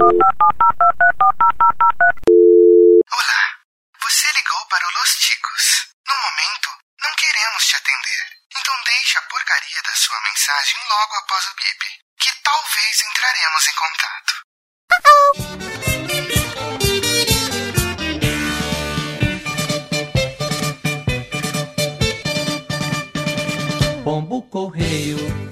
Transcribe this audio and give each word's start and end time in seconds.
Olá, 0.00 0.30
você 4.00 4.30
ligou 4.32 4.66
para 4.70 4.86
o 4.86 4.92
Los 4.92 5.16
Ticos. 5.16 5.88
No 6.06 6.14
momento, 6.14 6.70
não 7.00 7.12
queremos 7.16 7.66
te 7.66 7.74
atender. 7.74 8.26
Então 8.56 8.74
deixe 8.86 9.18
a 9.18 9.22
porcaria 9.22 9.82
da 9.82 9.94
sua 9.96 10.20
mensagem 10.20 10.78
logo 10.88 11.16
após 11.16 11.46
o 11.48 11.54
bip, 11.56 11.98
que 12.20 12.30
talvez 12.44 13.02
entraremos 13.02 13.66
em 13.66 13.74
contato. 13.74 14.34
Pombo 24.04 24.42
correio. 24.48 25.47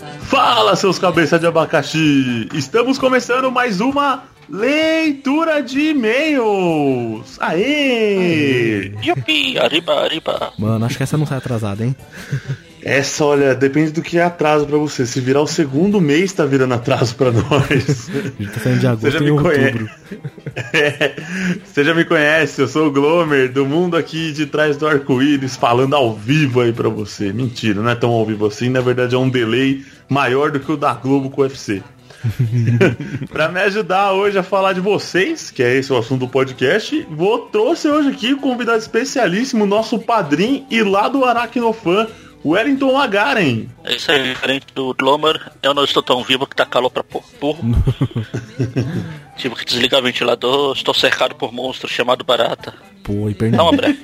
Fala, 0.00 0.76
seus 0.76 0.98
cabeças 0.98 1.40
de 1.40 1.46
abacaxi! 1.46 2.48
Estamos 2.52 2.98
começando 2.98 3.50
mais 3.50 3.80
uma 3.80 4.24
leitura 4.48 5.62
de 5.62 5.90
e-mails! 5.90 7.38
Aê! 7.40 8.92
Yupi, 9.02 9.58
arriba, 9.58 9.94
arriba. 10.04 10.52
Mano, 10.58 10.84
acho 10.84 10.96
que 10.98 11.02
essa 11.02 11.16
não 11.16 11.26
sai 11.26 11.38
atrasada, 11.38 11.84
hein? 11.84 11.96
Essa, 12.88 13.24
olha, 13.24 13.52
depende 13.52 13.90
do 13.90 14.00
que 14.00 14.16
é 14.16 14.22
atraso 14.22 14.64
pra 14.64 14.78
você. 14.78 15.04
Se 15.04 15.20
virar 15.20 15.42
o 15.42 15.46
segundo 15.48 16.00
mês, 16.00 16.32
tá 16.32 16.44
virando 16.46 16.72
atraso 16.74 17.16
pra 17.16 17.32
nós. 17.32 17.42
A 18.14 18.40
gente 18.40 18.52
tá 18.52 18.60
saindo 18.60 18.78
de 18.78 18.86
Você 18.86 19.10
já 19.10 19.18
agosto 19.18 19.24
me 19.24 19.30
em 19.30 19.36
conhece. 19.36 19.64
outubro. 19.66 19.90
É, 20.72 21.16
você 21.64 21.84
já 21.84 21.92
me 21.92 22.02
conhece, 22.04 22.62
eu 22.62 22.66
sou 22.68 22.86
o 22.86 22.90
Glomer, 22.90 23.52
do 23.52 23.66
mundo 23.66 23.94
aqui 23.94 24.32
de 24.32 24.46
trás 24.46 24.76
do 24.78 24.86
arco-íris, 24.86 25.54
falando 25.54 25.94
ao 25.94 26.14
vivo 26.14 26.60
aí 26.62 26.72
pra 26.72 26.88
você. 26.88 27.30
Mentira, 27.30 27.82
não 27.82 27.90
é 27.90 27.94
tão 27.94 28.10
ao 28.10 28.24
vivo 28.24 28.46
assim, 28.46 28.70
na 28.70 28.80
verdade 28.80 29.14
é 29.14 29.18
um 29.18 29.28
delay 29.28 29.84
maior 30.08 30.50
do 30.50 30.60
que 30.60 30.70
o 30.72 30.76
da 30.76 30.92
Globo 30.94 31.30
com 31.30 31.40
o 31.40 31.44
UFC. 31.44 31.82
pra 33.30 33.48
me 33.48 33.60
ajudar 33.60 34.12
hoje 34.12 34.38
a 34.38 34.42
falar 34.42 34.72
de 34.72 34.80
vocês, 34.80 35.50
que 35.50 35.62
é 35.62 35.74
esse 35.76 35.92
o 35.92 35.96
assunto 35.98 36.20
do 36.20 36.28
podcast, 36.28 37.06
vou 37.10 37.40
trouxe 37.48 37.88
hoje 37.88 38.08
aqui 38.10 38.34
um 38.34 38.38
convidado 38.38 38.78
especialíssimo, 38.78 39.66
nosso 39.66 39.98
padrinho 39.98 40.66
e 40.70 40.82
lá 40.82 41.08
do 41.08 41.24
Aracnofan, 41.24 42.08
Wellington 42.44 42.92
Lagaren. 42.92 43.66
É 43.84 43.94
isso 43.94 44.10
aí, 44.10 44.22
diferente 44.22 44.66
do 44.74 44.94
Glomer, 44.94 45.52
eu 45.62 45.74
não 45.74 45.84
estou 45.84 46.02
tão 46.02 46.22
vivo 46.24 46.46
que 46.46 46.56
tá 46.56 46.64
calor 46.66 46.90
pra 46.90 47.04
por- 47.04 47.24
burro. 47.40 47.62
Tive 49.36 49.54
que 49.54 49.64
desligar 49.64 50.00
o 50.00 50.02
ventilador, 50.02 50.74
estou 50.74 50.94
cercado 50.94 51.34
por 51.34 51.52
monstros 51.52 51.92
chamado 51.92 52.24
barata. 52.24 52.72
Pô, 53.02 53.12
e 53.12 53.30
Não, 53.30 53.34
pernilongo. 53.34 53.74
André. 53.74 53.96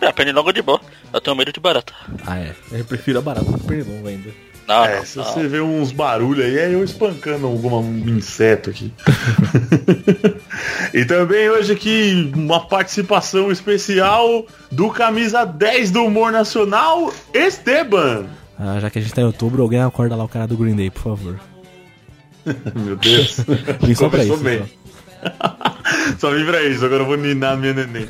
A 0.00 0.12
pernilonga 0.12 0.52
de 0.52 0.62
boa. 0.62 0.80
Eu 1.12 1.20
tenho 1.20 1.36
medo 1.36 1.52
de 1.52 1.60
barata. 1.60 1.92
Ah, 2.26 2.38
é. 2.38 2.54
Eu 2.72 2.84
prefiro 2.84 3.18
a 3.18 3.22
barata 3.22 3.52
do 3.52 3.58
pernilongo 3.58 4.08
ainda. 4.08 4.30
Não, 4.70 4.84
É, 4.84 4.98
não, 4.98 5.04
se 5.04 5.18
não. 5.18 5.24
você 5.24 5.48
vê 5.48 5.60
uns 5.60 5.90
barulhos 5.90 6.44
aí, 6.44 6.56
é 6.56 6.72
eu 6.72 6.84
espancando 6.84 7.44
algum 7.48 7.76
um 7.80 8.08
inseto 8.08 8.70
aqui. 8.70 8.92
e 10.94 11.04
também 11.04 11.50
hoje 11.50 11.72
aqui 11.72 12.30
uma 12.36 12.60
participação 12.68 13.50
especial 13.50 14.46
do 14.70 14.88
camisa 14.90 15.44
10 15.44 15.90
do 15.90 16.04
humor 16.04 16.30
nacional, 16.30 17.12
Esteban. 17.34 18.26
Ah, 18.56 18.78
já 18.78 18.88
que 18.90 19.00
a 19.00 19.02
gente 19.02 19.12
tá 19.12 19.22
em 19.22 19.24
outubro, 19.24 19.60
alguém 19.60 19.80
acorda 19.80 20.14
lá 20.14 20.22
o 20.22 20.28
cara 20.28 20.46
do 20.46 20.56
Green 20.56 20.76
Day, 20.76 20.88
por 20.88 21.02
favor. 21.02 21.40
Meu 22.76 22.94
Deus. 22.94 23.38
Vim 23.80 23.94
só 23.96 24.08
pra 24.08 24.22
isso. 24.24 24.36
bem. 24.36 24.62
Só 26.18 26.30
vim 26.30 26.46
pra 26.46 26.62
isso, 26.62 26.84
agora 26.84 27.02
eu 27.02 27.06
vou 27.06 27.16
ninar 27.16 27.56
minha 27.56 27.74
neném. 27.74 28.08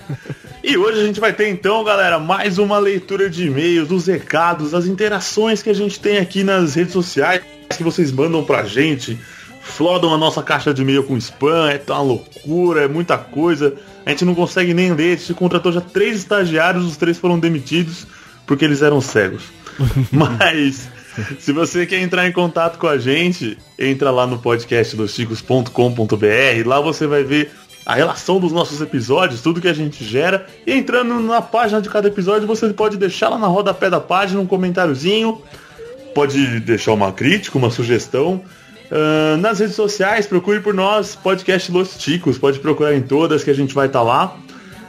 E 0.63 0.77
hoje 0.77 1.01
a 1.01 1.05
gente 1.07 1.19
vai 1.19 1.33
ter 1.33 1.49
então, 1.49 1.83
galera, 1.83 2.19
mais 2.19 2.59
uma 2.59 2.79
leitura 2.79 3.31
de 3.31 3.47
e-mails, 3.47 3.89
dos 3.89 4.07
recados, 4.07 4.73
das 4.73 4.85
interações 4.87 5.63
que 5.63 5.71
a 5.71 5.75
gente 5.75 5.99
tem 5.99 6.19
aqui 6.19 6.45
nas 6.45 6.75
redes 6.75 6.93
sociais, 6.93 7.41
que 7.75 7.83
vocês 7.83 8.13
mandam 8.13 8.45
pra 8.45 8.65
gente, 8.65 9.19
flodam 9.63 10.13
a 10.13 10.19
nossa 10.19 10.43
caixa 10.43 10.75
de 10.75 10.83
e-mail 10.83 11.03
com 11.03 11.17
spam, 11.17 11.71
é 11.71 11.81
uma 11.89 12.03
loucura, 12.03 12.83
é 12.83 12.89
muita 12.89 13.17
coisa. 13.17 13.75
A 14.05 14.11
gente 14.11 14.27
não 14.27 14.35
consegue 14.35 14.75
nem 14.75 14.93
ler, 14.93 15.15
a 15.15 15.17
gente 15.17 15.33
contratou 15.33 15.73
já 15.73 15.81
três 15.81 16.19
estagiários, 16.19 16.85
os 16.85 16.97
três 16.99 17.17
foram 17.17 17.39
demitidos 17.39 18.07
porque 18.47 18.65
eles 18.65 18.83
eram 18.83 19.01
cegos. 19.01 19.45
Mas 20.13 20.91
se 21.39 21.53
você 21.53 21.87
quer 21.87 22.01
entrar 22.01 22.29
em 22.29 22.33
contato 22.33 22.79
com 22.79 22.87
a 22.87 22.99
gente, 22.99 23.57
entra 23.79 24.11
lá 24.11 24.27
no 24.27 24.39
podcast 24.39 24.95
doschicos.com.br. 24.95 26.67
Lá 26.67 26.81
você 26.81 27.07
vai 27.07 27.25
ver 27.25 27.51
a 27.91 27.95
relação 27.95 28.39
dos 28.39 28.53
nossos 28.53 28.81
episódios, 28.81 29.41
tudo 29.41 29.61
que 29.61 29.67
a 29.67 29.73
gente 29.73 30.05
gera. 30.05 30.47
E 30.65 30.73
entrando 30.73 31.19
na 31.19 31.43
página 31.43 31.83
de 31.83 31.89
cada 31.89 32.07
episódio, 32.07 32.47
você 32.47 32.69
pode 32.69 32.97
deixar 32.97 33.31
lá 33.31 33.37
na 33.37 33.49
rodapé 33.49 33.91
da 33.91 33.99
página 33.99 34.41
um 34.41 34.47
comentáriozinho. 34.47 35.43
Pode 36.15 36.61
deixar 36.61 36.93
uma 36.93 37.13
crítica, 37.13 37.59
uma 37.59 37.69
sugestão. 37.69 38.45
Ah, 38.93 39.37
nas 39.39 39.59
redes 39.59 39.75
sociais, 39.75 40.25
procure 40.25 40.61
por 40.61 40.73
nós, 40.73 41.17
podcast 41.17 41.73
Los 41.73 41.97
Ticos. 41.97 42.39
Pode 42.39 42.61
procurar 42.61 42.95
em 42.95 43.03
todas 43.03 43.43
que 43.43 43.51
a 43.51 43.55
gente 43.55 43.75
vai 43.75 43.89
estar 43.89 44.03
lá. 44.03 44.37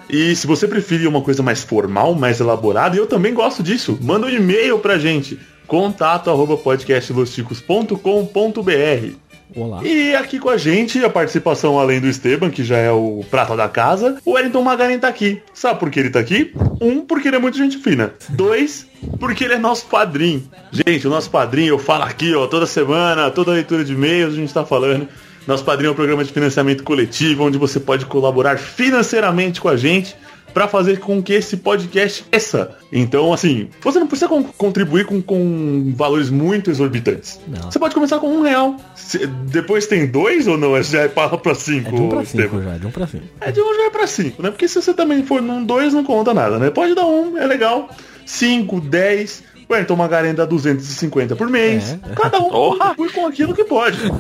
E 0.07 0.35
se 0.35 0.45
você 0.45 0.67
preferir 0.67 1.07
uma 1.07 1.22
coisa 1.22 1.41
mais 1.41 1.63
formal, 1.63 2.13
mais 2.13 2.40
elaborada, 2.40 2.95
e 2.95 3.00
eu 3.00 3.07
também 3.07 3.34
gosto 3.34 3.63
disso, 3.63 3.97
manda 4.00 4.28
um 4.28 4.29
e-mail 4.29 4.78
pra 4.78 5.00
gente. 5.00 5.40
Contato 5.66 6.29
arroba 6.29 6.56
podcastlosticos.com.br 6.56 9.30
Olá. 9.53 9.84
E 9.84 10.16
aqui 10.16 10.39
com 10.39 10.50
a 10.50 10.57
gente, 10.57 11.03
a 11.03 11.09
participação 11.09 11.78
além 11.78 12.00
do 12.00 12.07
Esteban, 12.07 12.50
que 12.50 12.63
já 12.63 12.78
é 12.78 12.91
o 12.91 13.23
prata 13.29 13.56
da 13.56 13.67
casa, 13.67 14.17
o 14.23 14.31
Wellington 14.31 14.62
Magarin 14.62 14.97
tá 14.97 15.09
aqui. 15.09 15.41
Sabe 15.53 15.79
por 15.79 15.89
que 15.89 16.00
ele 16.00 16.09
tá 16.09 16.19
aqui? 16.19 16.53
Um, 16.79 17.01
porque 17.01 17.28
ele 17.28 17.35
é 17.35 17.39
muito 17.39 17.57
gente 17.57 17.78
fina. 17.78 18.13
Dois, 18.29 18.88
porque 19.19 19.44
ele 19.44 19.56
é 19.56 19.57
nosso 19.57 19.88
padrinho. 19.88 20.44
Gente, 20.72 21.06
o 21.06 21.09
nosso 21.09 21.29
padrinho, 21.29 21.69
eu 21.73 21.79
falo 21.79 22.03
aqui, 22.03 22.34
ó, 22.34 22.47
toda 22.47 22.66
semana, 22.66 23.29
toda 23.29 23.51
leitura 23.51 23.84
de 23.84 23.94
e-mails, 23.94 24.34
a 24.34 24.38
gente 24.38 24.53
tá 24.53 24.66
falando. 24.66 25.07
Nosso 25.45 25.66
padrinho 25.66 25.90
é 25.90 25.91
um 25.91 25.95
programa 25.95 26.23
de 26.23 26.31
financiamento 26.31 26.84
coletivo, 26.84 27.44
onde 27.44 27.57
você 27.57 27.79
pode 27.79 28.06
colaborar 28.06 28.57
financeiramente 28.57 29.59
com 29.59 29.67
a 29.67 29.75
gente 29.75 30.16
para 30.53 30.67
fazer 30.67 31.00
com 31.00 31.22
que 31.22 31.34
esse 31.34 31.57
podcast 31.57 32.23
cresça. 32.23 32.75
Então, 32.91 33.31
assim, 33.34 33.69
você 33.81 34.00
não 34.00 34.07
precisa 34.07 34.28
con- 34.28 34.44
contribuir 34.57 35.06
com, 35.06 35.22
com 35.22 35.94
valores 35.95 36.29
muito 36.29 36.69
exorbitantes. 36.69 37.39
Não. 37.47 37.72
Você 37.72 37.79
pode 37.79 37.94
começar 37.95 38.19
com 38.19 38.28
um 38.28 38.41
real. 38.41 38.75
Se- 38.95 39.25
depois 39.28 39.88
tem 39.88 40.06
dois 40.07 40.47
ou 40.47 40.57
não? 40.57 40.81
Já 40.84 41.01
é 41.01 41.07
para 41.07 41.38
pra 41.38 41.56
cinco, 41.56 41.90
É 41.90 41.91
de 41.91 42.01
um 42.01 42.09
pra 42.09 42.25
cinco 42.25 42.61
já, 42.61 42.78
de 42.78 42.88
um 42.88 42.91
pra 42.91 43.07
cinco. 43.07 43.23
É 43.40 43.51
de 43.51 43.61
um 43.61 43.73
já 43.75 43.84
é 43.85 43.90
pra 43.90 44.07
cinco, 44.07 44.41
né? 44.44 44.50
Porque 44.51 44.67
se 44.67 44.81
você 44.81 44.94
também 44.94 45.23
for 45.23 45.41
num 45.41 45.63
dois, 45.63 45.94
não 45.94 46.03
conta 46.03 46.34
nada, 46.34 46.57
né? 46.59 46.69
Pode 46.69 46.94
dar 46.95 47.06
um, 47.06 47.38
é 47.38 47.45
legal. 47.47 47.90
Cinco, 48.25 48.79
dez. 48.81 49.44
Ué, 49.69 49.79
então 49.81 49.95
uma 49.95 50.07
Garen 50.07 50.34
dá 50.34 50.44
250 50.45 51.34
por 51.38 51.50
mês. 51.50 51.97
É. 52.09 52.13
Cada 52.13 52.40
um 52.40 52.50
contribui 52.50 53.09
com 53.11 53.25
aquilo 53.25 53.53
que 53.53 53.63
pode. 53.63 53.97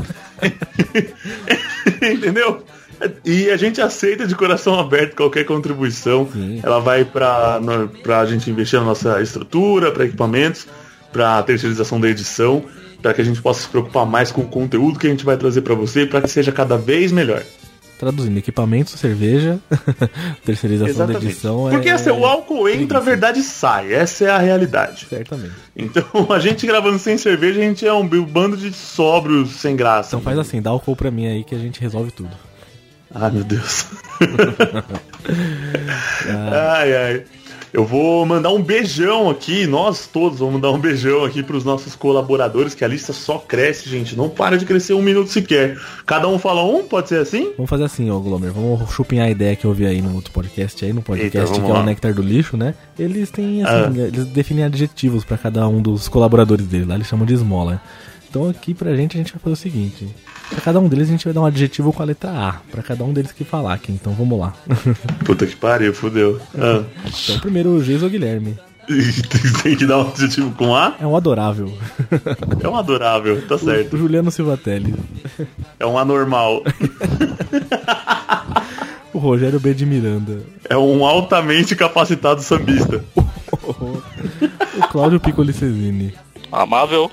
Entendeu? 2.01 2.63
E 3.25 3.49
a 3.49 3.57
gente 3.57 3.81
aceita 3.81 4.27
de 4.27 4.35
coração 4.35 4.79
aberto 4.79 5.15
qualquer 5.15 5.43
contribuição. 5.45 6.27
Sim. 6.31 6.59
Ela 6.63 6.79
vai 6.79 7.03
pra, 7.05 7.59
no- 7.61 7.87
pra 7.87 8.25
gente 8.25 8.49
investir 8.49 8.79
na 8.79 8.85
nossa 8.85 9.21
estrutura, 9.21 9.91
para 9.91 10.05
equipamentos, 10.05 10.67
pra 11.11 11.41
terceirização 11.43 11.99
da 11.99 12.07
edição, 12.09 12.63
para 13.01 13.13
que 13.13 13.21
a 13.21 13.25
gente 13.25 13.41
possa 13.41 13.61
se 13.63 13.67
preocupar 13.67 14.05
mais 14.05 14.31
com 14.31 14.41
o 14.41 14.47
conteúdo 14.47 14.99
que 14.99 15.07
a 15.07 15.09
gente 15.09 15.25
vai 15.25 15.37
trazer 15.37 15.61
pra 15.61 15.73
você, 15.75 16.05
para 16.05 16.21
que 16.21 16.29
seja 16.29 16.51
cada 16.51 16.77
vez 16.77 17.11
melhor. 17.11 17.43
Traduzindo, 17.99 18.35
equipamentos, 18.37 18.93
cerveja, 18.99 19.59
terceirização 20.43 21.05
da 21.05 21.13
edição 21.13 21.69
Porque 21.69 21.89
é... 21.89 21.91
assim, 21.91 22.09
o 22.09 22.25
álcool 22.25 22.67
entra, 22.67 22.97
a 22.97 23.01
verdade 23.01 23.43
sai. 23.43 23.93
Essa 23.93 24.25
é 24.25 24.29
a 24.31 24.39
realidade. 24.39 25.05
Certamente. 25.07 25.53
Então, 25.75 26.05
a 26.33 26.39
gente 26.39 26.65
gravando 26.65 26.97
sem 26.97 27.15
cerveja, 27.17 27.59
a 27.59 27.63
gente 27.63 27.85
é 27.85 27.93
um 27.93 28.07
bando 28.07 28.57
de 28.57 28.73
sóbrios 28.73 29.51
sem 29.51 29.75
graça. 29.75 30.09
Então 30.09 30.21
faz 30.21 30.39
assim, 30.39 30.59
dá 30.59 30.71
álcool 30.71 30.95
pra 30.95 31.11
mim 31.11 31.27
aí 31.27 31.43
que 31.43 31.53
a 31.53 31.59
gente 31.59 31.79
resolve 31.79 32.09
tudo. 32.11 32.31
Ai, 33.13 33.31
meu 33.31 33.43
Deus. 33.43 33.87
ai, 36.51 36.95
ai. 36.95 37.23
Eu 37.73 37.85
vou 37.85 38.25
mandar 38.25 38.49
um 38.49 38.61
beijão 38.61 39.29
aqui, 39.29 39.65
nós 39.65 40.05
todos 40.05 40.39
vamos 40.39 40.55
mandar 40.55 40.71
um 40.71 40.77
beijão 40.77 41.23
aqui 41.23 41.41
pros 41.41 41.63
nossos 41.63 41.95
colaboradores, 41.95 42.75
que 42.75 42.83
a 42.83 42.87
lista 42.87 43.13
só 43.13 43.37
cresce, 43.37 43.89
gente. 43.89 44.13
Não 44.13 44.27
para 44.29 44.57
de 44.57 44.65
crescer 44.65 44.93
um 44.93 45.01
minuto 45.01 45.29
sequer. 45.29 45.79
Cada 46.05 46.27
um 46.27 46.37
fala 46.37 46.65
um, 46.65 46.83
pode 46.83 47.07
ser 47.07 47.19
assim? 47.19 47.53
Vamos 47.55 47.69
fazer 47.69 47.85
assim, 47.85 48.09
ó, 48.11 48.19
Glomer. 48.19 48.51
Vamos 48.51 48.91
chupinhar 48.93 49.27
a 49.27 49.31
ideia 49.31 49.55
que 49.55 49.63
eu 49.63 49.73
vi 49.73 49.85
aí 49.85 50.01
no 50.01 50.13
outro 50.15 50.33
podcast 50.33 50.83
aí, 50.83 50.91
no 50.91 51.01
podcast 51.01 51.53
Eita, 51.53 51.65
que 51.65 51.71
é 51.71 51.73
lá. 51.73 51.79
o 51.79 51.85
Nectar 51.85 52.13
do 52.13 52.21
Lixo, 52.21 52.57
né? 52.57 52.75
Eles 52.99 53.31
têm, 53.31 53.63
assim, 53.63 54.01
eles 54.01 54.25
definem 54.25 54.65
adjetivos 54.65 55.23
pra 55.23 55.37
cada 55.37 55.65
um 55.65 55.81
dos 55.81 56.09
colaboradores 56.09 56.67
dele, 56.67 56.83
lá 56.83 56.95
eles 56.95 57.07
chamam 57.07 57.25
de 57.25 57.35
esmola. 57.35 57.81
Então 58.31 58.47
aqui 58.49 58.73
pra 58.73 58.95
gente 58.95 59.17
a 59.17 59.19
gente 59.19 59.33
vai 59.33 59.41
fazer 59.41 59.53
o 59.53 59.57
seguinte. 59.57 60.07
Pra 60.49 60.61
cada 60.61 60.79
um 60.79 60.87
deles 60.87 61.09
a 61.09 61.11
gente 61.11 61.25
vai 61.25 61.33
dar 61.33 61.41
um 61.41 61.45
adjetivo 61.45 61.91
com 61.91 62.01
a 62.01 62.05
letra 62.05 62.31
A. 62.31 62.53
Pra 62.71 62.81
cada 62.81 63.03
um 63.03 63.11
deles 63.11 63.33
que 63.33 63.43
falar 63.43 63.73
aqui. 63.73 63.91
Então 63.91 64.13
vamos 64.13 64.39
lá. 64.39 64.53
Puta 65.25 65.45
que 65.45 65.55
pariu, 65.55 65.93
fudeu. 65.93 66.39
Ah. 66.57 66.81
Então 67.25 67.39
primeiro 67.41 67.71
o 67.71 67.83
Geis 67.83 68.01
ou 68.01 68.09
Guilherme. 68.09 68.57
Tem 69.61 69.75
que 69.75 69.85
dar 69.85 69.97
um 69.97 70.07
adjetivo 70.09 70.49
com 70.51 70.73
A? 70.73 70.95
É 70.99 71.05
um 71.05 71.13
adorável. 71.15 71.77
É 72.63 72.67
um 72.69 72.77
adorável, 72.77 73.45
tá 73.47 73.55
O 73.55 73.59
certo. 73.59 73.97
Juliano 73.97 74.31
Silvatelli. 74.31 74.95
É 75.77 75.85
um 75.85 75.97
anormal. 75.97 76.63
O 79.13 79.19
Rogério 79.19 79.59
B 79.59 79.73
de 79.73 79.85
Miranda. 79.85 80.39
É 80.69 80.77
um 80.77 81.05
altamente 81.05 81.75
capacitado 81.75 82.41
sambista. 82.41 83.03
O 83.61 84.87
Cláudio 84.89 85.19
Piccoli 85.19 85.51
Cesini. 85.51 86.13
Amável. 86.51 87.09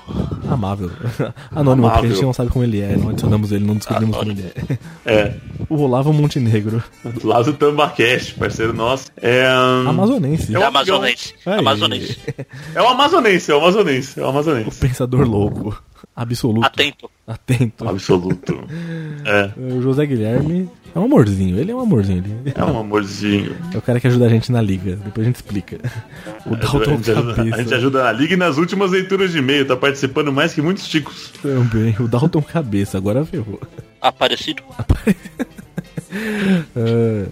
Amável. 0.49 0.91
Anônimo, 1.55 1.87
porque 1.87 1.97
a 1.97 1.99
Amável. 1.99 2.09
gente 2.11 2.21
não 2.23 2.33
sabe 2.33 2.49
como 2.49 2.65
ele 2.65 2.81
é, 2.81 2.95
não 2.97 3.09
adicionamos 3.09 3.51
ele, 3.51 3.65
não 3.65 3.75
descobrimos 3.75 4.17
como 4.17 4.31
ele 4.31 4.45
é. 4.45 4.77
É. 5.05 5.33
O 5.69 5.75
Olavo 5.81 6.11
Montenegro. 6.11 6.81
Lá 7.23 7.41
do 7.43 7.53
Tambacast, 7.53 8.33
parceiro 8.35 8.73
nosso. 8.73 9.11
É, 9.21 9.45
hum, 9.53 9.89
Amazonense. 9.89 10.55
É 10.55 10.57
o- 10.57 10.65
Amazonense. 10.65 11.35
Aí. 11.45 11.59
Amazonense. 11.59 12.17
é 12.73 12.81
o 12.81 12.87
amazonense, 12.87 13.51
é 13.51 13.55
o 13.55 13.57
amazonense, 13.59 14.19
é 14.19 14.23
o 14.23 14.25
O 14.25 14.29
amazonense. 14.29 14.79
pensador 14.79 15.27
louco. 15.27 15.79
Absoluto. 16.21 16.65
Atento. 16.65 17.09
Atento. 17.25 17.87
Absoluto. 17.87 18.59
É. 19.25 19.51
O 19.59 19.81
José 19.81 20.05
Guilherme 20.05 20.67
é 20.95 20.97
um 20.97 21.03
amorzinho, 21.03 21.59
ele 21.59 21.71
é 21.71 21.75
um 21.75 21.81
amorzinho. 21.81 22.23
Ele 22.45 22.53
É 22.55 22.63
um 22.63 22.79
amorzinho. 22.79 23.55
é 23.73 23.77
o 23.77 23.81
cara 23.81 23.99
que 23.99 24.07
ajuda 24.07 24.25
a 24.25 24.29
gente 24.29 24.51
na 24.51 24.61
liga. 24.61 24.95
Depois 24.95 25.25
a 25.25 25.29
gente 25.29 25.35
explica. 25.35 25.77
O 26.45 26.53
A 26.53 26.57
Dalton 26.57 26.95
gente, 26.97 27.11
ajuda, 27.11 27.31
a 27.33 27.35
gente 27.43 27.49
Cabeça 27.51 27.75
ajuda 27.75 28.03
na 28.03 28.11
liga 28.13 28.33
e 28.33 28.37
nas 28.37 28.57
últimas 28.57 28.91
leituras 28.91 29.31
de 29.33 29.39
e-mail, 29.39 29.67
tá 29.67 29.75
participando 29.75 30.31
mais 30.31 30.53
que 30.53 30.61
muitos 30.61 30.87
ticos. 30.87 31.31
também. 31.41 31.95
O 31.99 32.07
Dalton 32.07 32.41
Cabeça, 32.41 32.97
agora 32.97 33.25
ferrou. 33.25 33.59
Aparecido. 34.01 34.63
É, 36.75 37.25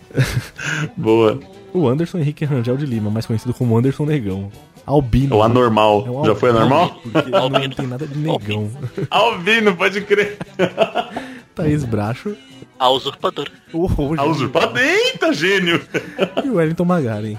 Boa. 0.95 1.39
o 1.73 1.87
Anderson 1.87 2.19
Henrique 2.19 2.45
Rangel 2.45 2.77
de 2.77 2.85
Lima, 2.85 3.09
mais 3.09 3.25
conhecido 3.25 3.53
como 3.53 3.75
Anderson 3.77 4.05
Negão. 4.05 4.51
Albino. 4.87 5.35
É 5.35 5.37
o 5.37 5.43
anormal. 5.43 6.03
É 6.07 6.09
um 6.09 6.25
Já 6.25 6.33
foi 6.35 6.49
albino, 6.49 6.65
anormal? 6.65 7.01
Porque 7.11 7.29
não 7.29 7.39
Albino. 7.39 7.75
tem 7.75 7.87
nada 7.87 8.07
de 8.07 8.17
negão. 8.17 8.71
Albino, 9.11 9.75
pode 9.75 10.01
crer. 10.01 10.37
Thaís 11.53 11.83
Bracho. 11.83 12.35
A 12.79 12.89
usurpadora. 12.89 13.51
O 13.73 13.87
A 14.17 14.23
usurpada. 14.25 14.79
Eita, 14.81 15.33
gênio. 15.33 15.81
E 16.45 16.49
o 16.49 16.55
Wellington 16.55 16.85
Magaren. 16.85 17.35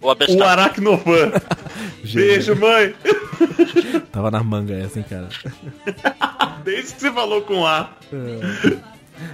O 0.00 0.06
O 0.06 0.10
abestado. 0.10 0.44
aracnofã. 0.44 1.32
Gênio. 2.04 2.28
Beijo, 2.28 2.56
mãe. 2.56 2.94
Tava 4.12 4.30
na 4.30 4.42
manga 4.42 4.74
essa, 4.74 4.98
hein, 4.98 5.04
cara. 5.08 5.28
Desde 6.62 6.94
que 6.94 7.00
você 7.00 7.10
falou 7.12 7.42
com 7.42 7.66
A. 7.66 7.90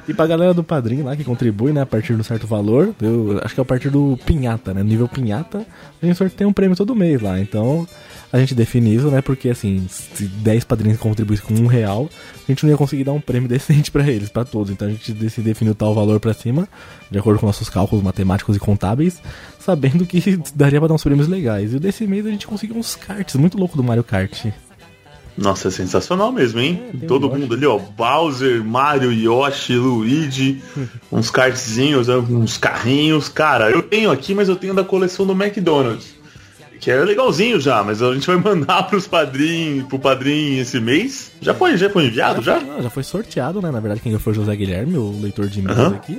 E 0.08 0.14
pra 0.14 0.26
galera 0.26 0.52
do 0.54 0.62
padrinho 0.64 1.04
lá 1.04 1.16
que 1.16 1.24
contribui, 1.24 1.72
né, 1.72 1.82
a 1.82 1.86
partir 1.86 2.14
de 2.14 2.20
um 2.20 2.24
certo 2.24 2.46
valor, 2.46 2.94
eu 3.00 3.40
acho 3.42 3.54
que 3.54 3.60
é 3.60 3.62
a 3.62 3.64
partir 3.64 3.90
do 3.90 4.18
pinhata, 4.24 4.72
né? 4.74 4.82
Nível 4.82 5.08
pinhata, 5.08 5.64
a 6.02 6.06
gente 6.06 6.16
sorteia 6.16 6.48
um 6.48 6.52
prêmio 6.52 6.76
todo 6.76 6.94
mês 6.94 7.20
lá. 7.20 7.38
Então 7.40 7.86
a 8.32 8.38
gente 8.38 8.54
define 8.54 8.94
isso, 8.94 9.08
né? 9.10 9.20
Porque 9.20 9.48
assim, 9.50 9.84
se 9.88 10.24
10 10.24 10.64
padrinhos 10.64 10.98
contribuíssem 10.98 11.46
com 11.46 11.54
um 11.62 11.66
real, 11.66 12.08
a 12.48 12.50
gente 12.50 12.64
não 12.64 12.70
ia 12.70 12.76
conseguir 12.76 13.04
dar 13.04 13.12
um 13.12 13.20
prêmio 13.20 13.48
decente 13.48 13.90
pra 13.90 14.08
eles, 14.08 14.28
pra 14.28 14.44
todos. 14.44 14.70
Então 14.72 14.88
a 14.88 14.90
gente 14.90 15.12
dec- 15.12 15.40
definiu 15.40 15.74
tal 15.74 15.94
valor 15.94 16.18
pra 16.20 16.32
cima, 16.34 16.68
de 17.10 17.18
acordo 17.18 17.38
com 17.40 17.46
nossos 17.46 17.68
cálculos 17.68 18.02
matemáticos 18.04 18.56
e 18.56 18.58
contábeis, 18.58 19.20
sabendo 19.58 20.06
que 20.06 20.38
daria 20.54 20.78
pra 20.80 20.88
dar 20.88 20.94
uns 20.94 21.02
prêmios 21.04 21.28
legais. 21.28 21.74
E 21.74 21.78
desse 21.78 22.06
mês 22.06 22.24
a 22.26 22.30
gente 22.30 22.46
conseguiu 22.46 22.76
uns 22.76 22.96
karts 22.96 23.36
muito 23.36 23.58
louco 23.58 23.76
do 23.76 23.84
Mario 23.84 24.02
Kart. 24.04 24.46
Nossa, 25.36 25.68
é 25.68 25.70
sensacional 25.70 26.30
mesmo, 26.30 26.60
hein? 26.60 26.82
É, 27.02 27.06
Todo 27.06 27.30
um 27.30 27.38
mundo 27.38 27.54
ali, 27.54 27.66
ó. 27.66 27.78
Bowser, 27.78 28.62
Mario, 28.62 29.12
Yoshi, 29.12 29.74
Luigi, 29.76 30.62
uns 31.10 31.30
kartzinhos, 31.30 32.08
uns 32.08 32.56
carrinhos. 32.58 33.28
Cara, 33.28 33.70
eu 33.70 33.82
tenho 33.82 34.10
aqui, 34.10 34.34
mas 34.34 34.48
eu 34.48 34.56
tenho 34.56 34.74
da 34.74 34.84
coleção 34.84 35.26
do 35.26 35.32
McDonald's. 35.32 36.20
Que 36.80 36.90
é 36.90 36.96
legalzinho 36.96 37.60
já, 37.60 37.82
mas 37.84 38.02
a 38.02 38.12
gente 38.12 38.26
vai 38.26 38.36
mandar 38.42 38.82
pros 38.88 39.06
padrinhos, 39.06 39.86
pro 39.86 39.98
padrinho 39.98 40.60
esse 40.60 40.80
mês. 40.80 41.30
Já 41.40 41.54
foi, 41.54 41.76
já 41.76 41.88
foi 41.88 42.06
enviado, 42.06 42.42
já? 42.42 42.58
Não, 42.58 42.82
já 42.82 42.90
foi 42.90 43.04
sorteado, 43.04 43.62
né? 43.62 43.70
Na 43.70 43.78
verdade, 43.78 44.00
quem 44.00 44.18
foi 44.18 44.32
o 44.32 44.36
José 44.36 44.54
Guilherme, 44.56 44.98
o 44.98 45.18
leitor 45.20 45.46
de 45.46 45.60
e-mails 45.60 45.78
Aham. 45.78 45.94
aqui. 45.94 46.18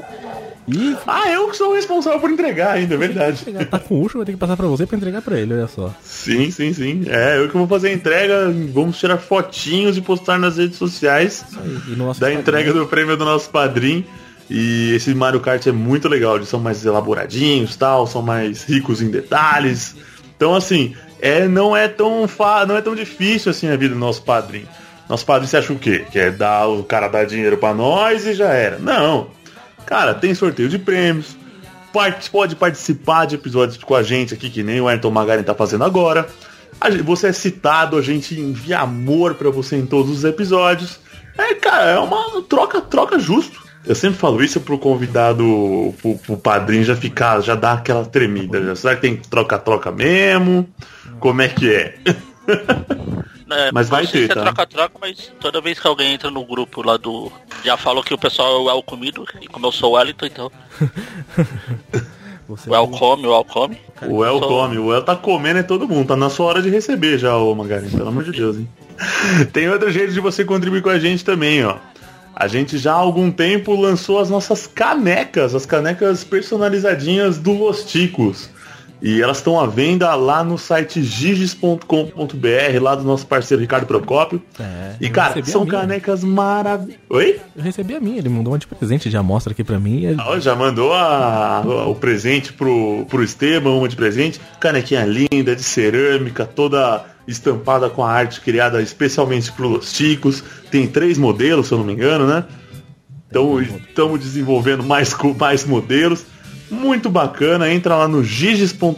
E 0.67 0.95
Ah, 1.05 1.29
eu 1.29 1.49
que 1.49 1.57
sou 1.57 1.71
o 1.71 1.75
responsável 1.75 2.19
por 2.19 2.29
entregar 2.31 2.71
ainda, 2.71 2.95
é 2.95 2.97
verdade. 2.97 3.45
Tá 3.69 3.79
com 3.79 3.99
urso, 4.01 4.17
vai 4.17 4.25
ter 4.25 4.31
que 4.33 4.37
passar 4.37 4.55
pra 4.55 4.67
você 4.67 4.85
pra 4.85 4.97
entregar 4.97 5.21
pra 5.21 5.39
ele, 5.39 5.53
olha 5.53 5.67
só. 5.67 5.93
Sim, 6.03 6.49
sim, 6.51 6.73
sim. 6.73 7.03
É, 7.07 7.37
eu 7.37 7.49
que 7.49 7.57
vou 7.57 7.67
fazer 7.67 7.89
a 7.89 7.93
entrega. 7.93 8.53
Vamos 8.73 8.97
tirar 8.97 9.17
fotinhos 9.17 9.97
e 9.97 10.01
postar 10.01 10.39
nas 10.39 10.57
redes 10.57 10.77
sociais. 10.77 11.43
E 11.87 11.91
no 11.91 12.05
da 12.05 12.11
Instagram, 12.11 12.39
entrega 12.39 12.73
do 12.73 12.87
prêmio 12.87 13.17
do 13.17 13.25
nosso 13.25 13.49
padrinho. 13.49 14.05
E 14.49 14.93
esse 14.93 15.13
Mario 15.13 15.39
Kart 15.39 15.65
é 15.67 15.71
muito 15.71 16.07
legal, 16.07 16.35
eles 16.35 16.49
são 16.49 16.59
mais 16.59 16.85
elaboradinhos, 16.85 17.75
tal, 17.75 18.05
são 18.05 18.21
mais 18.21 18.63
ricos 18.63 19.01
em 19.01 19.09
detalhes. 19.09 19.95
Então 20.35 20.53
assim, 20.53 20.95
é 21.21 21.47
não 21.47 21.75
é 21.75 21.87
tão 21.87 22.27
fa 22.27 22.65
não 22.65 22.75
é 22.75 22.81
tão 22.81 22.93
difícil 22.93 23.49
assim 23.51 23.69
a 23.69 23.75
vida 23.75 23.93
do 23.93 23.99
nosso 23.99 24.21
padrinho. 24.21 24.67
Nosso 25.09 25.25
padrinho 25.25 25.49
você 25.49 25.57
acha 25.57 25.73
o 25.73 25.79
quê? 25.79 26.05
Que 26.11 26.19
é 26.19 26.31
dar 26.31 26.67
o 26.67 26.83
cara 26.83 27.07
dar 27.07 27.25
dinheiro 27.25 27.57
pra 27.57 27.73
nós 27.73 28.25
e 28.25 28.33
já 28.33 28.49
era. 28.53 28.77
Não. 28.77 29.27
Cara, 29.85 30.13
tem 30.13 30.33
sorteio 30.33 30.69
de 30.69 30.79
prêmios. 30.79 31.35
Pode 32.31 32.55
participar 32.55 33.25
de 33.25 33.35
episódios 33.35 33.77
com 33.77 33.93
a 33.95 34.01
gente 34.01 34.33
aqui, 34.33 34.49
que 34.49 34.63
nem 34.63 34.81
o 34.81 34.87
Ayrton 34.87 35.11
Magarin 35.11 35.43
tá 35.43 35.53
fazendo 35.53 35.83
agora. 35.83 36.27
Gente- 36.89 37.03
Você 37.03 37.27
é 37.27 37.33
citado, 37.33 37.97
a 37.97 38.01
gente 38.01 38.39
envia 38.39 38.79
amor 38.79 39.35
pra 39.35 39.49
você 39.51 39.75
em 39.77 39.85
todos 39.85 40.11
os 40.11 40.23
episódios. 40.23 40.99
É, 41.37 41.53
cara, 41.55 41.91
é 41.91 41.99
uma 41.99 42.41
troca, 42.43 42.81
troca 42.81 43.19
justo. 43.19 43.61
Eu 43.85 43.93
sempre 43.95 44.17
falo 44.17 44.41
isso 44.43 44.59
pro 44.61 44.77
convidado, 44.79 45.93
pro, 46.01 46.15
pro 46.17 46.37
padrinho 46.37 46.83
já 46.85 46.95
ficar, 46.95 47.41
já 47.41 47.53
dar 47.53 47.73
aquela 47.73 48.05
tremida. 48.05 48.63
Já. 48.63 48.75
Será 48.75 48.95
que 48.95 49.01
tem 49.01 49.17
troca-troca 49.17 49.91
mesmo? 49.91 50.67
Como 51.19 51.41
é 51.41 51.47
que 51.49 51.71
é? 51.73 51.95
É, 53.49 53.71
Mas 53.71 53.89
vai 53.89 54.05
ter, 54.05 54.25
se 54.25 54.31
é 54.31 54.35
tá? 54.35 54.41
troca-troca, 54.41 54.97
mas 54.99 55.31
toda 55.39 55.61
vez 55.61 55.79
que 55.79 55.87
alguém 55.87 56.13
entra 56.13 56.31
no 56.31 56.45
grupo 56.45 56.81
lá 56.81 56.97
do. 56.97 57.31
Já 57.63 57.77
falou 57.77 58.03
que 58.03 58.13
o 58.13 58.17
pessoal 58.17 58.69
é 58.69 58.73
o 58.73 58.83
comido, 58.83 59.25
e 59.41 59.47
como 59.47 59.67
eu 59.67 59.71
sou 59.71 59.91
o 59.91 59.95
Wellington, 59.95 60.25
então. 60.25 60.51
Você 62.47 62.69
O 62.69 62.75
El 62.75 62.87
come, 62.89 63.25
o 63.25 63.33
El 63.33 63.45
come. 63.45 63.77
O 64.05 64.25
El 64.25 64.39
come, 64.41 64.77
o 64.77 64.93
El 64.93 65.01
tá 65.03 65.15
comendo 65.15 65.59
é 65.59 65.63
todo 65.63 65.87
mundo, 65.87 66.07
tá 66.07 66.15
na 66.15 66.29
sua 66.29 66.47
hora 66.47 66.61
de 66.61 66.69
receber 66.69 67.17
já, 67.17 67.37
ô 67.37 67.55
Magarin, 67.55 67.89
pelo 67.89 68.09
amor 68.09 68.23
de 68.23 68.31
Deus, 68.31 68.57
hein? 68.57 68.67
Tem 69.53 69.69
outro 69.69 69.89
jeito 69.91 70.13
de 70.13 70.19
você 70.19 70.43
contribuir 70.43 70.81
com 70.81 70.89
a 70.89 70.99
gente 70.99 71.23
também, 71.23 71.63
ó. 71.65 71.77
A 72.35 72.47
gente 72.47 72.77
já 72.77 72.93
há 72.93 72.97
algum 72.97 73.31
tempo 73.31 73.75
lançou 73.75 74.19
as 74.19 74.29
nossas 74.29 74.65
canecas, 74.65 75.53
as 75.53 75.65
canecas 75.65 76.23
personalizadinhas 76.23 77.37
do 77.37 77.53
Los 77.53 77.85
Ticos. 77.85 78.49
E 79.05 79.21
elas 79.21 79.37
estão 79.37 79.59
à 79.59 79.67
venda 79.67 80.15
lá 80.15 80.45
no 80.45 80.57
site 80.57 81.03
giges.com.br, 81.03 82.81
lá 82.81 82.95
do 82.95 83.03
nosso 83.03 83.27
parceiro 83.27 83.59
Ricardo 83.61 83.85
Procópio. 83.85 84.41
É, 84.59 84.95
E 85.01 85.09
cara, 85.09 85.39
a 85.39 85.43
são 85.43 85.65
canecas 85.65 86.23
maravilhosas. 86.23 87.01
Oi? 87.09 87.39
Eu 87.55 87.61
recebi 87.63 87.95
a 87.95 87.99
minha, 87.99 88.17
ele 88.17 88.29
mandou 88.29 88.53
uma 88.53 88.59
de 88.59 88.65
presente 88.65 89.09
de 89.09 89.17
amostra 89.17 89.51
aqui 89.51 89.63
pra 89.63 89.77
mim. 89.79 90.15
Ó, 90.25 90.39
já 90.39 90.55
mandou 90.55 90.93
a- 90.93 91.63
o 91.87 91.95
presente 91.95 92.53
pro, 92.53 93.05
pro 93.09 93.21
Esteban, 93.23 93.71
uma 93.71 93.89
de 93.89 93.95
presente. 93.97 94.39
Canequinha 94.59 95.05
linda, 95.05 95.53
de 95.53 95.63
cerâmica, 95.63 96.45
toda 96.45 97.03
estampada 97.27 97.89
com 97.89 98.03
a 98.05 98.09
arte 98.11 98.39
criada 98.39 98.81
especialmente 98.81 99.51
pro 99.51 99.67
Los 99.67 99.91
Ticos. 99.91 100.41
Tem 100.71 100.87
três 100.87 101.17
modelos, 101.17 101.67
se 101.67 101.73
eu 101.73 101.77
não 101.77 101.85
me 101.85 101.91
engano, 101.93 102.25
né? 102.25 102.45
Então 103.29 103.61
estamos 103.61 104.19
desenvolvendo 104.19 104.81
mais, 104.83 105.13
mais 105.37 105.65
modelos. 105.65 106.23
Muito 106.73 107.09
bacana. 107.09 107.71
Entra 107.71 107.95
lá 107.95 108.07
no 108.07 108.23
giges.com.br, 108.23 108.97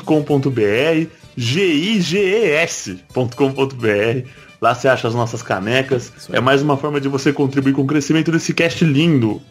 G-I-G-E-S.com.br. 1.35 4.29
Lá 4.61 4.73
você 4.73 4.87
acha 4.87 5.07
as 5.07 5.13
nossas 5.13 5.43
canecas. 5.43 6.11
É 6.31 6.39
mais 6.39 6.61
uma 6.61 6.77
forma 6.77 7.01
de 7.01 7.09
você 7.09 7.33
contribuir 7.33 7.73
com 7.73 7.81
o 7.81 7.87
crescimento 7.87 8.31
desse 8.31 8.53
cast 8.53 8.83
lindo. 8.83 9.41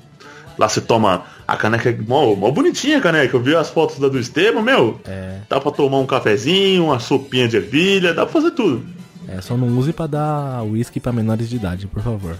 Lá 0.58 0.68
você 0.68 0.80
toma 0.80 1.24
a 1.46 1.56
caneca, 1.56 1.96
mó, 2.06 2.34
mó 2.34 2.50
bonitinha 2.50 2.98
a 2.98 3.00
caneca. 3.00 3.36
Eu 3.36 3.42
vi 3.42 3.54
as 3.54 3.70
fotos 3.70 3.98
da 3.98 4.08
do 4.08 4.18
Esteban, 4.18 4.62
meu. 4.62 5.00
É. 5.04 5.40
Dá 5.48 5.60
pra 5.60 5.70
tomar 5.70 5.98
um 5.98 6.06
cafezinho, 6.06 6.86
uma 6.86 6.98
sopinha 6.98 7.46
de 7.46 7.56
ervilha, 7.56 8.14
dá 8.14 8.24
pra 8.24 8.32
fazer 8.32 8.52
tudo. 8.52 8.84
É, 9.28 9.40
só 9.40 9.56
não 9.56 9.68
use 9.78 9.92
pra 9.92 10.06
dar 10.06 10.62
uísque 10.64 11.00
pra 11.00 11.12
menores 11.12 11.48
de 11.48 11.56
idade, 11.56 11.86
por 11.86 12.02
favor. 12.02 12.36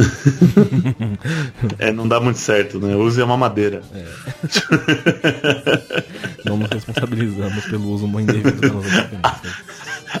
É, 1.78 1.92
não 1.92 2.06
dá 2.08 2.20
muito 2.20 2.38
certo, 2.38 2.78
né? 2.78 2.94
Use 2.96 3.20
a 3.20 3.26
mamadeira. 3.26 3.82
Não 6.44 6.56
nos 6.56 6.70
responsabilizamos 6.70 7.64
pelo 7.66 7.90
uso 7.90 8.06
indevido 8.20 8.52
das 8.52 8.72
nossas 8.72 8.90
referências. 8.92 9.54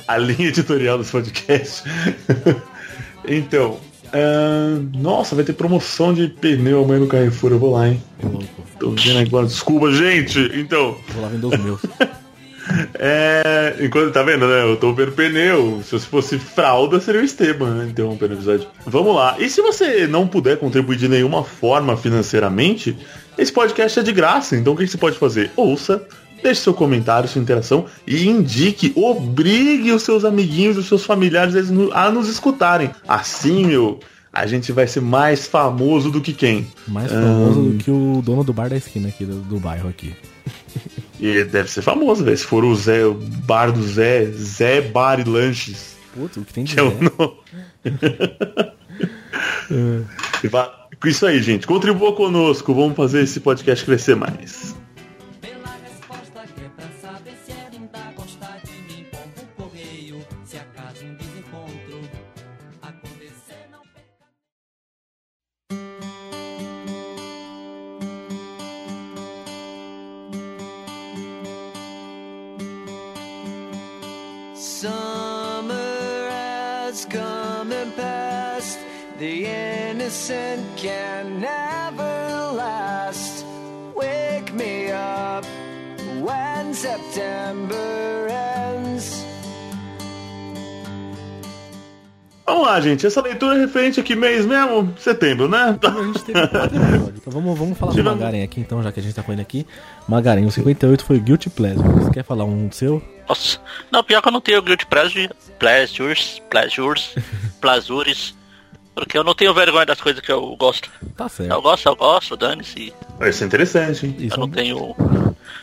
a 0.06 0.18
linha 0.18 0.48
editorial 0.48 0.98
dos 0.98 1.10
podcasts. 1.10 1.84
então, 3.26 3.78
ahn, 4.12 4.90
nossa, 4.98 5.34
vai 5.34 5.44
ter 5.44 5.52
promoção 5.54 6.12
de 6.14 6.28
pneu 6.28 6.84
amanhã 6.84 7.00
no 7.00 7.06
Carrefour, 7.06 7.52
eu 7.52 7.58
vou 7.58 7.72
lá, 7.72 7.88
hein? 7.88 8.02
Louco. 8.22 8.46
Tô 8.78 8.90
vendo 8.90 9.18
agora, 9.18 9.46
desculpa, 9.46 9.90
gente. 9.92 10.38
Então, 10.54 10.96
Vou 11.08 11.22
lá 11.22 11.28
vender 11.28 11.46
os 11.46 11.58
meus. 11.58 11.80
é. 12.98 13.76
Enquanto 13.80 14.12
tá 14.12 14.22
vendo, 14.22 14.46
né? 14.46 14.62
Eu 14.62 14.76
tô 14.76 14.92
vendo 14.92 15.12
pneu. 15.12 15.80
Se 15.84 15.98
fosse 16.00 16.38
fralda, 16.38 17.00
seria 17.00 17.20
o 17.20 17.24
Esteban, 17.24 17.74
né? 17.74 17.86
Interrompendo 17.90 18.34
o 18.34 18.36
episódio. 18.36 18.66
Vamos 18.86 19.14
lá. 19.14 19.36
E 19.38 19.48
se 19.48 19.60
você 19.62 20.06
não 20.06 20.26
puder 20.26 20.58
contribuir 20.58 20.96
de 20.96 21.08
nenhuma 21.08 21.44
forma 21.44 21.96
financeiramente, 21.96 22.96
esse 23.38 23.52
podcast 23.52 23.98
é 23.98 24.02
de 24.02 24.12
graça. 24.12 24.56
Então 24.56 24.72
o 24.72 24.76
que 24.76 24.86
você 24.86 24.98
pode 24.98 25.18
fazer? 25.18 25.50
Ouça. 25.56 26.02
Deixe 26.42 26.62
seu 26.62 26.72
comentário, 26.72 27.28
sua 27.28 27.42
interação 27.42 27.84
e 28.06 28.26
indique, 28.26 28.92
obrigue 28.96 29.92
os 29.92 30.02
seus 30.02 30.24
amiguinhos, 30.24 30.78
os 30.78 30.86
seus 30.88 31.04
familiares 31.04 31.54
a 31.92 32.10
nos- 32.10 32.28
escutarem. 32.30 32.90
Assim, 33.06 33.66
meu, 33.66 34.00
a 34.32 34.46
gente 34.46 34.72
vai 34.72 34.86
ser 34.86 35.00
mais 35.02 35.46
famoso 35.46 36.10
do 36.10 36.18
que 36.18 36.32
quem? 36.32 36.66
Mais 36.88 37.12
famoso 37.12 37.60
do 37.60 37.76
que 37.76 37.90
o 37.90 38.22
dono 38.24 38.42
do 38.42 38.54
bar 38.54 38.70
da 38.70 38.76
esquina 38.78 39.08
aqui, 39.08 39.26
do, 39.26 39.34
do 39.34 39.58
bairro 39.60 39.90
aqui. 39.90 40.14
E 41.20 41.44
deve 41.44 41.70
ser 41.70 41.82
famoso, 41.82 42.24
velho. 42.24 42.36
Se 42.36 42.46
for 42.46 42.64
o 42.64 42.74
Zé, 42.74 43.04
o 43.04 43.14
bar 43.14 43.70
do 43.72 43.82
Zé, 43.82 44.26
Zé 44.32 44.80
Bar 44.80 45.20
e 45.20 45.24
Lanches. 45.24 45.96
Putz, 46.14 46.36
o 46.38 46.44
que 46.44 46.52
tem 46.54 46.64
de 46.64 46.74
Que 46.74 46.80
é 46.80 46.82
o 46.82 46.90
Zé. 46.90 46.96
nome. 47.18 47.36
Va- 50.50 50.88
Com 51.00 51.08
isso 51.08 51.26
aí, 51.26 51.42
gente. 51.42 51.66
Contribua 51.66 52.14
conosco. 52.14 52.74
Vamos 52.74 52.96
fazer 52.96 53.22
esse 53.22 53.40
podcast 53.40 53.84
crescer 53.84 54.16
mais. 54.16 54.74
Innocent 80.20 80.76
can 80.76 81.40
never 81.40 82.52
last. 82.52 83.44
Wake 83.94 84.52
me 84.52 84.90
up 84.92 85.44
when 86.20 86.74
September 86.74 88.28
ends. 88.28 89.24
Vamos 92.46 92.66
lá, 92.66 92.80
gente. 92.80 93.06
Essa 93.06 93.22
leitura 93.22 93.56
é 93.56 93.60
referente 93.60 94.00
a 94.00 94.02
que 94.02 94.16
mês 94.16 94.44
mesmo? 94.44 94.92
Setembro, 94.98 95.48
né? 95.48 95.78
A 95.80 96.02
gente 96.02 96.24
teve 96.24 96.48
quatro 96.48 96.76
episódios. 96.76 97.18
Então 97.20 97.32
vamos, 97.32 97.58
vamos 97.58 97.78
falar 97.78 97.92
do 97.94 98.04
Magaren 98.04 98.42
aqui, 98.42 98.60
então, 98.60 98.82
já 98.82 98.90
que 98.90 99.00
a 99.00 99.02
gente 99.02 99.14
tá 99.14 99.22
com 99.22 99.32
ele 99.32 99.40
aqui. 99.40 99.66
Magaren, 100.08 100.44
o 100.44 100.50
58 100.50 101.04
foi 101.04 101.16
o 101.16 101.20
Guilty 101.20 101.48
Pleasure. 101.48 101.88
Você 101.88 102.10
quer 102.10 102.24
falar 102.24 102.44
um 102.44 102.70
seu? 102.72 103.02
Nossa. 103.28 103.58
Não, 103.90 104.02
pior 104.02 104.20
que 104.20 104.28
eu 104.28 104.32
não 104.32 104.40
tenho 104.40 104.60
guilt 104.60 104.84
pleasure, 104.86 105.30
pleasures, 105.58 106.42
pleasures, 106.50 107.14
plasures. 107.60 108.34
Porque 109.00 109.16
eu 109.16 109.24
não 109.24 109.34
tenho 109.34 109.54
vergonha 109.54 109.86
das 109.86 109.98
coisas 109.98 110.20
que 110.20 110.30
eu 110.30 110.54
gosto. 110.56 110.90
Tá 111.16 111.26
certo. 111.26 111.50
Eu 111.50 111.62
gosto, 111.62 111.88
eu 111.88 111.96
gosto, 111.96 112.36
dane-se. 112.36 112.92
Isso 113.26 113.42
é 113.42 113.46
interessante, 113.46 114.04
hein? 114.04 114.14
Isso 114.18 114.34
Eu 114.34 114.36
é 114.36 114.40
não 114.40 114.46
um, 114.46 114.50
tenho 114.50 114.96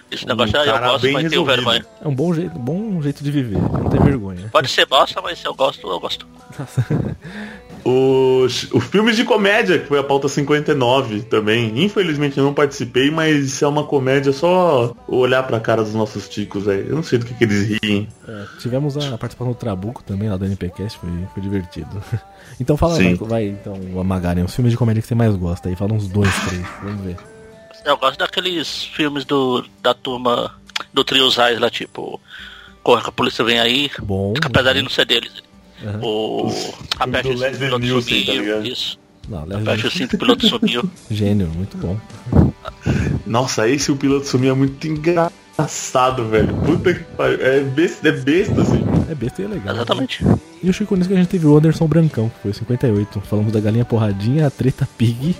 esse 0.09 0.25
negócio, 0.25 0.59
ah, 0.59 0.65
eu 0.65 0.79
gosto, 0.79 1.11
mas 1.11 1.29
tenho 1.29 1.45
vergonha. 1.45 1.85
é 2.03 2.07
um 2.07 2.15
bom 2.15 2.33
jeito, 2.33 2.57
bom 2.57 2.99
jeito 2.99 3.23
de 3.23 3.29
viver. 3.29 3.59
Não 3.59 3.89
ter 3.91 4.01
vergonha. 4.01 4.49
Pode 4.51 4.69
ser 4.69 4.87
bosta, 4.87 5.21
mas 5.21 5.37
se 5.37 5.45
eu 5.45 5.53
gosto, 5.53 5.87
eu 5.87 5.99
gosto. 5.99 6.25
Os, 7.89 8.69
o 8.73 8.81
filme 8.81 9.13
de 9.13 9.23
comédia, 9.23 9.79
que 9.79 9.85
foi 9.85 9.97
a 9.97 10.03
pauta 10.03 10.27
59 10.27 11.21
também. 11.21 11.71
Infelizmente 11.81 12.37
eu 12.37 12.43
não 12.43 12.53
participei, 12.53 13.09
mas 13.09 13.45
isso 13.45 13.63
é 13.63 13.67
uma 13.67 13.85
comédia 13.85 14.33
só 14.33 14.93
olhar 15.07 15.43
pra 15.43 15.57
cara 15.57 15.81
dos 15.81 15.93
nossos 15.93 16.27
ticos, 16.27 16.65
velho. 16.65 16.89
Eu 16.89 16.95
não 16.95 17.03
sei 17.03 17.17
do 17.17 17.25
que, 17.25 17.33
que 17.33 17.45
eles 17.45 17.79
riem. 17.81 18.09
É, 18.27 18.45
tivemos 18.59 18.97
a 18.97 19.17
participação 19.17 19.53
do 19.53 19.57
Trabuco 19.57 20.03
também 20.03 20.27
lá 20.27 20.35
do 20.35 20.43
NPcast, 20.43 20.99
foi, 20.99 21.09
foi 21.33 21.41
divertido. 21.41 21.89
Então 22.59 22.75
fala, 22.75 22.95
Sim. 22.95 23.13
vai, 23.13 23.27
vai, 23.27 23.45
então, 23.49 23.73
o 23.73 24.03
Magaren, 24.03 24.43
os 24.43 24.55
filmes 24.55 24.71
de 24.71 24.77
comédia 24.77 24.99
que 24.99 25.07
você 25.07 25.13
mais 25.13 25.35
gosta 25.35 25.69
aí, 25.69 25.75
fala 25.75 25.93
uns 25.93 26.07
dois, 26.07 26.33
três, 26.47 26.65
vamos 26.81 27.01
ver. 27.03 27.15
Eu 27.85 27.95
gosto 27.97 28.17
daqueles 28.17 28.85
filmes 28.85 29.25
do, 29.25 29.63
da 29.79 29.93
turma 29.93 30.55
do 30.91 31.03
Trio 31.03 31.29
Zais 31.29 31.59
lá, 31.59 31.69
tipo. 31.69 32.19
Corra 32.81 33.01
que 33.03 33.09
a 33.09 33.11
polícia 33.11 33.43
vem 33.43 33.59
aí. 33.59 33.91
Bom. 33.99 34.33
Apesar 34.43 34.73
de 34.73 34.81
não 34.81 34.89
ser 34.89 35.05
deles. 35.05 35.43
O. 36.01 36.51
Aperte 36.99 37.29
do 37.29 37.35
o 37.35 37.37
cinto, 37.37 37.41
Leslie 37.41 37.65
piloto 37.65 37.85
Nielsen, 37.85 38.19
tá 38.25 38.31
sumiu. 38.31 38.43
ligado? 38.43 38.67
Isso. 38.67 38.99
Não, 39.29 39.43
o 39.43 39.45
Leslie, 39.45 39.91
cinto, 39.91 40.15
o 40.15 40.19
piloto 40.19 40.47
sumiu. 40.47 40.89
gênio, 41.11 41.47
muito 41.49 41.77
bom. 41.77 41.97
Nossa, 43.25 43.67
esse 43.69 43.91
o 43.91 43.95
piloto 43.95 44.25
sumir 44.25 44.49
é 44.49 44.53
muito 44.53 44.87
engraçado, 44.87 46.27
velho. 46.29 46.53
Puta 46.65 46.93
que 46.93 47.03
pariu. 47.03 47.39
É 47.41 47.59
besta, 47.61 48.07
é 48.07 48.11
besta 48.11 48.61
assim. 48.61 48.83
É 49.09 49.15
besta 49.15 49.41
e 49.41 49.45
é 49.45 49.47
legal. 49.47 49.75
Exatamente. 49.75 50.25
E 50.63 50.69
o 50.69 50.73
Chico 50.73 50.95
Nisso 50.95 51.09
que 51.09 51.15
a 51.15 51.17
gente 51.17 51.29
teve 51.29 51.45
o 51.45 51.55
Anderson 51.55 51.87
Brancão, 51.87 52.29
que 52.29 52.41
foi 52.41 52.53
58. 52.53 53.21
Falamos 53.21 53.51
da 53.51 53.59
galinha 53.59 53.85
porradinha, 53.85 54.47
a 54.47 54.49
treta 54.49 54.87
pig 54.97 55.35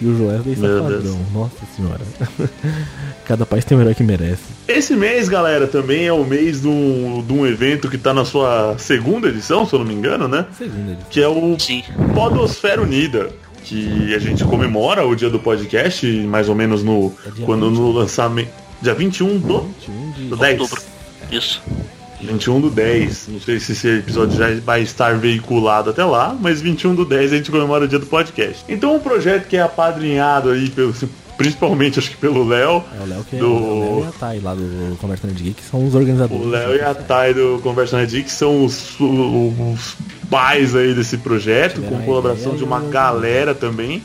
e 0.00 0.06
o 0.06 0.16
Joesley 0.16 0.56
Safadão. 0.56 1.18
Nossa 1.32 1.66
senhora. 1.76 2.00
Cada 3.24 3.46
país 3.46 3.64
tem 3.64 3.76
um 3.76 3.80
herói 3.80 3.94
que 3.94 4.02
merece. 4.02 4.42
Esse 4.66 4.94
mês, 4.94 5.28
galera, 5.28 5.66
também 5.66 6.06
é 6.06 6.12
o 6.12 6.24
mês 6.24 6.62
de 6.62 6.68
um, 6.68 7.24
de 7.26 7.32
um 7.32 7.46
evento 7.46 7.88
que 7.88 7.98
tá 7.98 8.12
na 8.12 8.24
sua 8.24 8.76
segunda 8.78 9.28
edição, 9.28 9.66
se 9.66 9.72
eu 9.72 9.78
não 9.78 9.86
me 9.86 9.94
engano, 9.94 10.28
né? 10.28 10.46
Segunda 10.56 10.92
edição. 10.92 11.10
Que 11.10 11.22
é 11.22 11.28
o 11.28 11.56
Sim. 11.58 11.82
Podosfera 12.14 12.82
Unida. 12.82 13.30
Que 13.64 14.12
a 14.12 14.18
gente 14.18 14.44
comemora 14.44 15.06
o 15.06 15.14
dia 15.14 15.30
do 15.30 15.38
podcast, 15.38 16.04
mais 16.22 16.48
ou 16.48 16.54
menos 16.54 16.82
no. 16.82 17.14
É 17.24 17.44
quando 17.44 17.68
20. 17.68 17.78
no 17.78 17.92
lançamento. 17.92 18.50
Dia 18.82 18.92
21 18.92 19.38
do, 19.38 19.60
21 19.60 20.12
de 20.12 20.24
do 20.24 20.36
10. 20.36 20.60
Outubro. 20.60 20.82
Isso. 21.30 21.62
21 22.26 22.60
do 22.60 22.70
10. 22.70 23.28
Não 23.28 23.40
sei 23.40 23.58
se 23.60 23.72
esse 23.72 23.88
episódio 23.98 24.36
já 24.36 24.48
vai 24.60 24.82
estar 24.82 25.16
veiculado 25.18 25.90
até 25.90 26.04
lá, 26.04 26.36
mas 26.40 26.60
21 26.60 26.94
do 26.94 27.04
10 27.04 27.32
a 27.32 27.36
gente 27.36 27.50
comemora 27.50 27.84
o 27.84 27.88
dia 27.88 27.98
do 27.98 28.06
podcast. 28.06 28.64
Então 28.68 28.94
um 28.96 29.00
projeto 29.00 29.46
que 29.48 29.56
é 29.56 29.62
apadrinhado 29.62 30.50
aí 30.50 30.68
pelo. 30.70 30.94
Principalmente 31.36 31.98
acho 31.98 32.10
que 32.10 32.16
pelo 32.18 32.46
Léo. 32.46 32.84
É 32.98 33.02
o 33.02 33.08
Léo 33.08 33.24
que 33.24 33.36
é 33.36 33.38
Do- 33.38 33.46
o 33.52 34.00
Léo 34.00 34.04
e 34.04 34.08
a 34.08 34.12
Thay 34.12 34.40
lá 34.40 34.54
do 34.54 34.96
Conversa 35.00 35.26
de 35.28 35.42
Geek, 35.42 35.54
que 35.62 35.68
são 35.68 35.84
os 35.86 35.94
organizadores. 35.94 36.44
O 36.44 36.48
Léo 36.48 36.76
e 36.76 36.80
a 36.82 36.94
Thay 36.94 37.34
do 37.34 37.58
Conversando 37.62 38.06
Geek 38.06 38.30
são 38.30 38.64
os, 38.64 38.94
os 39.00 39.96
pais 40.30 40.76
aí 40.76 40.94
desse 40.94 41.16
projeto, 41.16 41.76
Tiveram 41.76 41.98
com 41.98 42.04
colaboração 42.04 42.54
de 42.54 42.62
uma 42.62 42.78
eu- 42.80 42.90
galera 42.90 43.54
também 43.54 44.02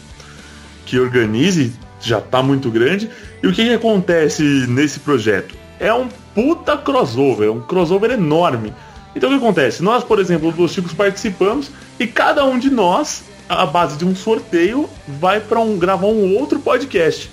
que 0.85 0.97
organize, 0.99 1.73
já 2.01 2.21
tá 2.21 2.41
muito 2.41 2.71
grande. 2.71 3.09
E 3.43 3.47
o 3.47 3.51
que, 3.51 3.65
que 3.65 3.73
acontece 3.73 4.41
nesse 4.67 4.99
projeto? 5.01 5.53
É 5.79 5.93
um 5.93 6.07
puta 6.37 6.77
crossover, 6.77 7.51
um 7.51 7.59
crossover 7.59 8.11
enorme. 8.11 8.71
Então 9.15 9.27
o 9.27 9.33
que 9.33 9.39
acontece? 9.39 9.81
Nós, 9.81 10.03
por 10.03 10.19
exemplo, 10.19 10.51
dos 10.51 10.71
Chicos 10.71 10.93
participamos 10.93 11.71
e 11.99 12.05
cada 12.05 12.45
um 12.45 12.59
de 12.59 12.69
nós, 12.69 13.23
à 13.49 13.65
base 13.65 13.97
de 13.97 14.05
um 14.05 14.15
sorteio, 14.15 14.87
vai 15.07 15.39
para 15.39 15.59
um 15.59 15.79
gravar 15.79 16.05
um 16.05 16.37
outro 16.37 16.59
podcast. 16.59 17.31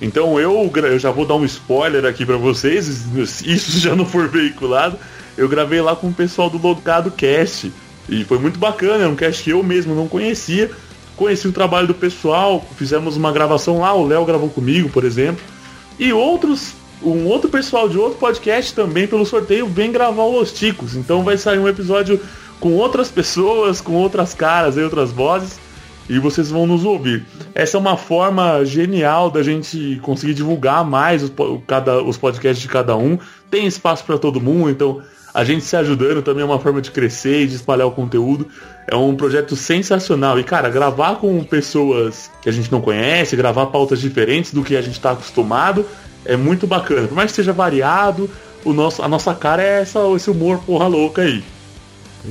Então 0.00 0.40
eu, 0.40 0.72
eu 0.74 0.98
já 0.98 1.10
vou 1.10 1.26
dar 1.26 1.34
um 1.34 1.44
spoiler 1.44 2.06
aqui 2.06 2.24
pra 2.24 2.38
vocês, 2.38 3.04
isso 3.44 3.78
já 3.78 3.94
não 3.94 4.06
for 4.06 4.26
veiculado. 4.28 4.96
Eu 5.36 5.46
gravei 5.46 5.82
lá 5.82 5.94
com 5.94 6.08
o 6.08 6.14
pessoal 6.14 6.48
do 6.48 6.56
Logado 6.56 7.10
Cast. 7.10 7.70
E 8.08 8.24
foi 8.24 8.38
muito 8.38 8.58
bacana, 8.58 9.04
é 9.04 9.06
um 9.06 9.14
cast 9.14 9.42
que 9.42 9.50
eu 9.50 9.62
mesmo 9.62 9.94
não 9.94 10.08
conhecia. 10.08 10.70
Conheci 11.16 11.46
o 11.46 11.52
trabalho 11.52 11.86
do 11.86 11.94
pessoal, 11.94 12.64
fizemos 12.78 13.14
uma 13.14 13.30
gravação 13.30 13.80
lá, 13.80 13.92
o 13.92 14.06
Léo 14.06 14.24
gravou 14.24 14.48
comigo, 14.48 14.88
por 14.88 15.04
exemplo. 15.04 15.44
E 15.98 16.14
outros, 16.14 16.72
um 17.04 17.26
outro 17.26 17.50
pessoal 17.50 17.88
de 17.88 17.98
outro 17.98 18.18
podcast 18.18 18.74
também 18.74 19.06
pelo 19.06 19.26
sorteio 19.26 19.66
vem 19.66 19.92
gravar 19.92 20.22
o 20.22 20.38
Los 20.38 20.52
Ticos. 20.52 20.94
Então 20.94 21.22
vai 21.22 21.36
sair 21.36 21.58
um 21.58 21.68
episódio 21.68 22.20
com 22.60 22.74
outras 22.74 23.10
pessoas, 23.10 23.80
com 23.80 23.94
outras 23.94 24.34
caras 24.34 24.76
e 24.76 24.80
outras 24.80 25.10
vozes 25.10 25.58
e 26.08 26.18
vocês 26.18 26.50
vão 26.50 26.66
nos 26.66 26.84
ouvir. 26.84 27.24
Essa 27.54 27.76
é 27.76 27.80
uma 27.80 27.96
forma 27.96 28.64
genial 28.64 29.30
da 29.30 29.42
gente 29.42 29.98
conseguir 30.02 30.34
divulgar 30.34 30.84
mais 30.84 31.22
os, 31.22 31.32
cada, 31.66 32.02
os 32.02 32.16
podcasts 32.16 32.60
de 32.60 32.68
cada 32.68 32.96
um. 32.96 33.18
Tem 33.50 33.66
espaço 33.66 34.04
para 34.04 34.18
todo 34.18 34.40
mundo, 34.40 34.70
então 34.70 35.02
a 35.32 35.44
gente 35.44 35.64
se 35.64 35.74
ajudando 35.76 36.22
também 36.22 36.42
é 36.42 36.44
uma 36.44 36.58
forma 36.58 36.82
de 36.82 36.90
crescer 36.90 37.44
e 37.44 37.46
de 37.46 37.56
espalhar 37.56 37.86
o 37.86 37.92
conteúdo. 37.92 38.46
É 38.86 38.96
um 38.96 39.14
projeto 39.14 39.56
sensacional. 39.56 40.38
E, 40.38 40.44
cara, 40.44 40.68
gravar 40.68 41.16
com 41.16 41.42
pessoas 41.44 42.30
que 42.42 42.48
a 42.48 42.52
gente 42.52 42.70
não 42.70 42.80
conhece, 42.80 43.34
gravar 43.36 43.66
pautas 43.66 44.00
diferentes 44.00 44.52
do 44.52 44.62
que 44.62 44.76
a 44.76 44.82
gente 44.82 44.96
está 44.96 45.12
acostumado, 45.12 45.86
é 46.24 46.36
muito 46.36 46.66
bacana. 46.66 47.08
Por 47.08 47.14
mais 47.14 47.30
que 47.30 47.36
seja 47.36 47.52
variado, 47.52 48.30
o 48.64 48.72
nosso, 48.72 49.02
a 49.02 49.08
nossa 49.08 49.34
cara 49.34 49.62
é 49.62 49.80
essa, 49.80 50.00
esse 50.16 50.30
humor 50.30 50.58
porra 50.64 50.86
louca 50.86 51.22
aí. 51.22 51.42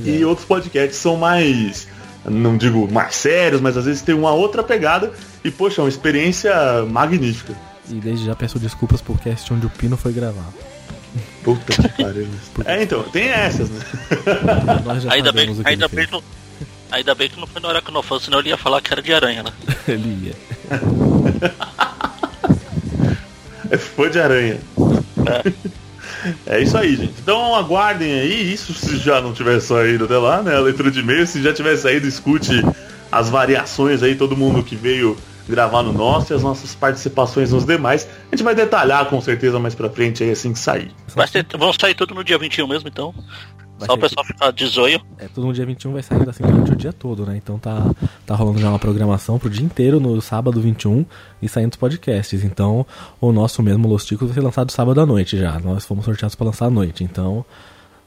E 0.04 0.24
outros 0.24 0.46
podcasts 0.46 0.96
são 0.96 1.16
mais, 1.16 1.86
não 2.24 2.56
digo 2.56 2.90
mais 2.90 3.14
sérios, 3.14 3.60
mas 3.60 3.76
às 3.76 3.84
vezes 3.84 4.00
tem 4.00 4.14
uma 4.14 4.32
outra 4.32 4.62
pegada. 4.62 5.12
E, 5.44 5.50
poxa, 5.50 5.80
é 5.80 5.84
uma 5.84 5.88
experiência 5.88 6.54
magnífica. 6.88 7.54
E 7.90 7.94
desde 7.94 8.24
já 8.24 8.34
peço 8.34 8.58
desculpas 8.58 9.02
por 9.02 9.18
cast 9.18 9.52
onde 9.52 9.66
o 9.66 9.70
Pino 9.70 9.96
foi 9.96 10.12
gravar. 10.12 10.48
Puta 11.44 11.72
que 11.72 11.88
pariu. 12.02 12.28
É, 12.64 12.82
então, 12.82 13.02
tem 13.02 13.28
essas, 13.28 13.68
né? 13.68 13.80
Ainda 15.10 15.32
bem, 15.32 15.54
que 15.54 15.68
ainda 15.68 15.88
bem, 15.88 16.06
que 16.06 16.12
não, 16.12 16.22
ainda 16.90 17.14
bem 17.14 17.28
que 17.28 17.38
não 17.38 17.46
foi 17.46 17.60
no 17.60 17.68
Aracnofan, 17.68 18.18
senão 18.18 18.38
ele 18.38 18.48
ia 18.48 18.56
falar 18.56 18.80
que 18.80 18.92
era 18.92 19.02
de 19.02 19.12
aranha, 19.12 19.42
né? 19.42 19.52
Ele 19.88 20.28
ia. 20.28 20.34
É 23.72 23.78
fã 23.78 24.10
de 24.10 24.20
aranha. 24.20 24.60
É 26.46 26.60
isso 26.60 26.76
aí, 26.76 26.94
gente. 26.94 27.14
Então 27.20 27.54
aguardem 27.54 28.12
aí, 28.12 28.52
isso 28.52 28.74
se 28.74 28.98
já 28.98 29.20
não 29.20 29.32
tiver 29.32 29.58
saído 29.60 30.04
até 30.04 30.16
lá, 30.18 30.42
né? 30.42 30.54
A 30.54 30.60
leitura 30.60 30.90
de 30.90 31.00
e-mail, 31.00 31.26
se 31.26 31.42
já 31.42 31.52
tiver 31.52 31.74
saído, 31.76 32.06
escute 32.06 32.62
as 33.10 33.30
variações 33.30 34.02
aí, 34.02 34.14
todo 34.14 34.36
mundo 34.36 34.62
que 34.62 34.76
veio 34.76 35.16
gravar 35.48 35.82
no 35.82 35.92
nosso 35.92 36.32
e 36.32 36.36
as 36.36 36.42
nossas 36.42 36.74
participações 36.74 37.50
nos 37.50 37.64
demais. 37.64 38.06
A 38.30 38.36
gente 38.36 38.44
vai 38.44 38.54
detalhar 38.54 39.06
com 39.06 39.20
certeza 39.20 39.58
mais 39.58 39.74
pra 39.74 39.88
frente 39.88 40.22
aí 40.22 40.30
assim 40.30 40.52
que 40.52 40.58
sair. 40.58 40.92
Ser, 41.26 41.46
vão 41.58 41.72
sair 41.72 41.94
tudo 41.94 42.14
no 42.14 42.22
dia 42.22 42.38
21 42.38 42.68
mesmo, 42.68 42.88
então. 42.88 43.14
Só 43.86 43.94
o 43.94 43.98
pessoal 43.98 44.24
ficar 44.24 44.50
de 44.52 44.66
zoio. 44.66 45.00
É, 45.18 45.28
todo 45.28 45.46
no 45.46 45.52
dia 45.52 45.66
21 45.66 45.92
vai 45.92 46.02
sair 46.02 46.28
assim 46.28 46.42
durante 46.42 46.72
o 46.72 46.76
dia 46.76 46.92
todo, 46.92 47.24
né? 47.26 47.36
Então 47.36 47.58
tá, 47.58 47.90
tá 48.26 48.34
rolando 48.34 48.58
já 48.60 48.68
uma 48.68 48.78
programação 48.78 49.38
pro 49.38 49.50
dia 49.50 49.64
inteiro 49.64 49.98
no 50.00 50.20
sábado 50.20 50.60
21 50.60 51.04
e 51.40 51.48
saindo 51.48 51.72
os 51.72 51.76
podcasts. 51.76 52.44
Então 52.44 52.86
o 53.20 53.32
nosso 53.32 53.62
mesmo 53.62 53.88
Los 53.88 54.04
Ticos 54.04 54.28
vai 54.28 54.34
ser 54.34 54.40
lançado 54.40 54.70
sábado 54.70 55.00
à 55.00 55.06
noite 55.06 55.38
já. 55.38 55.58
Nós 55.58 55.84
fomos 55.84 56.04
sorteados 56.04 56.34
pra 56.34 56.46
lançar 56.46 56.66
à 56.66 56.70
noite. 56.70 57.04
Então 57.04 57.44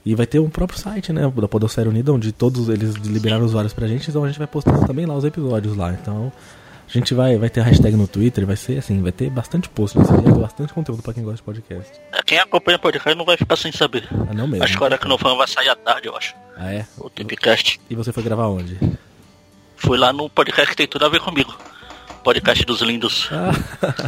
E 0.06 0.14
vai 0.14 0.28
ter 0.28 0.40
um 0.40 0.50
próprio 0.50 0.80
site, 0.80 1.12
né, 1.12 1.22
da 1.36 1.48
Podosfera 1.48 1.90
Unida, 1.90 2.14
onde 2.14 2.32
todos 2.32 2.70
eles 2.70 2.94
liberaram 2.94 3.44
usuários 3.44 3.74
pra 3.74 3.88
gente, 3.88 4.08
então 4.10 4.24
a 4.24 4.28
gente 4.28 4.38
vai 4.38 4.46
postar 4.46 4.78
também 4.86 5.06
lá 5.06 5.16
os 5.16 5.24
episódios 5.24 5.76
lá. 5.76 5.92
Então, 5.94 6.32
a 6.88 6.92
gente 6.92 7.14
vai, 7.14 7.38
vai 7.38 7.50
ter 7.50 7.62
hashtag 7.62 7.96
no 7.96 8.08
Twitter, 8.08 8.46
vai 8.46 8.56
ser 8.56 8.78
assim, 8.78 9.02
vai 9.02 9.12
ter 9.12 9.30
bastante 9.30 9.68
post 9.70 9.98
nesse 9.98 10.12
dia, 10.22 10.32
bastante 10.34 10.74
conteúdo 10.74 11.02
pra 11.02 11.14
quem 11.14 11.24
gosta 11.24 11.38
de 11.38 11.44
podcast. 11.44 11.92
É, 12.12 12.22
Quem 12.24 12.40
acompanha 12.40 12.78
o 12.78 12.82
podcast 12.82 13.18
não 13.18 13.26
vai 13.26 13.38
ficar 13.38 13.56
sem 13.56 13.72
saber. 13.72 14.08
Ah, 14.12 14.34
não 14.34 14.48
mesmo. 14.48 14.64
Acho 14.64 14.78
que 14.78 14.84
o 14.84 14.86
Aracnofan 14.86 15.36
vai 15.36 15.48
sair 15.48 15.70
à 15.70 15.76
tarde, 15.76 16.08
eu 16.08 16.16
acho. 16.16 16.36
Ah, 16.58 16.74
é? 16.74 16.86
O 16.98 17.10
Tipcast. 17.10 17.80
E 17.90 17.96
você 17.96 18.12
foi 18.14 18.24
gravar 18.24 18.48
onde? 18.48 18.78
Fui 19.78 19.98
lá 19.98 20.14
no 20.14 20.30
podcast 20.30 20.70
que 20.72 20.78
tem 20.78 20.88
tudo 20.88 21.06
a 21.06 21.10
ver 21.10 21.20
comigo. 21.20 21.56
Podcast 22.24 22.66
dos 22.66 22.82
lindos. 22.82 23.30
Ah, 23.32 23.52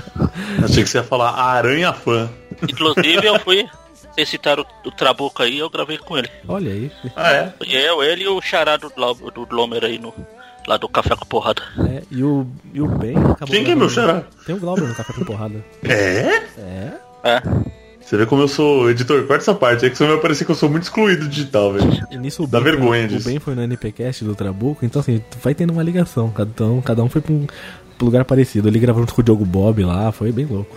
Achei 0.64 0.84
que 0.84 0.90
você 0.90 0.98
ia 0.98 1.04
falar 1.04 1.32
Aranha 1.32 1.94
Fã. 1.94 2.30
Inclusive 2.64 3.26
eu 3.26 3.40
fui. 3.40 3.68
Vocês 4.14 4.30
citaram 4.30 4.66
o 4.84 4.90
Trabuco 4.92 5.44
aí, 5.44 5.60
eu 5.60 5.70
gravei 5.70 5.98
com 6.00 6.18
ele. 6.18 6.30
olha 6.48 6.72
aí. 6.72 6.92
Ah, 7.16 7.32
é? 7.34 7.54
E 7.66 7.76
eu, 7.76 8.02
ele 8.04 8.24
e 8.24 8.28
o 8.28 8.42
charado 8.42 8.92
do, 8.96 9.32
do 9.32 9.46
Glomer 9.46 9.84
aí 9.84 10.00
no. 10.00 10.14
Lá 10.68 10.76
do 10.76 10.90
Café 10.90 11.16
com 11.16 11.26
Porrada. 11.26 11.64
É, 11.90 12.04
e 12.12 12.22
o, 12.24 12.46
e 12.74 12.82
o 12.82 12.88
Ben 12.88 13.16
acabou. 13.18 13.48
Quem 13.48 13.64
que 13.64 13.72
é 13.72 13.76
meu 13.76 13.90
xará? 13.90 14.24
Tem 14.46 14.54
o 14.54 14.60
Glauber 14.60 14.86
no 14.86 14.94
Café 14.94 15.14
com 15.14 15.24
Porrada. 15.24 15.64
É? 15.88 16.44
É? 16.58 16.94
É. 17.24 17.42
Você 18.02 18.16
vê 18.18 18.26
como 18.26 18.42
eu 18.42 18.48
sou 18.48 18.90
editor, 18.90 19.26
corta 19.26 19.44
essa 19.44 19.54
parte, 19.54 19.86
é 19.86 19.90
que 19.90 19.98
senão 19.98 20.12
vai 20.12 20.22
parecer 20.22 20.46
que 20.46 20.52
eu 20.52 20.56
sou 20.56 20.70
muito 20.70 20.84
excluído 20.84 21.28
digital, 21.28 21.74
velho. 21.74 22.06
E 22.12 22.18
nisso 22.18 22.44
o 22.44 22.48
Dá 22.48 22.60
Ben 22.60 22.72
vergonha 22.72 23.08
foi, 23.08 23.18
disso. 23.18 23.28
O 23.28 23.32
Ben 23.32 23.40
foi 23.40 23.56
no 23.56 23.64
NPcast 23.64 24.24
do 24.24 24.36
Trabuco, 24.36 24.86
então 24.86 25.00
assim, 25.00 25.22
vai 25.42 25.54
tendo 25.54 25.72
uma 25.72 25.84
ligação. 25.84 26.30
Cada 26.32 26.66
um, 26.66 26.82
cada 26.82 27.04
um 27.04 27.10
foi 27.10 27.22
pra 27.22 27.34
um, 27.34 27.46
pra 27.46 28.04
um 28.04 28.06
lugar 28.06 28.26
parecido. 28.26 28.68
Ele 28.68 28.80
gravou 28.80 29.02
junto 29.02 29.14
com 29.14 29.22
o 29.22 29.24
Diogo 29.24 29.46
Bob 29.46 29.84
lá, 29.84 30.12
foi 30.12 30.32
bem 30.32 30.46
louco. 30.46 30.76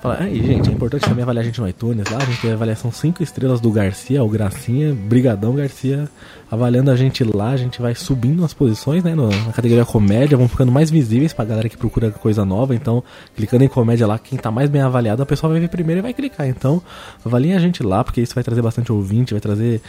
Fala, 0.00 0.18
aí, 0.20 0.40
gente, 0.40 0.70
é 0.70 0.72
importante 0.72 1.04
também 1.08 1.24
avaliar 1.24 1.42
a 1.42 1.46
gente 1.46 1.60
no 1.60 1.68
iTunes 1.68 2.08
lá. 2.08 2.18
A 2.18 2.24
gente 2.24 2.40
tem 2.40 2.52
a 2.52 2.54
avaliação 2.54 2.92
5 2.92 3.20
estrelas 3.20 3.60
do 3.60 3.68
Garcia, 3.72 4.22
o 4.22 4.28
Gracinha, 4.28 4.94
Brigadão 4.94 5.56
Garcia, 5.56 6.08
avaliando 6.48 6.92
a 6.92 6.96
gente 6.96 7.24
lá. 7.24 7.50
A 7.50 7.56
gente 7.56 7.82
vai 7.82 7.96
subindo 7.96 8.44
as 8.44 8.54
posições, 8.54 9.02
né, 9.02 9.16
na 9.16 9.52
categoria 9.52 9.84
comédia, 9.84 10.36
vão 10.36 10.48
ficando 10.48 10.70
mais 10.70 10.88
visíveis 10.88 11.32
pra 11.32 11.44
galera 11.44 11.68
que 11.68 11.76
procura 11.76 12.12
coisa 12.12 12.44
nova. 12.44 12.76
Então, 12.76 13.02
clicando 13.34 13.64
em 13.64 13.68
comédia 13.68 14.06
lá, 14.06 14.20
quem 14.20 14.38
tá 14.38 14.52
mais 14.52 14.70
bem 14.70 14.82
avaliado, 14.82 15.20
a 15.20 15.26
pessoa 15.26 15.50
vai 15.50 15.60
ver 15.60 15.68
primeiro 15.68 16.00
e 16.00 16.02
vai 16.02 16.14
clicar. 16.14 16.46
Então, 16.46 16.80
avaliem 17.24 17.54
a 17.54 17.58
gente 17.58 17.82
lá, 17.82 18.04
porque 18.04 18.20
isso 18.20 18.36
vai 18.36 18.44
trazer 18.44 18.62
bastante 18.62 18.92
ouvinte, 18.92 19.34
vai 19.34 19.40
trazer 19.40 19.80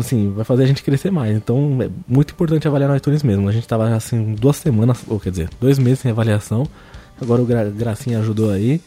assim, 0.00 0.30
vai 0.30 0.44
fazer 0.44 0.62
a 0.62 0.66
gente 0.66 0.82
crescer 0.82 1.10
mais. 1.10 1.36
Então 1.36 1.78
é 1.82 1.90
muito 2.08 2.32
importante 2.32 2.66
avaliar 2.66 2.88
no 2.88 2.96
iTunes 2.96 3.22
mesmo. 3.22 3.46
A 3.46 3.52
gente 3.52 3.68
tava 3.68 3.94
assim 3.94 4.34
duas 4.34 4.56
semanas, 4.56 5.04
ou 5.06 5.20
quer 5.20 5.30
dizer, 5.30 5.50
dois 5.60 5.78
meses 5.78 5.98
sem 5.98 6.10
avaliação. 6.10 6.66
Agora 7.20 7.42
o 7.42 7.44
Gra 7.44 7.64
Gracinha 7.64 8.20
ajudou 8.20 8.50
aí. 8.50 8.80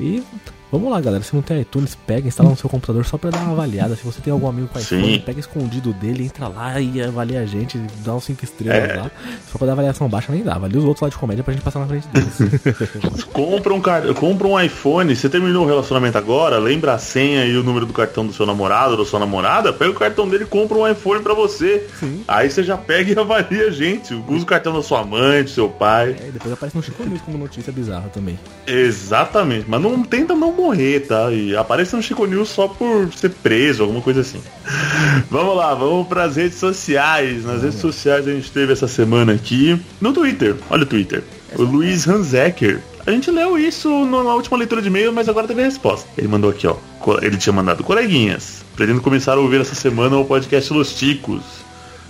E 0.00 0.24
vamos 0.70 0.90
lá, 0.90 1.00
galera. 1.00 1.22
Se 1.22 1.34
não 1.34 1.42
tem 1.42 1.60
iTunes, 1.60 1.94
pega, 1.94 2.26
instala 2.28 2.50
no 2.50 2.56
seu 2.56 2.68
computador 2.70 3.04
só 3.04 3.16
pra 3.18 3.30
dar 3.30 3.38
uma 3.40 3.52
avaliada. 3.52 3.94
Se 3.96 4.04
você 4.04 4.20
tem 4.20 4.32
algum 4.32 4.48
amigo 4.48 4.68
com 4.68 4.78
iPhone, 4.78 5.14
Sim. 5.16 5.22
pega 5.24 5.40
escondido 5.40 5.92
dele, 5.92 6.24
entra 6.24 6.48
lá 6.48 6.80
e 6.80 7.02
avalia 7.02 7.40
a 7.40 7.46
gente, 7.46 7.78
dá 8.04 8.14
uns 8.14 8.24
5 8.24 8.44
estrelas 8.44 8.90
É. 8.90 8.94
lá. 8.96 9.10
For 9.46 9.58
pra 9.58 9.66
dar 9.66 9.72
avaliação 9.72 10.08
baixa, 10.08 10.32
nem 10.32 10.42
dá. 10.42 10.54
Avalia 10.54 10.78
os 10.78 10.84
outros 10.84 11.02
lá 11.02 11.08
de 11.08 11.16
comédia 11.16 11.42
pra 11.44 11.52
gente 11.52 11.62
passar 11.62 11.80
na 11.80 11.86
frente 11.86 12.06
deles. 12.08 12.38
Compra 13.32 13.74
um, 13.74 13.80
car... 13.80 14.02
compra 14.14 14.46
um 14.46 14.60
iPhone, 14.60 15.14
você 15.14 15.28
terminou 15.28 15.64
o 15.64 15.68
relacionamento 15.68 16.16
agora, 16.18 16.58
lembra 16.58 16.94
a 16.94 16.98
senha 16.98 17.44
e 17.44 17.56
o 17.56 17.62
número 17.62 17.86
do 17.86 17.92
cartão 17.92 18.26
do 18.26 18.32
seu 18.32 18.44
namorado 18.46 18.92
ou 18.92 18.98
da 18.98 19.04
sua 19.04 19.18
namorada, 19.20 19.72
pega 19.72 19.90
o 19.90 19.94
cartão 19.94 20.28
dele 20.28 20.44
e 20.44 20.46
compra 20.46 20.76
um 20.78 20.88
iPhone 20.88 21.22
pra 21.22 21.34
você. 21.34 21.86
Aí 22.28 22.50
você 22.50 22.62
já 22.62 22.76
pega 22.76 23.12
e 23.12 23.16
avalia 23.18 23.66
a 23.68 23.70
gente. 23.70 24.14
Usa 24.28 24.42
o 24.42 24.46
cartão 24.46 24.72
da 24.72 24.82
sua 24.82 25.04
mãe, 25.04 25.42
do 25.42 25.50
seu 25.50 25.68
pai. 25.68 26.16
É, 26.20 26.28
e 26.28 26.32
depois 26.32 26.52
aparece 26.52 26.76
no 26.76 26.82
Chico 26.82 27.02
News 27.04 27.20
como 27.22 27.38
notícia 27.38 27.72
bizarra 27.72 28.08
também. 28.08 28.38
Exatamente, 28.66 29.66
mas 29.68 29.80
não 29.80 30.02
tenta 30.02 30.34
não 30.34 30.52
morrer, 30.60 31.00
tá? 31.00 31.30
E 31.32 31.56
aparece 31.56 31.96
no 31.96 32.02
Chico 32.02 32.26
News 32.26 32.48
só 32.48 32.68
por 32.68 33.12
ser 33.12 33.30
preso, 33.30 33.82
alguma 33.82 34.00
coisa 34.00 34.20
assim. 34.20 34.40
vamos 35.30 35.56
lá, 35.56 35.74
vamos 35.74 36.06
pras 36.06 36.36
redes 36.36 36.58
sociais. 36.58 37.44
Nas 37.44 37.62
redes 37.62 37.80
sociais 37.80 38.26
a 38.28 38.30
gente 38.30 38.50
teve 38.50 38.72
essa 38.72 38.86
semana 38.86 39.32
aqui 39.32 39.80
no 40.00 40.12
Twitter. 40.12 40.56
Olha 40.68 40.82
o 40.82 40.86
Twitter. 40.86 41.22
O 41.56 41.62
Luiz 41.62 42.06
Hanzecker. 42.06 42.80
A 43.06 43.10
gente 43.10 43.30
leu 43.30 43.58
isso 43.58 43.88
na 44.04 44.34
última 44.34 44.58
leitura 44.58 44.82
de 44.82 44.88
e-mail, 44.88 45.12
mas 45.12 45.28
agora 45.28 45.48
teve 45.48 45.62
a 45.62 45.64
resposta. 45.64 46.08
Ele 46.16 46.28
mandou 46.28 46.50
aqui, 46.50 46.66
ó. 46.66 46.76
Ele 47.22 47.36
tinha 47.36 47.52
mandado 47.52 47.82
coleguinhas. 47.82 48.62
Pretendo 48.76 49.00
começar 49.00 49.32
a 49.32 49.40
ouvir 49.40 49.60
essa 49.60 49.74
semana 49.74 50.16
o 50.16 50.24
podcast 50.24 50.72
Los 50.72 50.94
Ticos. 50.94 51.42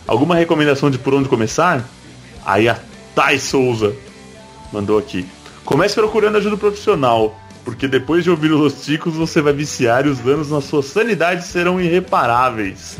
Alguma 0.06 0.34
recomendação 0.34 0.90
de 0.90 0.98
por 0.98 1.14
onde 1.14 1.28
começar? 1.28 1.88
Aí 2.44 2.68
a 2.68 2.78
Thay 3.14 3.38
Souza 3.38 3.94
mandou 4.72 4.98
aqui. 4.98 5.26
Comece 5.64 5.94
procurando 5.94 6.36
ajuda 6.36 6.56
profissional, 6.56 7.38
porque 7.64 7.86
depois 7.86 8.24
de 8.24 8.30
ouvir 8.30 8.52
os 8.52 8.84
Ticos 8.84 9.14
você 9.14 9.40
vai 9.40 9.52
viciar 9.52 10.06
e 10.06 10.08
os 10.08 10.18
danos 10.18 10.50
na 10.50 10.60
sua 10.60 10.82
sanidade 10.82 11.46
serão 11.46 11.80
irreparáveis. 11.80 12.98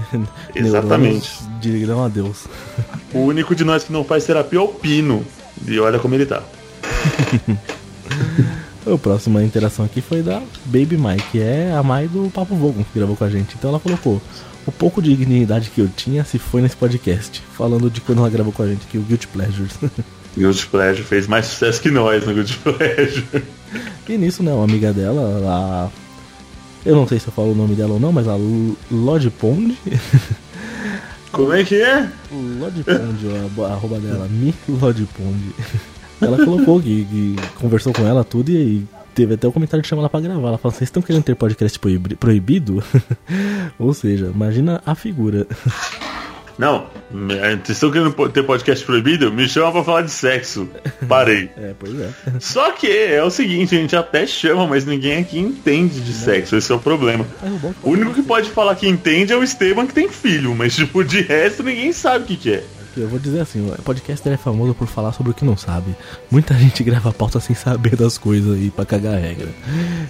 Exatamente. 0.54 1.30
Neurônios 1.40 1.60
Dirão 1.60 2.04
a 2.04 2.08
Deus. 2.08 2.46
O 3.14 3.20
único 3.20 3.54
de 3.54 3.64
nós 3.64 3.84
que 3.84 3.92
não 3.92 4.04
faz 4.04 4.26
terapia 4.26 4.58
é 4.58 4.62
o 4.62 4.68
Pino. 4.68 5.24
E 5.66 5.78
olha 5.78 5.98
como 5.98 6.14
ele 6.14 6.26
tá. 6.26 6.42
A 8.86 8.98
próxima 8.98 9.42
interação 9.42 9.84
aqui 9.84 10.00
foi 10.00 10.22
da 10.22 10.40
Baby 10.66 10.96
Mai, 10.96 11.16
que 11.32 11.40
é 11.40 11.72
a 11.72 11.82
mãe 11.82 12.06
do 12.06 12.30
Papo 12.30 12.54
Vogon, 12.54 12.84
que 12.84 12.98
gravou 12.98 13.16
com 13.16 13.24
a 13.24 13.30
gente. 13.30 13.56
Então 13.58 13.70
ela 13.70 13.80
colocou 13.80 14.22
o 14.66 14.70
pouco 14.70 15.02
de 15.02 15.16
dignidade 15.16 15.70
que 15.70 15.80
eu 15.80 15.88
tinha 15.88 16.24
se 16.24 16.38
foi 16.38 16.60
nesse 16.60 16.76
podcast. 16.76 17.42
Falando 17.56 17.90
de 17.90 18.00
quando 18.00 18.18
ela 18.18 18.30
gravou 18.30 18.52
com 18.52 18.62
a 18.62 18.66
gente 18.68 18.86
aqui, 18.86 18.98
o 18.98 19.02
Guilty 19.02 19.26
Pleasures. 19.28 19.72
Guilty 20.36 20.66
Pleasure 20.66 21.02
fez 21.02 21.26
mais 21.26 21.46
sucesso 21.46 21.80
que 21.80 21.90
nós 21.90 22.24
no 22.24 22.34
Guilty 22.34 22.58
Pleasure. 22.58 23.44
E 24.08 24.16
nisso, 24.18 24.42
né, 24.42 24.52
uma 24.52 24.64
amiga 24.64 24.92
dela, 24.92 25.40
a... 25.44 25.88
Eu 26.84 26.94
não 26.94 27.06
sei 27.08 27.18
se 27.18 27.26
eu 27.26 27.32
falo 27.32 27.50
o 27.52 27.54
nome 27.54 27.74
dela 27.74 27.94
ou 27.94 28.00
não, 28.00 28.12
mas 28.12 28.28
a 28.28 28.36
Lodge 28.90 29.30
Pond. 29.30 29.76
Como 31.32 31.52
é 31.52 31.64
que 31.64 31.74
é? 31.82 32.08
Lodge 32.60 32.84
Pond, 32.84 33.62
a, 33.64 33.66
arroba 33.72 33.98
dela, 33.98 34.26
Mi 34.30 34.54
Lodge 34.68 35.06
Pond. 35.16 35.40
Ela 36.20 36.44
colocou 36.44 36.80
que, 36.80 37.04
que 37.04 37.36
conversou 37.56 37.92
com 37.92 38.02
ela 38.06 38.22
tudo 38.24 38.50
e 38.50 38.86
teve 39.14 39.34
até 39.34 39.46
o 39.48 39.52
comentário 39.52 39.82
de 39.82 39.88
chamar 39.88 40.02
ela 40.02 40.08
pra 40.08 40.20
gravar. 40.20 40.48
Ela 40.48 40.58
falou: 40.58 40.72
vocês 40.74 40.88
estão 40.88 41.02
querendo 41.02 41.24
ter 41.24 41.34
podcast 41.34 41.78
proibi- 41.78 42.14
proibido? 42.16 42.82
Ou 43.78 43.92
seja, 43.92 44.30
imagina 44.34 44.80
a 44.86 44.94
figura. 44.94 45.46
Não, 46.58 46.86
vocês 47.10 47.68
estão 47.76 47.90
querendo 47.90 48.12
po- 48.12 48.28
ter 48.30 48.42
podcast 48.42 48.84
proibido? 48.84 49.30
Me 49.30 49.46
chama 49.48 49.72
pra 49.72 49.84
falar 49.84 50.02
de 50.02 50.10
sexo. 50.10 50.68
Parei. 51.06 51.50
É, 51.58 51.74
pois 51.78 51.98
é. 52.00 52.10
Só 52.40 52.70
que 52.72 52.86
é 52.86 53.22
o 53.22 53.30
seguinte, 53.30 53.74
a 53.76 53.78
gente 53.78 53.94
até 53.96 54.26
chama, 54.26 54.66
mas 54.66 54.84
ninguém 54.86 55.18
aqui 55.18 55.38
entende 55.38 56.00
de 56.00 56.12
sexo, 56.12 56.56
esse 56.56 56.70
é 56.72 56.74
o 56.74 56.78
problema. 56.78 57.26
O 57.42 57.48
bom 57.58 57.68
é 57.70 57.74
O 57.82 57.90
único 57.90 58.14
que 58.14 58.22
pode 58.22 58.48
falar 58.50 58.74
que 58.76 58.88
entende 58.88 59.32
é 59.32 59.36
o 59.36 59.42
Esteban 59.42 59.86
que 59.86 59.94
tem 59.94 60.08
filho, 60.08 60.54
mas 60.54 60.74
tipo, 60.74 61.02
de 61.04 61.20
resto 61.22 61.62
ninguém 61.62 61.92
sabe 61.92 62.24
o 62.24 62.26
que, 62.28 62.36
que 62.36 62.52
é. 62.54 62.64
Eu 62.96 63.08
vou 63.08 63.18
dizer 63.18 63.40
assim, 63.40 63.68
o 63.70 63.82
podcast 63.82 64.26
é 64.28 64.36
famoso 64.36 64.74
por 64.74 64.86
falar 64.86 65.12
sobre 65.12 65.32
o 65.32 65.34
que 65.34 65.44
não 65.44 65.56
sabe. 65.56 65.94
Muita 66.30 66.54
gente 66.58 66.82
grava 66.82 67.12
pauta 67.12 67.38
sem 67.40 67.54
saber 67.54 67.94
das 67.94 68.16
coisas 68.16 68.58
e 68.60 68.70
pra 68.70 68.86
cagar 68.86 69.14
a 69.14 69.18
regra. 69.18 69.48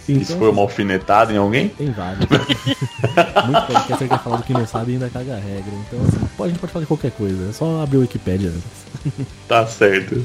Então, 0.09 0.22
Isso 0.22 0.37
foi 0.37 0.51
uma 0.51 0.62
alfinetada 0.62 1.33
em 1.33 1.37
alguém? 1.37 1.68
Tem 1.68 1.90
vários. 1.90 2.27
Muito 3.46 3.66
podcaster 3.66 4.09
quer 4.09 4.18
falar 4.20 4.37
do 4.37 4.42
que 4.44 4.53
não 4.53 4.66
sabe 4.66 4.92
e 4.92 4.94
ainda 4.94 5.11
caga 5.11 5.35
a 5.35 5.40
regra. 5.40 5.72
Então, 5.87 6.01
assim, 6.07 6.44
a 6.44 6.49
gente 6.49 6.59
pode 6.59 6.72
falar 6.72 6.83
de 6.83 6.88
qualquer 6.88 7.11
coisa. 7.11 7.51
É 7.51 7.53
só 7.53 7.83
abrir 7.83 7.99
o 7.99 8.01
Wikipedia 8.01 8.51
antes. 8.51 9.27
Tá 9.49 9.66
certo. 9.66 10.25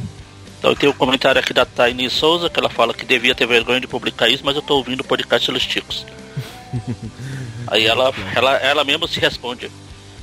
Então 0.58 0.76
tem 0.76 0.90
um 0.90 0.94
comentário 0.94 1.40
aqui 1.40 1.54
da 1.54 1.66
Tiny 1.66 2.10
Souza, 2.10 2.50
que 2.50 2.60
ela 2.60 2.70
fala 2.70 2.94
que 2.94 3.04
devia 3.06 3.34
ter 3.34 3.48
vergonha 3.48 3.80
de 3.80 3.88
publicar 3.88 4.30
isso, 4.30 4.44
mas 4.46 4.56
eu 4.56 4.62
tô 4.62 4.76
ouvindo 4.78 5.02
o 5.02 5.04
podcast 5.04 5.52
dos 5.52 5.66
Ticos. 5.66 6.06
Aí 7.68 7.86
ela, 7.86 8.14
ela, 8.36 8.56
ela 8.58 8.84
mesma 8.84 9.08
se 9.08 9.20
responde, 9.20 9.72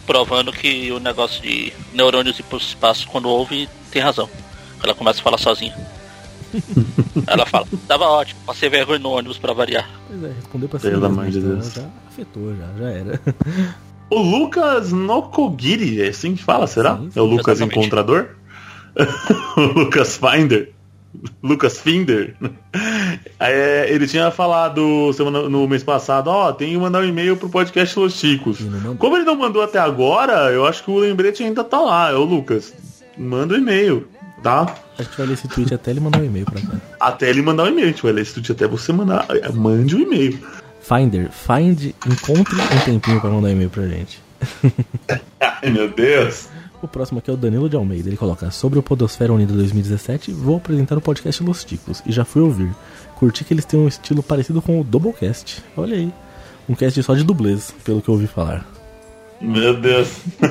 provando 0.09 0.51
que 0.51 0.91
o 0.91 0.99
negócio 0.99 1.43
de 1.43 1.71
neurônios 1.93 2.39
ir 2.39 2.43
pro 2.45 2.57
espaço 2.57 3.07
quando 3.09 3.29
ouve 3.29 3.69
tem 3.91 4.01
razão. 4.01 4.29
Ela 4.83 4.95
começa 4.95 5.21
a 5.21 5.23
falar 5.23 5.37
sozinha. 5.37 5.77
ela 7.29 7.45
fala, 7.45 7.67
tava 7.87 8.07
ótimo, 8.07 8.41
passei 8.47 8.71
vergonha 8.71 8.99
no 8.99 9.11
ônibus 9.11 9.37
pra 9.37 9.53
variar. 9.53 9.87
Pois 10.09 10.25
é, 10.25 10.33
respondeu 10.33 10.69
pra 10.71 10.81
Pelo 10.81 11.05
amor 11.05 11.27
de 11.27 11.39
então 11.39 11.51
Deus. 11.51 11.75
Já 11.75 11.85
afetou, 12.09 12.57
já, 12.57 12.67
já 12.79 12.91
era. 12.91 13.21
O 14.11 14.23
Lucas 14.23 14.91
Nokogiri, 14.91 16.01
é 16.01 16.09
assim 16.09 16.35
que 16.35 16.43
fala, 16.43 16.67
será? 16.67 16.97
Sim, 16.97 17.11
é 17.15 17.21
o 17.21 17.27
Lucas 17.27 17.59
exatamente. 17.59 17.79
Encontrador? 17.79 18.29
o 19.55 19.61
Lucas 19.61 20.17
Finder? 20.17 20.73
Lucas 21.43 21.79
Finder? 21.81 22.35
É, 23.41 23.87
ele 23.91 24.07
tinha 24.07 24.31
falado 24.31 25.13
semana, 25.13 25.49
no 25.49 25.67
mês 25.69 25.83
passado, 25.83 26.29
ó, 26.29 26.53
tem 26.53 26.71
que 26.73 26.77
mandar 26.77 27.01
um 27.01 27.05
e-mail 27.05 27.37
pro 27.37 27.49
podcast 27.49 27.99
Los 27.99 28.15
Chicos. 28.15 28.59
Como 28.99 29.17
ele 29.17 29.25
não 29.25 29.37
mandou 29.37 29.63
até 29.63 29.79
agora, 29.79 30.51
eu 30.53 30.67
acho 30.67 30.85
que 30.85 30.91
o 30.91 30.99
lembrete 30.99 31.43
ainda 31.43 31.63
tá 31.65 31.81
lá. 31.81 32.11
É 32.11 32.15
o 32.15 32.25
Lucas. 32.25 32.75
Manda 33.17 33.55
o 33.55 33.57
e-mail, 33.57 34.09
tá? 34.43 34.75
A 34.99 35.03
gente 35.03 35.17
vai 35.17 35.27
ler 35.27 35.33
esse 35.35 35.49
tweet 35.49 35.73
até 35.73 35.91
ele 35.93 36.01
mandar 36.01 36.19
um 36.21 36.25
e-mail 36.25 36.45
pra 36.47 36.61
cá. 36.61 36.77
Até 37.01 37.31
ele 37.31 37.43
mandar 37.43 37.65
o 37.65 37.69
e-mail. 37.69 37.87
A 37.87 37.91
gente 37.91 38.03
vai 38.03 38.13
ler 38.13 38.23
esse 38.23 38.35
tweet 38.35 38.53
até 38.53 38.67
você 38.67 38.93
mandar. 38.93 39.25
é, 39.31 39.49
Mande 39.51 39.95
o 39.97 40.01
e-mail. 40.01 40.39
Finder, 40.83 41.31
find, 41.31 41.93
encontre 42.07 42.55
um 42.55 42.85
tempinho 42.85 43.21
pra 43.21 43.31
mandar 43.31 43.49
um 43.49 43.53
e-mail 43.53 43.71
pra 43.71 43.87
gente. 43.87 44.21
Ai, 45.41 45.71
meu 45.71 45.89
Deus. 45.89 46.49
O 46.81 46.87
próximo 46.89 47.19
aqui 47.19 47.31
é 47.31 47.33
o 47.33 47.37
Danilo 47.37 47.69
de 47.69 47.77
Almeida. 47.77 48.09
Ele 48.09 48.17
coloca: 48.17 48.51
Sobre 48.51 48.79
o 48.79 48.83
Podosfera 48.83 49.33
Unida 49.33 49.53
2017, 49.53 50.31
vou 50.33 50.57
apresentar 50.59 50.97
o 50.97 51.01
podcast 51.01 51.43
Los 51.43 51.65
Ticos. 51.65 52.03
E 52.07 52.13
já 52.13 52.25
fui 52.25 52.43
ouvir. 52.43 52.71
Curti 53.17 53.45
que 53.45 53.53
eles 53.53 53.65
têm 53.65 53.81
um 53.81 53.89
estilo 53.89 54.23
parecido 54.23 54.63
com 54.63 54.81
o 54.81 54.85
Doublecast. 54.85 55.63
Olha 55.77 55.97
aí. 55.97 56.13
um 56.69 56.75
cast 56.75 57.03
só 57.03 57.15
de 57.15 57.25
dublês, 57.25 57.75
pelo 57.85 58.01
que 58.01 58.09
eu 58.09 58.15
ouvi 58.15 58.27
falar. 58.29 58.65
Meu 59.41 59.75
Deus. 59.81 60.09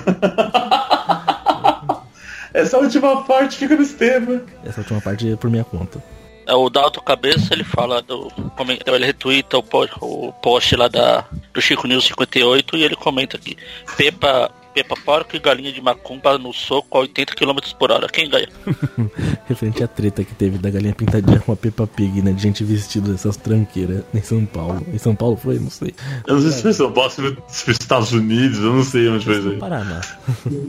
Essa 2.54 2.78
última 2.78 3.24
parte 3.24 3.58
fica 3.58 3.76
no 3.76 3.84
Esteban. 3.84 4.42
Essa 4.66 4.82
última 4.82 5.02
parte 5.02 5.32
é 5.32 5.36
por 5.36 5.50
minha 5.50 5.64
conta. 5.64 6.04
É, 6.46 6.54
o 6.56 6.70
Dalton 6.70 7.02
Cabeça, 7.02 7.54
ele 7.54 7.64
fala 7.64 8.02
do. 8.02 8.30
comenta- 8.56 8.90
Ele 8.90 9.06
retuita 9.06 9.58
o, 9.58 9.64
o 10.02 10.34
post 10.34 10.76
lá 10.76 10.88
da, 10.88 11.26
do 11.54 11.62
Chico 11.62 11.88
News 11.88 12.06
58 12.06 12.78
e 12.78 12.84
ele 12.84 12.96
comenta 12.96 13.36
aqui. 13.38 13.58
Pepa, 13.98 14.50
Pepa 14.78 14.96
Porco 15.04 15.36
e 15.36 15.40
galinha 15.40 15.74
de 15.74 15.82
macumba 15.82 16.38
no 16.38 16.54
soco 16.54 17.00
a 17.00 17.02
80 17.02 17.34
km 17.34 17.58
por 17.80 17.92
hora. 17.92 18.08
Quem 18.08 18.30
ganha? 18.30 18.48
Referente 19.50 19.84
à 19.84 19.88
treta 19.88 20.24
que 20.24 20.36
teve 20.36 20.60
da 20.60 20.70
galinha 20.70 20.94
pintadinha 20.94 21.40
com 21.40 21.52
a 21.52 21.56
Peppa 21.56 21.88
Pig, 21.88 22.22
né? 22.22 22.32
De 22.32 22.44
gente 22.44 22.64
vestida 22.64 23.12
dessas 23.12 23.36
tranqueiras 23.38 24.04
em 24.14 24.22
São 24.22 24.46
Paulo. 24.46 24.86
Em 24.94 24.98
São 25.00 25.16
Paulo 25.16 25.36
foi? 25.36 25.58
Não 25.58 25.72
sei. 25.72 25.96
Eu 26.28 26.36
não 26.36 26.42
sei 26.42 26.52
se 26.52 26.62
foi 26.62 26.74
São 26.74 26.92
Paulo, 26.92 27.10
se 27.10 27.64
foi 27.64 27.74
Estados 27.74 28.12
Unidos, 28.12 28.60
eu 28.60 28.74
não 28.74 28.84
sei 28.84 29.10
onde 29.10 29.26
foi 29.26 29.40
isso 29.40 29.50
aí. 29.50 29.58
Paraná. 29.58 30.02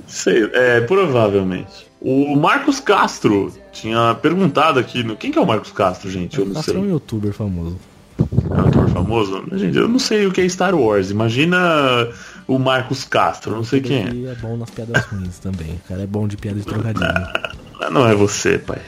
Sei, 0.07 0.51
é, 0.55 0.81
provavelmente. 0.81 1.87
O 2.01 2.35
Marcos 2.35 2.81
Castro 2.81 3.53
tinha 3.73 4.15
perguntado 4.15 4.79
aqui 4.79 5.03
no. 5.03 5.17
Quem 5.17 5.31
que 5.31 5.39
é 5.39 5.43
o 5.43 5.47
Marcos 5.47 5.73
Castro, 5.73 6.11
gente? 6.11 6.39
Eu 6.39 6.47
não 6.47 6.55
Castro 6.55 6.77
é 6.77 6.79
um 6.79 6.83
sei. 6.83 6.93
youtuber 6.93 7.33
famoso. 7.35 7.79
É 8.19 8.55
um 8.55 8.69
ator 8.69 8.89
famoso? 8.89 9.45
Gente, 9.53 9.77
eu 9.77 9.87
não 9.87 9.99
sei 9.99 10.27
o 10.27 10.33
que 10.33 10.41
é 10.41 10.49
Star 10.49 10.75
Wars. 10.75 11.11
Imagina 11.11 12.09
o 12.49 12.59
Marcos 12.59 13.05
Castro, 13.05 13.55
não 13.55 13.63
sei 13.63 13.81
quem 13.81 13.99
é. 13.99 14.33
É 14.33 14.35
bom 14.35 14.57
nas 14.57 14.71
piadas 14.71 15.05
ruins 15.05 15.39
também. 15.39 15.75
O 15.85 15.89
cara 15.89 16.03
é 16.03 16.07
bom 16.07 16.27
de 16.27 16.37
piada 16.37 16.59
de 16.59 16.67
trocadilho. 16.67 17.07
Ah, 17.81 17.91
Não 17.91 18.05
é 18.09 18.13
você, 18.13 18.59
pai. 18.59 18.81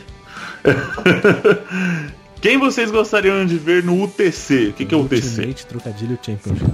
Quem 2.40 2.58
vocês 2.58 2.90
gostariam 2.90 3.44
de 3.46 3.56
ver 3.56 3.84
no 3.84 4.02
UTC? 4.02 4.68
O 4.68 4.72
que, 4.72 4.84
que 4.84 4.92
é 4.94 4.96
o 4.98 5.02
UTC? 5.02 5.26
Ultimate 5.42 5.66
Trocadilho 5.66 6.18
Championship. 6.20 6.72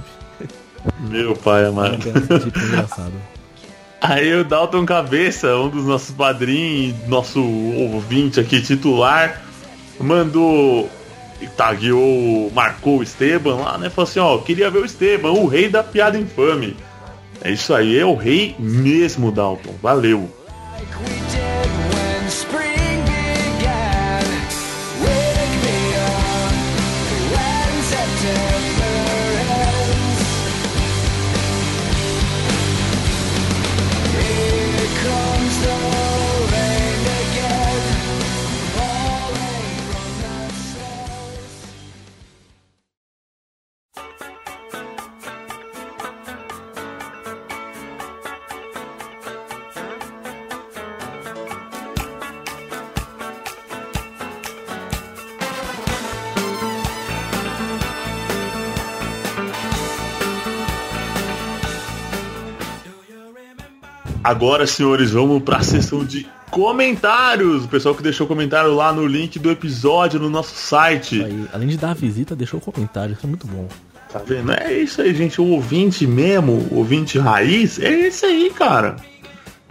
Meu 1.01 1.35
pai 1.35 1.63
É 1.63 1.67
amado. 1.67 1.97
tipo 1.97 2.59
engraçado. 2.59 3.13
Aí 4.01 4.33
o 4.33 4.43
Dalton 4.43 4.85
Cabeça, 4.85 5.55
um 5.57 5.69
dos 5.69 5.85
nossos 5.85 6.11
padrinhos, 6.15 6.95
nosso 7.07 7.39
ouvinte 7.43 8.39
aqui 8.39 8.61
titular, 8.61 9.41
mandou. 9.99 10.89
Tagueou, 11.45 12.51
marcou 12.51 12.99
o 12.99 13.03
Esteban 13.03 13.57
lá, 13.57 13.77
né? 13.77 13.89
Falou 13.89 14.09
assim: 14.09 14.19
ó, 14.19 14.37
queria 14.39 14.71
ver 14.71 14.79
o 14.79 14.85
Esteban, 14.85 15.31
o 15.31 15.45
rei 15.45 15.69
da 15.69 15.83
piada 15.83 16.17
infame. 16.17 16.75
É 17.43 17.51
isso 17.51 17.73
aí, 17.73 17.99
é 17.99 18.05
o 18.05 18.15
rei 18.15 18.55
mesmo, 18.57 19.31
Dalton. 19.31 19.75
Valeu. 19.81 20.27
Agora, 64.27 64.67
senhores, 64.67 65.11
vamos 65.11 65.41
para 65.43 65.57
a 65.57 65.63
sessão 65.63 66.03
de 66.03 66.27
comentários. 66.51 67.63
O 67.63 67.67
pessoal 67.67 67.95
que 67.95 68.03
deixou 68.03 68.27
comentário 68.27 68.73
lá 68.75 68.91
no 68.91 69.05
link 69.07 69.39
do 69.39 69.49
episódio 69.49 70.19
no 70.19 70.29
nosso 70.29 70.53
site. 70.55 71.23
Aí, 71.23 71.45
além 71.53 71.67
de 71.69 71.77
dar 71.77 71.91
a 71.91 71.93
visita, 71.93 72.35
deixou 72.35 72.59
o 72.59 72.61
comentário. 72.63 73.13
Isso 73.13 73.25
é 73.25 73.29
muito 73.29 73.47
bom. 73.47 73.67
Tá 74.11 74.19
vendo? 74.19 74.51
É 74.53 74.73
isso 74.73 75.01
aí, 75.01 75.13
gente. 75.15 75.39
O 75.39 75.45
ouvinte 75.45 76.05
mesmo, 76.05 76.51
o 76.71 76.75
ouvinte 76.79 77.17
raiz, 77.17 77.79
é 77.79 77.89
esse 78.07 78.25
aí, 78.25 78.49
cara. 78.53 78.97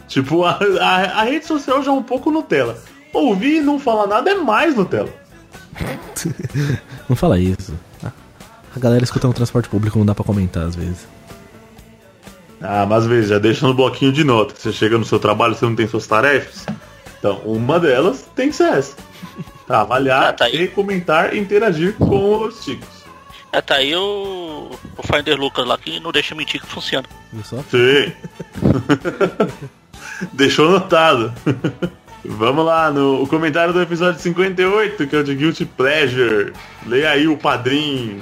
Tipo, 0.09 0.45
a, 0.45 0.59
a, 0.81 1.21
a 1.21 1.25
rede 1.25 1.45
social 1.47 1.83
já 1.83 1.91
é 1.91 1.95
um 1.95 2.03
pouco 2.03 2.31
Nutella. 2.31 2.79
Ouvir 3.13 3.57
e 3.59 3.61
não 3.61 3.79
falar 3.79 4.07
nada 4.07 4.31
é 4.31 4.35
mais 4.35 4.75
Nutella. 4.75 5.09
Não 7.09 7.15
fala 7.15 7.39
isso. 7.39 7.75
A- 8.03 8.11
A 8.75 8.79
galera 8.79 9.05
escutando 9.05 9.35
transporte 9.35 9.69
público 9.69 9.99
não 9.99 10.07
dá 10.07 10.15
pra 10.15 10.25
comentar 10.25 10.65
às 10.65 10.75
vezes. 10.75 11.07
Ah, 12.61 12.87
mas 12.87 13.07
veja, 13.07 13.39
deixa 13.39 13.67
no 13.67 13.75
bloquinho 13.75 14.13
de 14.13 14.25
notas. 14.25 14.59
Você 14.59 14.73
chega 14.73 14.97
no 14.97 15.05
seu 15.05 15.19
trabalho, 15.19 15.55
você 15.55 15.65
não 15.65 15.77
tem 15.77 15.87
suas 15.87 16.07
tarefas. 16.07 16.67
Então, 17.19 17.39
uma 17.45 17.79
delas 17.79 18.29
tem 18.35 18.49
que 18.51 18.57
ser 18.57 18.73
essa. 18.73 18.97
Tá, 19.67 19.81
avaliar 19.81 20.29
Ah, 20.29 20.33
tá 20.33 20.49
e 20.49 20.69
comentar 20.69 21.35
e 21.35 21.39
interagir 21.39 21.95
com 21.95 22.45
os 22.45 22.63
chicos. 22.63 23.05
É, 23.53 23.61
tá 23.61 23.77
aí 23.77 23.95
o, 23.95 24.71
o 24.97 25.03
Finder 25.03 25.39
Lucas 25.39 25.67
lá 25.67 25.77
que 25.77 25.99
não 25.99 26.13
deixa 26.13 26.35
mentir 26.35 26.61
que 26.61 26.67
funciona. 26.67 27.07
Só? 27.43 27.57
Sim. 27.71 28.13
Deixou 30.33 30.69
anotado. 30.69 31.33
Vamos 32.25 32.65
lá, 32.65 32.91
no 32.91 33.23
o 33.23 33.27
comentário 33.27 33.73
do 33.73 33.81
episódio 33.81 34.21
58, 34.21 35.07
que 35.07 35.17
é 35.17 35.19
o 35.19 35.25
de 35.25 35.35
Guilty 35.35 35.65
Pleasure. 35.65 36.53
Leia 36.87 37.11
aí 37.11 37.29
o 37.29 37.37
padrinho. 37.37 38.21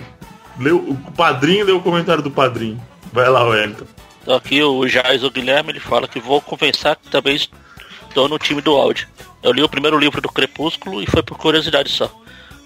Leu, 0.58 0.76
o 0.76 1.12
padrinho 1.12 1.64
leu 1.64 1.78
o 1.78 1.82
comentário 1.82 2.22
do 2.22 2.30
padrinho. 2.30 2.80
Vai 3.12 3.28
lá, 3.28 3.44
Wellington. 3.44 3.86
Então 4.24 4.34
aqui 4.34 4.62
o 4.62 4.88
Jais, 4.88 5.22
o 5.22 5.30
Guilherme, 5.30 5.70
ele 5.70 5.80
fala 5.80 6.08
que 6.08 6.18
vou 6.18 6.40
confessar 6.40 6.96
que 6.96 7.10
também 7.10 7.36
estou 7.36 8.26
no 8.26 8.38
time 8.38 8.62
do 8.62 8.72
áudio. 8.72 9.06
Eu 9.42 9.52
li 9.52 9.62
o 9.62 9.68
primeiro 9.68 9.98
livro 9.98 10.22
do 10.22 10.32
Crepúsculo 10.32 11.02
e 11.02 11.06
foi 11.06 11.22
por 11.22 11.36
curiosidade 11.36 11.90
só. 11.90 12.10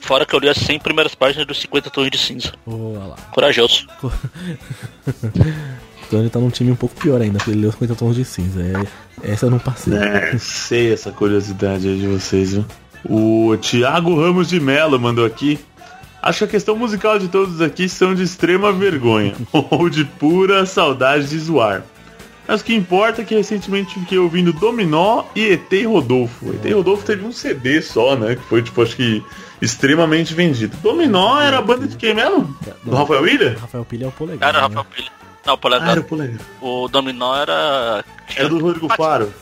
Fora 0.00 0.24
que 0.24 0.32
eu 0.32 0.38
li 0.38 0.48
as 0.48 0.56
100 0.56 0.78
primeiras 0.78 1.16
páginas 1.16 1.44
dos 1.44 1.58
50 1.58 1.90
Tons 1.90 2.08
de 2.08 2.16
Cinza. 2.16 2.52
Ô, 2.64 2.92
olha 2.92 3.06
lá. 3.06 3.16
Corajoso. 3.32 3.88
Então 6.08 6.20
ele 6.20 6.30
tá 6.30 6.38
num 6.38 6.48
time 6.48 6.72
um 6.72 6.76
pouco 6.76 6.94
pior 6.94 7.20
ainda, 7.20 7.36
porque 7.36 7.50
ele 7.50 7.60
leu 7.60 7.70
50 7.70 7.94
tons 7.94 8.16
de 8.16 8.24
cinza. 8.24 8.62
É, 8.62 9.30
essa 9.30 9.44
eu 9.44 9.50
não 9.50 9.58
passei. 9.58 9.92
É, 9.94 10.38
sei 10.38 10.90
essa 10.90 11.12
curiosidade 11.12 11.86
aí 11.86 11.98
de 11.98 12.06
vocês, 12.06 12.54
viu? 12.54 12.64
O 13.04 13.54
Thiago 13.58 14.18
Ramos 14.18 14.48
de 14.48 14.58
Mello 14.58 14.98
mandou 14.98 15.26
aqui. 15.26 15.58
Acho 16.22 16.38
que 16.38 16.44
a 16.44 16.48
questão 16.48 16.76
musical 16.76 17.18
de 17.18 17.28
todos 17.28 17.60
aqui 17.60 17.88
são 17.88 18.14
de 18.14 18.22
extrema 18.22 18.72
vergonha 18.72 19.34
ou 19.52 19.88
de 19.88 20.04
pura 20.04 20.66
saudade 20.66 21.28
de 21.28 21.38
zoar. 21.38 21.82
Mas 22.46 22.60
o 22.62 22.64
que 22.64 22.74
importa 22.74 23.20
é 23.22 23.24
que 23.24 23.34
recentemente 23.34 23.92
fiquei 23.94 24.18
ouvindo 24.18 24.52
Dominó 24.54 25.24
e 25.36 25.44
ET 25.52 25.70
e 25.72 25.84
Rodolfo. 25.84 26.50
ET 26.54 26.64
e 26.64 26.72
Rodolfo 26.72 27.04
teve 27.04 27.24
um 27.24 27.30
CD 27.30 27.82
só, 27.82 28.16
né? 28.16 28.36
Que 28.36 28.42
foi, 28.42 28.62
tipo, 28.62 28.82
acho 28.82 28.96
que 28.96 29.22
extremamente 29.60 30.32
vendido. 30.32 30.74
Dominó 30.78 31.38
era 31.40 31.58
a 31.58 31.62
banda 31.62 31.86
de 31.86 31.94
quem 31.96 32.14
mesmo? 32.14 32.56
Do 32.82 32.96
Rafael 32.96 33.20
William? 33.22 33.54
Rafael 33.60 33.84
Pilha 33.84 34.04
é 34.06 34.08
o 34.08 34.12
polegar. 34.12 34.48
Era 34.48 34.58
o 34.58 34.68
né? 34.70 34.76
Rafael 34.76 34.86
Pilha. 34.96 35.10
Não, 35.46 35.52
o 35.52 35.56
Ah, 35.56 35.58
Polegar. 35.58 35.88
era 35.90 36.00
o 36.00 36.04
Polegar. 36.04 36.40
O 36.60 36.88
Dominó 36.88 37.36
era. 37.36 38.04
Era 38.34 38.48
do 38.48 38.58
Rodrigo 38.58 38.88
Faro. 38.96 39.32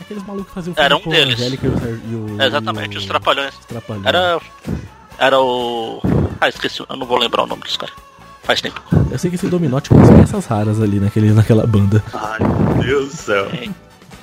Aqueles 0.00 0.22
malucos 0.26 0.48
que 0.48 0.54
faziam 0.54 0.74
Era 0.76 0.96
um 0.96 1.00
deles. 1.08 1.38
E 1.40 1.44
o, 1.66 2.30
e 2.30 2.32
o- 2.36 2.42
exatamente, 2.42 2.94
e 2.94 2.96
o- 2.96 3.00
os 3.00 3.06
Trapalhões. 3.06 3.54
os 3.58 3.64
Trapalhões. 3.66 4.06
Era. 4.06 4.40
Era 5.18 5.40
o. 5.40 6.00
Ah, 6.40 6.48
esqueci, 6.48 6.80
eu 6.88 6.96
não 6.96 7.06
vou 7.06 7.18
lembrar 7.18 7.44
o 7.44 7.46
nome 7.46 7.62
dos 7.62 7.76
caras. 7.76 7.94
Faz 8.42 8.60
tempo. 8.60 8.82
Eu 9.10 9.18
sei 9.18 9.30
que 9.30 9.36
esse 9.36 9.48
Dominó 9.48 9.80
tinha 9.80 9.98
umas 9.98 10.10
peças 10.10 10.44
raras 10.46 10.80
ali 10.80 11.00
naquele, 11.00 11.32
naquela 11.32 11.66
banda. 11.66 12.02
Ai, 12.12 12.38
meu 12.40 12.82
Deus 12.84 13.10
do 13.10 13.16
céu. 13.16 13.48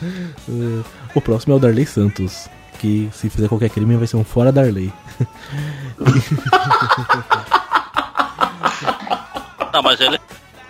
Eh, 0.03 0.83
o 1.15 1.21
próximo 1.21 1.53
é 1.53 1.57
o 1.57 1.59
Darley 1.59 1.85
Santos. 1.85 2.47
Que 2.79 3.09
se 3.13 3.29
fizer 3.29 3.47
qualquer 3.47 3.69
crime 3.69 3.95
vai 3.95 4.07
ser 4.07 4.17
um 4.17 4.23
fora 4.23 4.51
Darley. 4.51 4.91
Não, 9.73 9.81
mas 9.81 9.99
ele. 10.01 10.19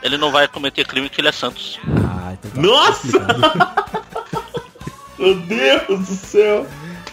Ele 0.04 0.18
não 0.18 0.32
vai 0.32 0.48
cometer 0.48 0.86
crime 0.86 1.10
que 1.10 1.22
ele 1.22 1.28
é 1.28 1.32
Santos. 1.32 1.80
Ah, 2.08 2.34
então 2.34 2.52
tá 2.52 2.62
Nossa! 2.62 3.20
Meu 5.20 5.40
Deus 5.42 6.08
do 6.08 6.16
céu. 6.16 6.66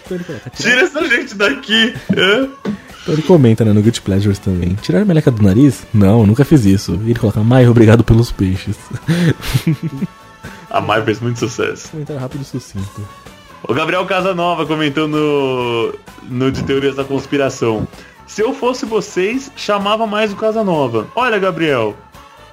Então 0.06 0.18
coloca, 0.20 0.48
tirar- 0.50 0.70
Tira 0.70 0.80
essa 0.86 1.06
gente 1.06 1.34
daqui. 1.34 1.94
Então 3.08 3.16
ele 3.16 3.26
comenta, 3.26 3.64
né, 3.64 3.72
no 3.72 3.80
Good 3.80 4.02
Pleasures 4.02 4.38
também. 4.38 4.74
Tirar 4.74 5.00
a 5.00 5.04
meleca 5.06 5.30
do 5.30 5.42
nariz? 5.42 5.86
Não, 5.94 6.26
nunca 6.26 6.44
fiz 6.44 6.66
isso. 6.66 7.00
E 7.06 7.12
ele 7.12 7.18
coloca, 7.18 7.42
Mai, 7.42 7.66
obrigado 7.66 8.04
pelos 8.04 8.30
peixes. 8.30 8.76
A 10.68 10.78
Mai 10.82 11.02
fez 11.02 11.18
muito 11.18 11.38
sucesso. 11.38 11.90
Comentário 11.90 12.20
rápido 12.20 12.42
e 12.42 12.44
sucinto. 12.44 13.08
O 13.66 13.72
Gabriel 13.72 14.04
Casanova 14.04 14.66
comentou 14.66 15.08
no, 15.08 15.94
no 16.28 16.52
de 16.52 16.62
Teorias 16.64 16.96
da 16.96 17.02
Conspiração. 17.02 17.88
Se 18.26 18.42
eu 18.42 18.52
fosse 18.52 18.84
vocês, 18.84 19.50
chamava 19.56 20.06
mais 20.06 20.30
o 20.30 20.36
Casanova. 20.36 21.06
Olha, 21.16 21.38
Gabriel, 21.38 21.96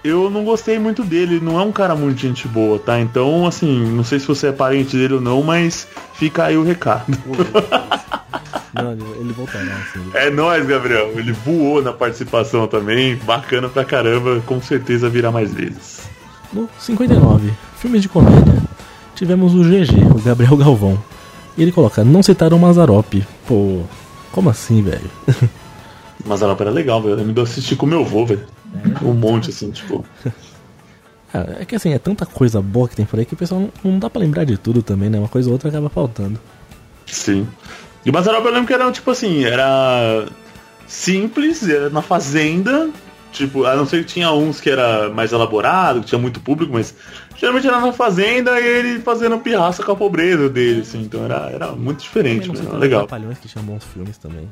eu 0.07 0.29
não 0.29 0.43
gostei 0.43 0.77
muito 0.79 1.03
dele, 1.03 1.39
não 1.41 1.59
é 1.59 1.63
um 1.63 1.71
cara 1.71 1.95
muito 1.95 2.19
gente 2.19 2.47
boa, 2.47 2.77
tá? 2.79 2.99
Então, 2.99 3.45
assim, 3.47 3.85
não 3.91 4.03
sei 4.03 4.19
se 4.19 4.27
você 4.27 4.47
é 4.47 4.51
parente 4.51 4.95
dele 4.95 5.15
ou 5.15 5.21
não, 5.21 5.41
mas 5.43 5.87
fica 6.13 6.45
aí 6.45 6.57
o 6.57 6.63
recado. 6.63 7.17
Não, 8.73 8.91
ele, 8.91 9.03
ele 9.19 9.33
voltará, 9.33 9.63
assim. 9.75 9.99
ele- 9.99 10.11
É 10.27 10.29
nóis, 10.29 10.65
Gabriel. 10.65 11.11
Ele 11.15 11.31
voou 11.31 11.81
na 11.81 11.93
participação 11.93 12.67
também. 12.67 13.15
Bacana 13.15 13.69
pra 13.69 13.85
caramba. 13.85 14.41
Com 14.45 14.61
certeza 14.61 15.09
virá 15.09 15.31
mais 15.31 15.53
vezes. 15.53 16.01
No 16.51 16.69
59, 16.77 17.51
filmes 17.77 18.01
de 18.01 18.09
comédia, 18.09 18.61
tivemos 19.15 19.53
o 19.53 19.63
GG, 19.63 20.05
o 20.13 20.21
Gabriel 20.21 20.55
Galvão. 20.57 21.01
E 21.57 21.61
ele 21.61 21.71
coloca, 21.71 22.03
não 22.03 22.21
citaram 22.21 22.59
Mazarop. 22.59 23.13
Pô, 23.47 23.81
como 24.31 24.49
assim, 24.49 24.81
velho? 24.81 25.09
A 26.25 26.27
era 26.63 26.71
legal, 26.71 27.01
velho. 27.01 27.19
Eu 27.19 27.25
eu 27.25 27.43
assistir 27.43 27.75
com 27.75 27.85
meu 27.85 28.01
avô, 28.01 28.25
velho. 28.25 28.45
Um 29.01 29.13
monte, 29.13 29.49
assim, 29.49 29.71
tipo. 29.71 30.05
Ah, 31.33 31.57
é 31.61 31.65
que 31.65 31.75
assim, 31.75 31.93
é 31.93 31.99
tanta 31.99 32.25
coisa 32.25 32.61
boa 32.61 32.87
que 32.87 32.95
tem 32.95 33.05
por 33.05 33.19
aí 33.19 33.25
que 33.25 33.33
o 33.33 33.37
pessoal 33.37 33.61
não, 33.61 33.71
não 33.83 33.99
dá 33.99 34.09
pra 34.09 34.21
lembrar 34.21 34.43
de 34.43 34.57
tudo 34.57 34.81
também, 34.81 35.09
né? 35.09 35.19
Uma 35.19 35.27
coisa 35.27 35.49
ou 35.49 35.53
outra 35.53 35.69
acaba 35.69 35.89
faltando. 35.89 36.39
Sim. 37.05 37.47
E 38.05 38.09
o 38.09 38.13
Mazarop 38.13 38.45
eu 38.45 38.51
lembro 38.51 38.67
que 38.67 38.73
era, 38.73 38.91
tipo 38.91 39.09
assim, 39.09 39.43
era 39.43 40.25
simples, 40.87 41.67
era 41.67 41.89
na 41.89 42.01
fazenda. 42.01 42.89
Tipo, 43.31 43.65
a 43.65 43.75
não 43.75 43.85
ser 43.85 44.05
que 44.05 44.13
tinha 44.13 44.31
uns 44.31 44.61
que 44.61 44.69
era 44.69 45.09
mais 45.09 45.33
elaborado, 45.33 45.99
que 45.99 46.05
tinha 46.05 46.19
muito 46.19 46.39
público, 46.39 46.71
mas 46.71 46.95
geralmente 47.35 47.67
era 47.67 47.81
na 47.81 47.91
fazenda 47.91 48.57
e 48.61 48.65
ele 48.65 48.99
fazendo 49.01 49.37
pirraça 49.39 49.83
com 49.83 49.91
a 49.91 49.95
pobreza 49.95 50.47
dele, 50.47 50.81
assim. 50.81 51.01
Então 51.01 51.25
era, 51.25 51.49
era 51.51 51.71
muito 51.73 52.01
diferente, 52.01 52.47
não 52.47 52.55
né? 52.55 52.61
Era 52.65 52.77
legal. 52.77 53.07
Trapalhões 53.07 53.37
que 53.37 53.49
tinham 53.49 53.65
bons 53.65 53.83
filmes 53.83 54.17
também. 54.17 54.49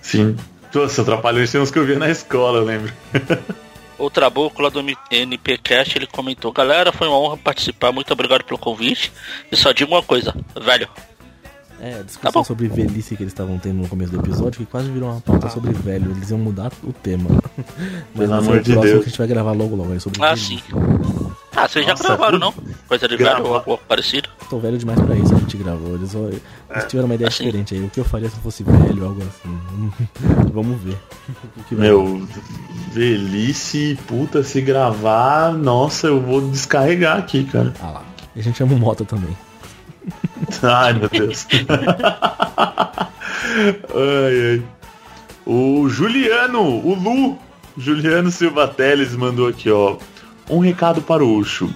Sim. 0.00 0.36
Nossa, 0.74 1.04
Trapalhões 1.04 1.50
tinha 1.50 1.62
uns 1.62 1.70
que 1.70 1.78
eu 1.78 1.86
via 1.86 1.98
na 1.98 2.10
escola, 2.10 2.58
eu 2.58 2.64
lembro. 2.64 2.92
O 3.96 4.10
Trabuco 4.10 4.60
lá 4.60 4.68
do 4.70 4.80
NPcast, 5.08 5.96
ele 5.96 6.06
comentou, 6.08 6.50
galera, 6.52 6.90
foi 6.90 7.06
uma 7.06 7.16
honra 7.16 7.36
participar, 7.36 7.92
muito 7.92 8.12
obrigado 8.12 8.42
pelo 8.42 8.58
convite. 8.58 9.12
E 9.52 9.56
só 9.56 9.70
digo 9.70 9.92
uma 9.94 10.02
coisa, 10.02 10.34
velho, 10.60 10.88
É, 11.80 11.90
a 11.90 11.96
Tá 11.98 12.02
discussão 12.02 12.32
bom. 12.32 12.44
sobre 12.44 12.66
velhice 12.66 13.16
que 13.16 13.22
eles 13.22 13.32
estavam 13.32 13.56
tendo 13.56 13.76
no 13.82 13.88
começo 13.88 14.10
do 14.10 14.18
episódio, 14.18 14.58
que 14.58 14.66
quase 14.66 14.90
virou 14.90 15.10
uma 15.12 15.20
pauta 15.20 15.48
sobre 15.48 15.72
velho. 15.72 16.10
Eles 16.10 16.28
iam 16.28 16.40
mudar 16.40 16.72
o 16.82 16.92
tema. 16.92 17.30
Mas 18.12 18.28
Pelo 18.28 18.34
amor 18.34 18.60
de 18.62 18.72
Deus. 18.72 18.84
que 18.84 18.90
a 18.90 19.08
gente 19.10 19.18
vai 19.18 19.26
gravar 19.28 19.52
logo 19.52 19.76
logo, 19.76 19.94
é 19.94 20.00
sobre 20.00 20.20
Ah, 20.24 20.34
velhice. 20.34 20.46
sim. 20.46 20.62
Ah, 21.56 21.68
vocês 21.68 21.86
já 21.86 21.94
gravaram, 21.94 22.38
não? 22.38 22.52
Coisa 22.88 23.06
de 23.08 23.16
Grava- 23.16 23.36
velho 23.36 23.48
ou 23.48 23.54
algo 23.56 23.80
parecido? 23.88 24.28
Tô 24.50 24.58
velho 24.58 24.76
demais 24.76 25.00
pra 25.00 25.14
isso, 25.14 25.34
a 25.34 25.38
gente 25.38 25.56
gravou. 25.56 25.94
Eles, 25.94 26.14
eles 26.14 26.42
tiveram 26.88 27.06
uma 27.06 27.14
ideia 27.14 27.28
assim. 27.28 27.44
diferente 27.44 27.74
aí. 27.74 27.80
O 27.84 27.88
que 27.90 28.00
eu 28.00 28.04
faria 28.04 28.28
se 28.28 28.36
eu 28.36 28.42
fosse 28.42 28.62
velho, 28.64 29.04
algo 29.06 29.22
assim. 29.22 29.58
Vamos 30.52 30.80
ver. 30.82 30.96
O 31.56 31.62
que 31.64 31.74
vai- 31.74 31.86
Meu, 31.88 32.26
velhice, 32.92 33.98
puta, 34.06 34.42
se 34.42 34.60
gravar, 34.60 35.52
nossa, 35.52 36.08
eu 36.08 36.20
vou 36.20 36.40
descarregar 36.50 37.18
aqui, 37.18 37.44
cara. 37.44 37.72
Ah 37.80 37.90
lá. 37.90 38.02
E 38.36 38.40
a 38.40 38.42
gente 38.42 38.58
chama 38.58 38.74
o 38.74 38.78
Mota 38.78 39.04
também. 39.04 39.36
Ai, 40.62 40.92
meu 40.92 41.08
Deus. 41.08 41.46
ai, 43.94 44.50
ai. 44.52 44.62
O 45.46 45.88
Juliano, 45.88 46.60
o 46.62 46.94
Lu, 46.94 47.38
Juliano 47.76 48.30
Silva 48.30 48.66
Teles 48.68 49.14
mandou 49.14 49.48
aqui, 49.48 49.70
ó. 49.70 49.96
Um 50.48 50.58
recado 50.58 51.00
para 51.02 51.24
o 51.24 51.36
Ucho. 51.36 51.72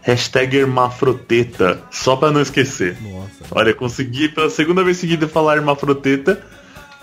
Hashtag 0.00 0.56
hermafroteta, 0.56 1.82
só 1.90 2.16
pra 2.16 2.30
não 2.30 2.40
esquecer. 2.40 2.96
Nossa. 3.02 3.28
Olha, 3.50 3.74
consegui 3.74 4.28
pela 4.28 4.48
segunda 4.48 4.82
vez 4.82 4.96
seguida 4.96 5.28
falar 5.28 5.56
hermafroteta, 5.56 6.40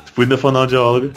tipo, 0.06 0.22
ainda 0.22 0.38
fonoaudióloga. 0.38 1.12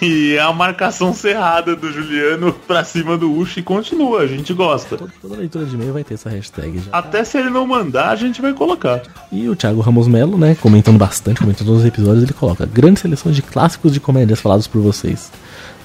E 0.00 0.34
é 0.34 0.40
a 0.40 0.52
marcação 0.52 1.12
cerrada 1.12 1.74
do 1.74 1.92
Juliano 1.92 2.52
pra 2.52 2.84
cima 2.84 3.16
do 3.16 3.32
Ucho 3.32 3.58
e 3.58 3.62
continua, 3.62 4.20
a 4.20 4.26
gente 4.26 4.52
gosta. 4.52 4.96
Toda, 4.96 5.12
toda 5.20 5.36
leitura 5.36 5.64
de 5.64 5.74
e-mail 5.74 5.92
vai 5.92 6.04
ter 6.04 6.14
essa 6.14 6.30
hashtag 6.30 6.78
já. 6.78 6.90
Até 6.92 7.24
se 7.24 7.36
ele 7.36 7.50
não 7.50 7.66
mandar, 7.66 8.10
a 8.10 8.16
gente 8.16 8.40
vai 8.40 8.52
colocar. 8.52 9.02
E 9.30 9.48
o 9.48 9.56
Thiago 9.56 9.80
Ramos 9.80 10.06
Melo, 10.06 10.38
né, 10.38 10.56
comentando 10.60 10.98
bastante, 10.98 11.40
comentando 11.40 11.66
todos 11.66 11.82
os 11.82 11.86
episódios, 11.86 12.22
ele 12.22 12.32
coloca 12.32 12.64
grandes 12.64 13.02
seleções 13.02 13.34
de 13.34 13.42
clássicos 13.42 13.92
de 13.92 14.00
comédias 14.00 14.40
falados 14.40 14.66
por 14.66 14.80
vocês. 14.80 15.32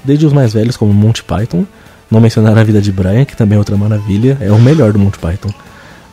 Desde 0.04 0.26
os 0.26 0.34
mais 0.34 0.54
velhos, 0.54 0.78
como 0.78 0.94
Monty 0.94 1.24
Python, 1.24 1.66
não 2.12 2.20
mencionar 2.20 2.58
a 2.58 2.64
vida 2.64 2.82
de 2.82 2.92
Brian, 2.92 3.24
que 3.24 3.38
também 3.38 3.56
é 3.56 3.60
outra 3.60 3.78
maravilha, 3.78 4.38
é 4.42 4.52
o 4.52 4.60
melhor 4.60 4.92
do 4.92 5.00
Monty 5.00 5.18
Python, 5.18 5.50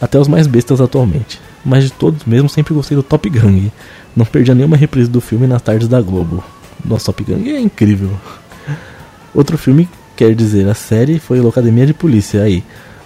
até 0.01 0.19
os 0.19 0.29
mais 0.29 0.47
bestas 0.47 0.81
atualmente. 0.81 1.41
Mas 1.65 1.85
de 1.85 1.93
todos 1.93 2.25
mesmo, 2.25 2.49
sempre 2.49 2.73
gostei 2.73 2.97
do 2.97 3.03
Top 3.03 3.29
Gang. 3.29 3.73
Não 4.15 4.25
perdia 4.25 4.55
nenhuma 4.55 4.77
reprise 4.77 5.11
do 5.11 5.21
filme 5.21 5.49
nas 5.49 5.61
tardes 5.61 5.89
da 5.89 6.01
Globo. 6.01 6.43
Nossa, 6.85 7.07
Top 7.07 7.25
Gang 7.25 7.51
é 7.51 7.61
incrível. 7.61 8.13
Outro 9.35 9.59
filme, 9.59 9.89
quer 10.17 10.35
dizer, 10.37 10.69
a 10.69 10.75
série 10.75 11.19
foi 11.19 11.41
Locademia 11.41 11.85
de 11.85 11.93
Polícia. 11.93 12.43
Aí, 12.43 12.63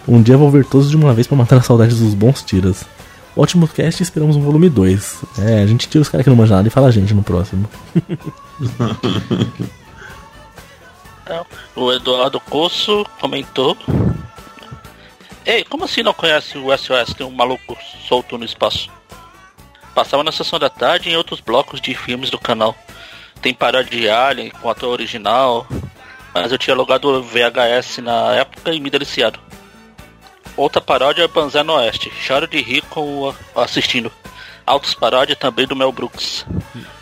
um 0.07 0.21
dia 0.21 0.37
vou 0.37 0.51
ver 0.51 0.67
todos 0.67 0.91
de 0.91 0.97
uma 0.97 1.15
vez 1.15 1.27
pra 1.27 1.37
matar 1.37 1.57
a 1.57 1.63
saudade 1.63 1.95
dos 1.95 2.13
bons 2.13 2.43
tiras. 2.43 2.85
Ótimo 3.35 3.67
cast, 3.67 4.03
esperamos 4.03 4.37
um 4.37 4.43
volume 4.43 4.69
2. 4.69 5.17
É, 5.39 5.63
a 5.63 5.67
gente 5.67 5.89
tira 5.89 6.03
os 6.03 6.11
caras 6.11 6.25
que 6.25 6.31
não 6.31 6.37
manjam 6.37 6.57
nada 6.57 6.69
e 6.69 6.71
fala 6.71 6.89
a 6.89 6.91
gente 6.91 7.15
no 7.15 7.23
próximo. 7.23 7.67
Então, 11.33 11.47
o 11.75 11.91
Eduardo 11.91 12.39
Coço 12.39 13.07
comentou. 13.19 13.75
Ei, 15.47 15.65
como 15.65 15.85
assim 15.85 16.03
não 16.03 16.13
conhece 16.13 16.59
o 16.59 16.77
SOS? 16.77 17.15
Tem 17.15 17.27
um 17.27 17.31
maluco 17.31 17.75
solto 18.07 18.37
no 18.37 18.45
espaço. 18.45 18.91
Passava 19.95 20.23
na 20.23 20.31
sessão 20.31 20.59
da 20.59 20.69
tarde 20.69 21.09
e 21.09 21.13
em 21.13 21.17
outros 21.17 21.41
blocos 21.41 21.81
de 21.81 21.95
filmes 21.95 22.29
do 22.29 22.39
canal. 22.39 22.77
Tem 23.41 23.55
paródia 23.55 23.99
de 23.99 24.11
Alien 24.11 24.51
com 24.51 24.69
ator 24.69 24.91
original. 24.91 25.67
Mas 26.35 26.53
eu 26.53 26.59
tinha 26.59 26.77
logado 26.77 27.23
VHS 27.23 27.99
na 28.03 28.35
época 28.35 28.75
e 28.75 28.79
me 28.79 28.91
deliciado. 28.91 29.41
Outra 30.55 30.83
paródia 30.83 31.23
é 31.23 31.29
Banzé 31.29 31.63
no 31.63 31.73
Oeste. 31.73 32.11
Choro 32.11 32.47
de 32.47 32.61
rir 32.61 32.83
com 32.91 33.35
assistindo. 33.57 34.13
Altos 34.67 34.93
paródia 34.93 35.35
também 35.35 35.67
do 35.67 35.75
Mel 35.75 35.93
Brooks. 35.93 36.45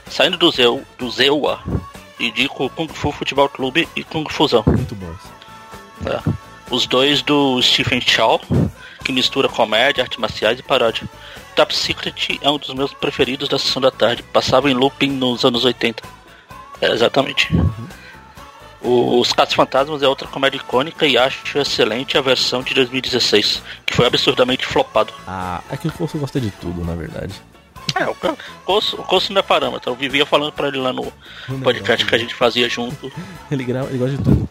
Saindo 0.08 0.36
do 0.36 0.50
Zeu, 0.52 0.84
do 0.98 1.10
Zeua, 1.10 1.60
indico 2.20 2.68
Kung 2.70 2.88
Fu 2.88 3.10
Futebol 3.12 3.48
Clube 3.48 3.88
e 3.96 4.04
Kung 4.04 4.24
Fusão. 4.30 4.62
Muito 4.66 4.94
bom. 4.94 5.12
É. 6.06 6.20
Os 6.70 6.86
dois 6.86 7.20
do 7.22 7.60
Stephen 7.62 8.00
Chow, 8.00 8.40
que 9.04 9.12
mistura 9.12 9.48
comédia, 9.48 10.04
artes 10.04 10.18
marciais 10.18 10.58
e 10.58 10.62
paródia. 10.62 11.08
Top 11.56 11.74
Secret 11.76 12.38
é 12.40 12.48
um 12.50 12.58
dos 12.58 12.72
meus 12.74 12.94
preferidos 12.94 13.48
da 13.48 13.58
sessão 13.58 13.82
da 13.82 13.90
tarde. 13.90 14.22
Passava 14.22 14.70
em 14.70 14.74
looping 14.74 15.10
nos 15.10 15.44
anos 15.44 15.64
80. 15.64 16.02
É, 16.80 16.92
exatamente. 16.92 17.48
O- 18.80 19.20
Os 19.20 19.32
Casos 19.32 19.52
Fantasmas 19.54 20.02
é 20.02 20.08
outra 20.08 20.26
comédia 20.28 20.56
icônica 20.58 21.06
e 21.06 21.18
acho 21.18 21.58
excelente 21.58 22.16
a 22.16 22.20
versão 22.22 22.62
de 22.62 22.72
2016, 22.72 23.62
que 23.84 23.94
foi 23.94 24.06
absurdamente 24.06 24.64
flopado. 24.64 25.12
Ah, 25.26 25.60
é 25.70 25.76
que 25.76 25.88
o 25.88 25.92
Coço 25.92 26.16
gosta 26.18 26.40
de 26.40 26.50
tudo, 26.52 26.82
na 26.84 26.94
verdade. 26.94 27.34
É, 27.94 28.08
o 28.08 28.14
Coço, 28.64 28.96
o 28.96 29.02
Coço 29.04 29.32
não 29.32 29.40
é 29.40 29.42
parâmetro. 29.42 29.90
Eu 29.90 29.96
vivia 29.96 30.24
falando 30.26 30.52
pra 30.52 30.68
ele 30.68 30.78
lá 30.78 30.92
no 30.92 31.12
podcast 31.62 32.04
que 32.04 32.14
a 32.14 32.18
gente 32.18 32.34
fazia 32.34 32.68
junto. 32.68 33.10
Ele, 33.50 33.64
grava, 33.64 33.88
ele 33.88 33.98
gosta 33.98 34.16
de 34.16 34.22
tudo. 34.22 34.48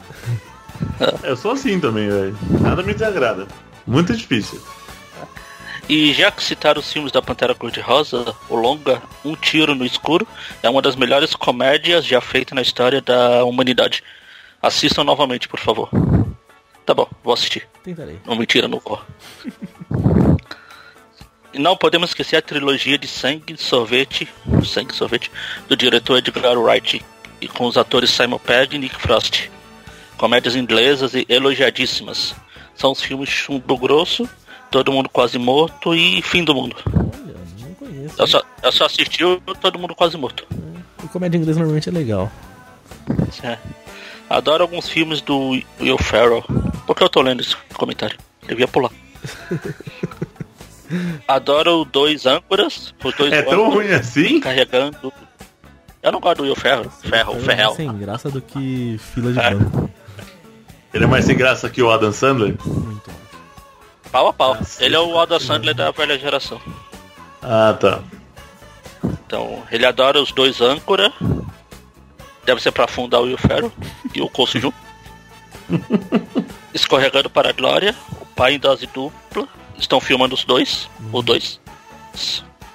Eu 1.23 1.37
sou 1.37 1.51
assim 1.51 1.79
também, 1.79 2.09
velho. 2.09 2.37
Nada 2.59 2.83
me 2.83 2.93
desagrada. 2.93 3.47
Muito 3.87 4.15
difícil. 4.15 4.61
E 5.87 6.13
já 6.13 6.29
que 6.29 6.43
citaram 6.43 6.79
os 6.79 6.91
filmes 6.91 7.11
da 7.11 7.21
Pantera 7.21 7.55
Cor-de-Rosa, 7.55 8.35
o 8.47 8.55
longa 8.55 9.01
Um 9.25 9.35
Tiro 9.35 9.73
no 9.73 9.85
Escuro 9.85 10.27
é 10.61 10.69
uma 10.69 10.81
das 10.81 10.95
melhores 10.95 11.33
comédias 11.33 12.05
já 12.05 12.21
feitas 12.21 12.55
na 12.55 12.61
história 12.61 13.01
da 13.01 13.43
humanidade. 13.43 14.03
Assistam 14.61 15.03
novamente, 15.03 15.47
por 15.47 15.59
favor. 15.59 15.89
Tá 16.85 16.93
bom, 16.93 17.07
vou 17.23 17.33
assistir. 17.33 17.67
Tentarei. 17.83 18.19
Não 18.25 18.35
mentira, 18.35 18.67
não 18.67 18.79
vou. 18.79 19.01
E 20.38 20.38
não 21.57 21.75
podemos 21.75 22.11
esquecer 22.11 22.37
a 22.37 22.41
trilogia 22.41 22.97
de 22.97 23.07
Sangue 23.07 23.53
e 23.53 23.57
Sorvete, 23.57 24.27
Sangue 24.63 24.93
e 24.93 24.95
Sorvete, 24.95 25.31
do 25.67 25.75
diretor 25.75 26.17
Edgar 26.17 26.57
Wright, 26.57 27.03
e 27.41 27.47
com 27.47 27.65
os 27.65 27.77
atores 27.77 28.11
Simon 28.11 28.37
Pegg 28.37 28.75
e 28.75 28.79
Nick 28.79 28.95
Frost. 28.95 29.49
Comédias 30.17 30.55
inglesas 30.55 31.13
e 31.13 31.25
elogiadíssimas. 31.29 32.35
São 32.75 32.91
os 32.91 33.01
filmes 33.01 33.29
Chumbo 33.29 33.77
Grosso, 33.77 34.29
Todo 34.69 34.91
Mundo 34.91 35.09
Quase 35.09 35.37
Morto 35.37 35.95
e 35.95 36.21
Fim 36.21 36.43
do 36.43 36.53
Mundo. 36.53 36.75
Olha, 36.85 37.35
não 37.61 37.73
conheço. 37.73 38.15
Eu 38.17 38.27
só, 38.27 38.43
eu 38.61 38.71
só 38.71 38.85
assisti 38.85 39.23
o 39.23 39.39
Todo 39.39 39.79
Mundo 39.79 39.95
Quase 39.95 40.17
Morto. 40.17 40.45
E 41.03 41.07
comédia 41.07 41.37
inglesa 41.37 41.59
normalmente 41.59 41.89
é 41.89 41.91
legal. 41.91 42.31
É. 43.43 43.57
Adoro 44.29 44.63
alguns 44.63 44.87
filmes 44.87 45.21
do 45.21 45.59
Will 45.79 45.97
Ferrell. 45.97 46.43
Por 46.85 46.95
que 46.95 47.03
eu 47.03 47.09
tô 47.09 47.21
lendo 47.21 47.41
esse 47.41 47.55
comentário? 47.73 48.17
Devia 48.47 48.67
pular. 48.67 48.91
Adoro 51.27 51.85
Dois 51.85 52.25
Âncoras. 52.25 52.93
Os 53.03 53.15
dois 53.15 53.31
É 53.31 53.41
tão 53.41 53.67
âncoras 53.67 53.73
ruim 53.73 53.93
assim? 53.93 54.39
Carregando. 54.39 55.13
Eu 56.01 56.11
não 56.11 56.19
gosto 56.19 56.37
do 56.37 56.43
Will 56.43 56.55
Ferrell. 56.55 56.89
Ferrell, 56.89 57.35
É 57.35 57.39
Ferrell. 57.39 57.65
mais 57.67 57.75
sem 57.77 57.97
graça 57.97 58.29
do 58.31 58.41
que 58.41 58.99
fila 59.13 59.33
de 59.33 59.39
É. 59.39 59.53
banco. 59.53 59.89
Ele 60.93 61.03
é 61.03 61.07
mais 61.07 61.25
sem 61.25 61.35
graça 61.37 61.69
que 61.69 61.83
o 61.83 61.91
Adam 61.91 62.11
Sandler? 62.11 62.55
Muito. 62.65 63.11
Pau 64.11 64.27
a 64.27 64.33
pau. 64.33 64.55
Nossa. 64.55 64.83
Ele 64.83 64.95
é 64.95 64.99
o 64.99 65.19
Adam 65.19 65.39
Sandler 65.39 65.75
da 65.75 65.91
velha 65.91 66.17
geração. 66.17 66.59
Ah, 67.43 67.75
tá. 67.79 67.99
Então, 69.03 69.61
ele 69.71 69.85
adora 69.85 70.19
os 70.21 70.31
dois 70.31 70.59
âncora. 70.61 71.13
Deve 72.45 72.61
ser 72.61 72.71
pra 72.71 72.85
afundar 72.85 73.21
o 73.21 73.25
Will 73.25 73.37
Ferrell 73.37 73.71
e 74.15 74.21
o 74.21 74.29
Coço 74.29 74.59
junto. 74.59 74.75
Escorregando 76.73 77.29
para 77.29 77.49
a 77.49 77.53
glória. 77.53 77.95
O 78.21 78.25
pai 78.25 78.53
em 78.55 78.59
dose 78.59 78.87
dupla. 78.87 79.47
Estão 79.79 79.99
filmando 79.99 80.35
os 80.35 80.43
dois. 80.43 80.89
Os 81.11 81.23
dois. 81.25 81.59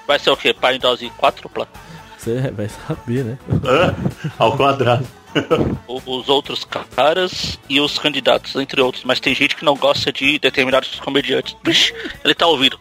Vai 0.06 0.18
ser 0.18 0.30
o 0.30 0.36
quê? 0.36 0.52
Pai 0.54 0.76
em 0.76 0.78
dose 0.78 1.10
quádrupla? 1.18 1.68
Você 2.18 2.50
vai 2.50 2.68
saber, 2.68 3.24
né? 3.24 3.38
Ao 4.38 4.56
quadrado. 4.56 5.06
O- 5.88 6.00
Os 6.06 6.28
outros 6.28 6.64
caras 6.94 7.58
e 7.68 7.80
os 7.80 7.98
candidatos, 7.98 8.54
entre 8.54 8.80
outros. 8.80 9.02
Mas 9.02 9.18
tem 9.18 9.34
gente 9.34 9.56
que 9.56 9.64
não 9.64 9.74
gosta 9.76 10.12
de 10.12 10.38
determinados 10.38 11.00
comediantes. 11.00 11.56
Ele 12.24 12.34
tá 12.34 12.46
ouvindo. 12.46 12.78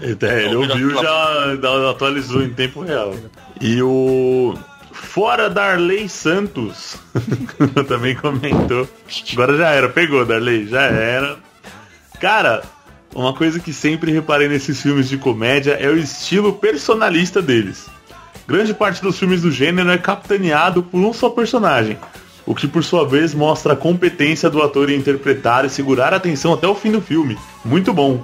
É, 0.00 0.44
ele 0.44 0.54
ouviu 0.54 0.92
e 0.92 0.94
já 0.94 1.56
já 1.60 1.90
atualizou 1.90 2.42
em 2.44 2.54
tempo 2.54 2.82
real. 2.82 3.12
E 3.60 3.82
o. 3.82 4.56
Fora 4.92 5.50
Darley 5.50 6.08
Santos 6.08 6.96
também 7.88 8.14
comentou. 8.14 8.88
Agora 9.32 9.56
já 9.56 9.70
era, 9.70 9.88
pegou, 9.88 10.24
Darley, 10.24 10.68
já 10.68 10.82
era. 10.82 11.38
Cara, 12.20 12.62
uma 13.16 13.32
coisa 13.32 13.58
que 13.58 13.72
sempre 13.72 14.12
reparei 14.12 14.46
nesses 14.46 14.80
filmes 14.82 15.08
de 15.08 15.16
comédia 15.16 15.72
é 15.72 15.88
o 15.88 15.96
estilo 15.96 16.52
personalista 16.52 17.40
deles. 17.40 17.86
Grande 18.46 18.74
parte 18.74 19.00
dos 19.00 19.18
filmes 19.18 19.40
do 19.40 19.50
gênero 19.50 19.90
é 19.90 19.96
capitaneado 19.96 20.82
por 20.82 21.00
um 21.00 21.12
só 21.12 21.30
personagem, 21.30 21.98
o 22.44 22.54
que 22.54 22.68
por 22.68 22.84
sua 22.84 23.08
vez 23.08 23.34
mostra 23.34 23.72
a 23.72 23.76
competência 23.76 24.50
do 24.50 24.62
ator 24.62 24.90
em 24.90 24.98
interpretar 24.98 25.64
e 25.64 25.70
segurar 25.70 26.12
a 26.12 26.16
atenção 26.16 26.52
até 26.52 26.68
o 26.68 26.74
fim 26.74 26.92
do 26.92 27.00
filme. 27.00 27.38
Muito 27.64 27.92
bom. 27.92 28.22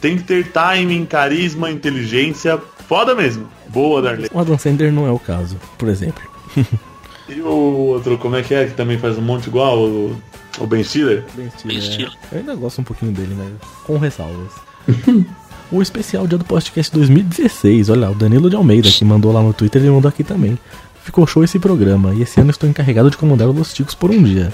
Tem 0.00 0.16
que 0.16 0.22
ter 0.22 0.46
timing, 0.52 1.04
carisma, 1.04 1.70
inteligência. 1.70 2.58
Foda 2.88 3.14
mesmo. 3.14 3.48
Boa, 3.68 4.00
Darley. 4.00 4.30
O 4.32 4.38
Adam 4.38 4.56
Sandler 4.56 4.92
não 4.92 5.06
é 5.06 5.10
o 5.10 5.18
caso, 5.18 5.56
por 5.76 5.88
exemplo. 5.88 6.22
E 7.28 7.40
o 7.42 7.46
outro, 7.46 8.18
como 8.18 8.34
é 8.34 8.42
que 8.42 8.52
é? 8.52 8.66
Que 8.66 8.74
também 8.74 8.98
faz 8.98 9.16
um 9.16 9.22
monte 9.22 9.46
igual? 9.46 9.78
O, 9.78 10.20
o 10.58 10.66
Ben 10.66 10.82
Stiller? 10.82 11.24
Bem 11.34 11.46
estilo, 11.46 11.74
Bem 11.74 12.06
é. 12.06 12.34
Eu 12.34 12.38
ainda 12.38 12.54
gosto 12.54 12.80
um 12.80 12.84
pouquinho 12.84 13.12
dele, 13.12 13.34
mas 13.36 13.52
com 13.84 13.98
ressalvas. 13.98 14.52
o 15.70 15.80
especial 15.80 16.26
dia 16.26 16.38
do 16.38 16.44
podcast 16.44 16.92
2016, 16.92 17.90
olha 17.90 18.00
lá, 18.02 18.10
o 18.10 18.14
Danilo 18.14 18.50
de 18.50 18.56
Almeida 18.56 18.90
que 18.90 19.04
mandou 19.04 19.32
lá 19.32 19.42
no 19.42 19.52
Twitter 19.52 19.84
e 19.84 19.90
mandou 19.90 20.08
aqui 20.08 20.24
também. 20.24 20.58
Ficou 21.02 21.26
show 21.26 21.42
esse 21.42 21.58
programa 21.58 22.14
e 22.14 22.22
esse 22.22 22.40
ano 22.40 22.50
estou 22.50 22.68
encarregado 22.68 23.10
de 23.10 23.16
comandar 23.16 23.48
o 23.48 23.52
Los 23.52 23.72
Ticos 23.72 23.94
por 23.94 24.10
um 24.10 24.22
dia. 24.22 24.52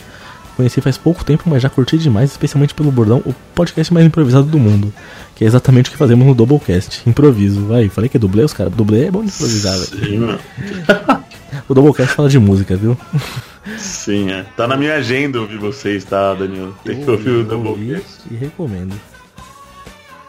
Conheci 0.56 0.80
faz 0.80 0.96
pouco 0.96 1.22
tempo, 1.22 1.44
mas 1.46 1.62
já 1.62 1.68
curti 1.68 1.98
demais, 1.98 2.30
especialmente 2.30 2.72
pelo 2.72 2.90
bordão, 2.90 3.22
o 3.26 3.34
podcast 3.54 3.92
mais 3.92 4.06
improvisado 4.06 4.46
do 4.46 4.58
mundo. 4.58 4.90
Que 5.34 5.44
é 5.44 5.46
exatamente 5.46 5.90
o 5.90 5.92
que 5.92 5.98
fazemos 5.98 6.26
no 6.26 6.34
Doublecast. 6.34 7.02
Improviso. 7.06 7.74
Aí, 7.74 7.90
falei 7.90 8.08
que 8.08 8.16
é 8.16 8.20
dublê, 8.20 8.42
os 8.42 8.54
caras. 8.54 8.72
Dublê 8.72 9.04
é 9.04 9.10
bom 9.10 9.22
de 9.22 9.28
improvisar, 9.28 9.78
velho. 9.78 10.38
O 11.68 11.74
Doublecast 11.74 12.14
fala 12.14 12.28
de 12.28 12.38
música, 12.38 12.76
viu? 12.76 12.96
Sim, 13.78 14.30
é. 14.30 14.44
Tá 14.56 14.66
na 14.66 14.76
minha 14.76 14.94
agenda 14.94 15.40
ouvir 15.40 15.58
vocês, 15.58 16.04
tá, 16.04 16.34
Danilo? 16.34 16.76
Tem 16.84 17.04
que 17.04 17.10
ouvir 17.10 17.30
o 17.30 17.32
Eu 17.32 17.38
ouvi 17.38 17.48
Doublecast. 17.48 18.22
E 18.30 18.34
recomendo. 18.34 18.98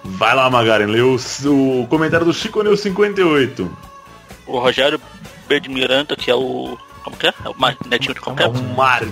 Vai 0.04 0.36
lá, 0.36 0.50
Magaren, 0.50 0.86
lê 0.86 1.02
o, 1.02 1.16
o 1.16 1.88
comentário 1.88 2.26
do 2.26 2.34
Chico 2.34 2.64
Neu 2.64 2.76
58. 2.76 3.78
O 4.48 4.60
Rogério 4.60 5.00
B. 5.48 5.60
de 5.60 5.70
Miranda, 5.70 6.16
que 6.16 6.32
é 6.32 6.36
o. 6.36 6.78
Como 7.08 7.16
que 7.16 7.26
é? 7.28 7.34
É 7.46 7.48
o 7.50 7.56
Ma- 7.58 7.74
netinho 7.86 8.14
de 8.14 8.20
qualquer. 8.20 8.44
É 8.44 8.48
o 8.50 8.54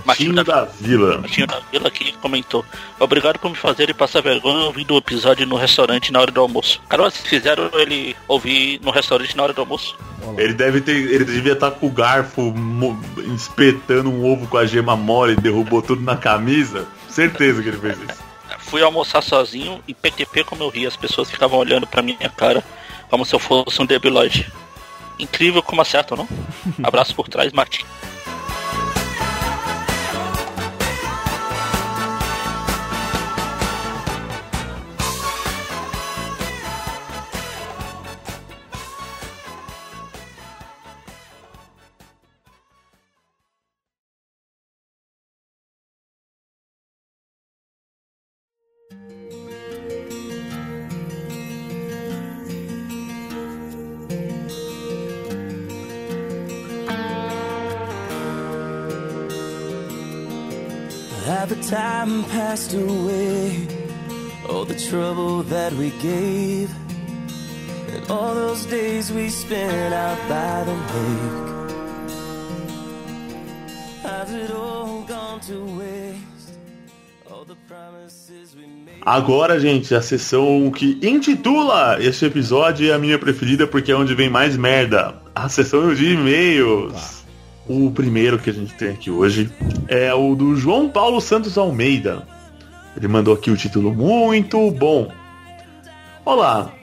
Martinho 0.05 0.43
da 0.43 0.65
Vila. 0.65 1.19
Martinho 1.19 1.47
da 1.47 1.61
Vila 1.71 1.89
que 1.89 2.11
comentou. 2.17 2.65
Obrigado 2.99 3.39
por 3.39 3.49
me 3.49 3.55
fazer 3.55 3.93
passar 3.95 4.21
vergonha 4.21 4.65
ouvindo 4.65 4.93
o 4.93 4.97
episódio 4.97 5.47
no 5.47 5.55
restaurante 5.55 6.11
na 6.11 6.19
hora 6.19 6.29
do 6.29 6.41
almoço. 6.41 6.81
Cara, 6.89 7.03
vocês 7.03 7.25
fizeram 7.25 7.69
ele 7.73 8.13
ouvir 8.27 8.81
no 8.83 8.91
restaurante 8.91 9.37
na 9.37 9.43
hora 9.43 9.53
do 9.53 9.61
almoço? 9.61 9.95
Ele 10.37 10.53
deve 10.53 10.81
ter. 10.81 10.91
Ele 10.91 11.23
devia 11.23 11.53
estar 11.53 11.71
com 11.71 11.87
o 11.87 11.89
garfo 11.89 12.53
espetando 13.33 14.09
um 14.09 14.29
ovo 14.29 14.45
com 14.45 14.57
a 14.57 14.65
gema 14.65 14.97
mole 14.97 15.31
e 15.33 15.37
derrubou 15.37 15.81
tudo 15.81 16.01
na 16.01 16.17
camisa. 16.17 16.85
Certeza 17.07 17.63
que 17.63 17.69
ele 17.69 17.77
fez 17.77 17.97
isso. 17.97 18.25
Fui 18.59 18.81
almoçar 18.81 19.21
sozinho 19.21 19.81
e 19.87 19.93
PTP 19.93 20.43
como 20.43 20.63
eu 20.63 20.69
ri. 20.69 20.85
As 20.85 20.97
pessoas 20.97 21.31
ficavam 21.31 21.59
olhando 21.59 21.87
pra 21.87 22.01
minha 22.01 22.29
cara 22.35 22.61
como 23.09 23.25
se 23.25 23.33
eu 23.33 23.39
fosse 23.39 23.81
um 23.81 23.85
debilóide. 23.85 24.51
Incrível 25.17 25.63
como 25.63 25.81
acertam, 25.81 26.17
não? 26.17 26.27
Abraço 26.83 27.15
por 27.15 27.27
trás, 27.27 27.51
Martin. 27.53 27.85
Agora, 79.05 79.59
gente, 79.59 79.93
a 79.93 80.01
sessão 80.01 80.71
que 80.71 80.97
intitula 80.99 81.97
este 82.01 82.25
episódio 82.25 82.89
é 82.89 82.93
a 82.95 82.97
minha 82.97 83.19
preferida 83.19 83.67
porque 83.67 83.91
é 83.91 83.95
onde 83.95 84.15
vem 84.15 84.31
mais 84.31 84.57
merda. 84.57 85.13
A 85.35 85.47
sessão 85.47 85.93
de 85.93 86.13
e-mails. 86.13 87.23
O 87.67 87.91
primeiro 87.91 88.39
que 88.39 88.49
a 88.49 88.53
gente 88.53 88.73
tem 88.73 88.89
aqui 88.89 89.11
hoje 89.11 89.51
é 89.87 90.11
o 90.11 90.33
do 90.33 90.55
João 90.55 90.89
Paulo 90.89 91.21
Santos 91.21 91.55
Almeida. 91.55 92.27
Ele 92.97 93.07
mandou 93.07 93.35
aqui 93.35 93.51
o 93.51 93.57
título 93.57 93.93
muito 93.93 94.71
bom. 94.71 95.11
Olá, 96.25 96.73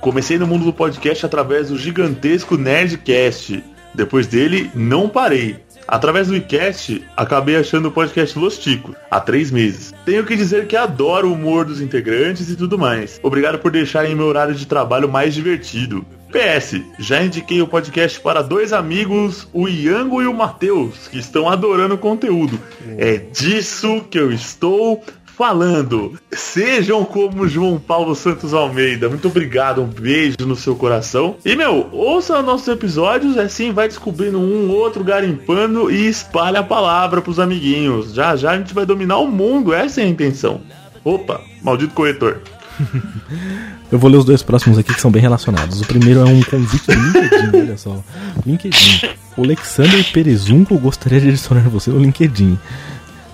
comecei 0.00 0.38
no 0.38 0.46
mundo 0.46 0.64
do 0.64 0.72
podcast 0.72 1.26
através 1.26 1.70
do 1.70 1.76
gigantesco 1.76 2.56
Nerdcast. 2.56 3.64
Depois 3.92 4.28
dele, 4.28 4.70
não 4.76 5.08
parei. 5.08 5.63
Através 5.86 6.28
do 6.28 6.36
iCast, 6.36 7.04
acabei 7.16 7.56
achando 7.56 7.88
o 7.88 7.92
podcast 7.92 8.38
Los 8.38 8.58
Ticos, 8.58 8.94
há 9.10 9.20
três 9.20 9.50
meses. 9.50 9.92
Tenho 10.04 10.24
que 10.24 10.36
dizer 10.36 10.66
que 10.66 10.76
adoro 10.76 11.28
o 11.28 11.34
humor 11.34 11.64
dos 11.64 11.80
integrantes 11.80 12.48
e 12.50 12.56
tudo 12.56 12.78
mais. 12.78 13.20
Obrigado 13.22 13.58
por 13.58 13.70
deixarem 13.70 14.14
meu 14.14 14.26
horário 14.26 14.54
de 14.54 14.66
trabalho 14.66 15.08
mais 15.08 15.34
divertido. 15.34 16.04
PS, 16.34 16.82
já 16.98 17.22
indiquei 17.22 17.62
o 17.62 17.68
podcast 17.68 18.18
para 18.20 18.42
dois 18.42 18.72
amigos, 18.72 19.46
o 19.52 19.68
Iango 19.68 20.20
e 20.20 20.26
o 20.26 20.34
Matheus, 20.34 21.06
que 21.06 21.18
estão 21.18 21.48
adorando 21.48 21.94
o 21.94 21.98
conteúdo. 21.98 22.58
É 22.98 23.18
disso 23.18 24.04
que 24.10 24.18
eu 24.18 24.32
estou 24.32 25.00
falando. 25.36 26.18
Sejam 26.32 27.04
como 27.04 27.48
João 27.48 27.78
Paulo 27.78 28.14
Santos 28.14 28.54
Almeida. 28.54 29.08
Muito 29.08 29.28
obrigado, 29.28 29.82
um 29.82 29.86
beijo 29.86 30.36
no 30.40 30.56
seu 30.56 30.76
coração. 30.76 31.36
E 31.44 31.56
meu, 31.56 31.88
ouça 31.92 32.42
nossos 32.42 32.68
episódios, 32.68 33.36
assim 33.36 33.72
vai 33.72 33.88
descobrindo 33.88 34.38
um 34.38 34.70
outro 34.70 35.04
garimpando 35.04 35.90
e 35.90 36.08
espalha 36.08 36.60
a 36.60 36.64
palavra 36.64 37.20
pros 37.20 37.40
amiguinhos. 37.40 38.14
Já 38.14 38.36
já 38.36 38.52
a 38.52 38.58
gente 38.58 38.74
vai 38.74 38.86
dominar 38.86 39.18
o 39.18 39.30
mundo, 39.30 39.74
essa 39.74 40.00
é 40.00 40.04
a 40.04 40.08
intenção. 40.08 40.60
Opa, 41.04 41.40
maldito 41.62 41.94
corretor. 41.94 42.40
Eu 43.92 43.98
vou 43.98 44.10
ler 44.10 44.16
os 44.16 44.24
dois 44.24 44.42
próximos 44.42 44.78
aqui 44.78 44.92
que 44.92 45.00
são 45.00 45.10
bem 45.10 45.22
relacionados. 45.22 45.80
O 45.80 45.86
primeiro 45.86 46.20
é 46.20 46.24
um 46.24 46.42
convite 46.42 46.86
do 46.86 46.94
LinkedIn, 46.94 47.50
olha 47.54 47.78
só. 47.78 48.02
LinkedIn. 48.44 49.08
O 49.36 49.44
Alexander 49.44 50.12
Perezunco 50.12 50.76
gostaria 50.78 51.20
de 51.20 51.28
adicionar 51.28 51.68
você 51.68 51.90
no 51.90 52.00
LinkedIn. 52.00 52.58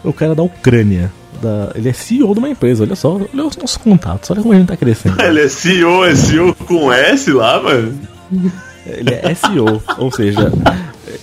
O 0.04 0.12
cara 0.12 0.34
da 0.34 0.42
Ucrânia. 0.42 1.10
Da, 1.40 1.72
ele 1.74 1.88
é 1.88 1.92
CEO 1.92 2.32
de 2.34 2.38
uma 2.38 2.48
empresa, 2.50 2.82
olha 2.84 2.94
só. 2.94 3.14
Olha 3.14 3.46
os 3.46 3.56
nossos 3.56 3.76
contatos, 3.78 4.30
olha 4.30 4.42
como 4.42 4.52
a 4.54 4.58
gente 4.58 4.68
tá 4.68 4.76
crescendo. 4.76 5.20
Ele 5.22 5.40
é 5.40 5.48
CEO, 5.48 6.04
é 6.04 6.14
CEO 6.14 6.54
com 6.54 6.92
S 6.92 7.30
lá, 7.32 7.62
mano. 7.62 7.98
Ele 8.86 9.10
é 9.14 9.34
SEO, 9.34 9.82
ou 9.98 10.10
seja, 10.12 10.52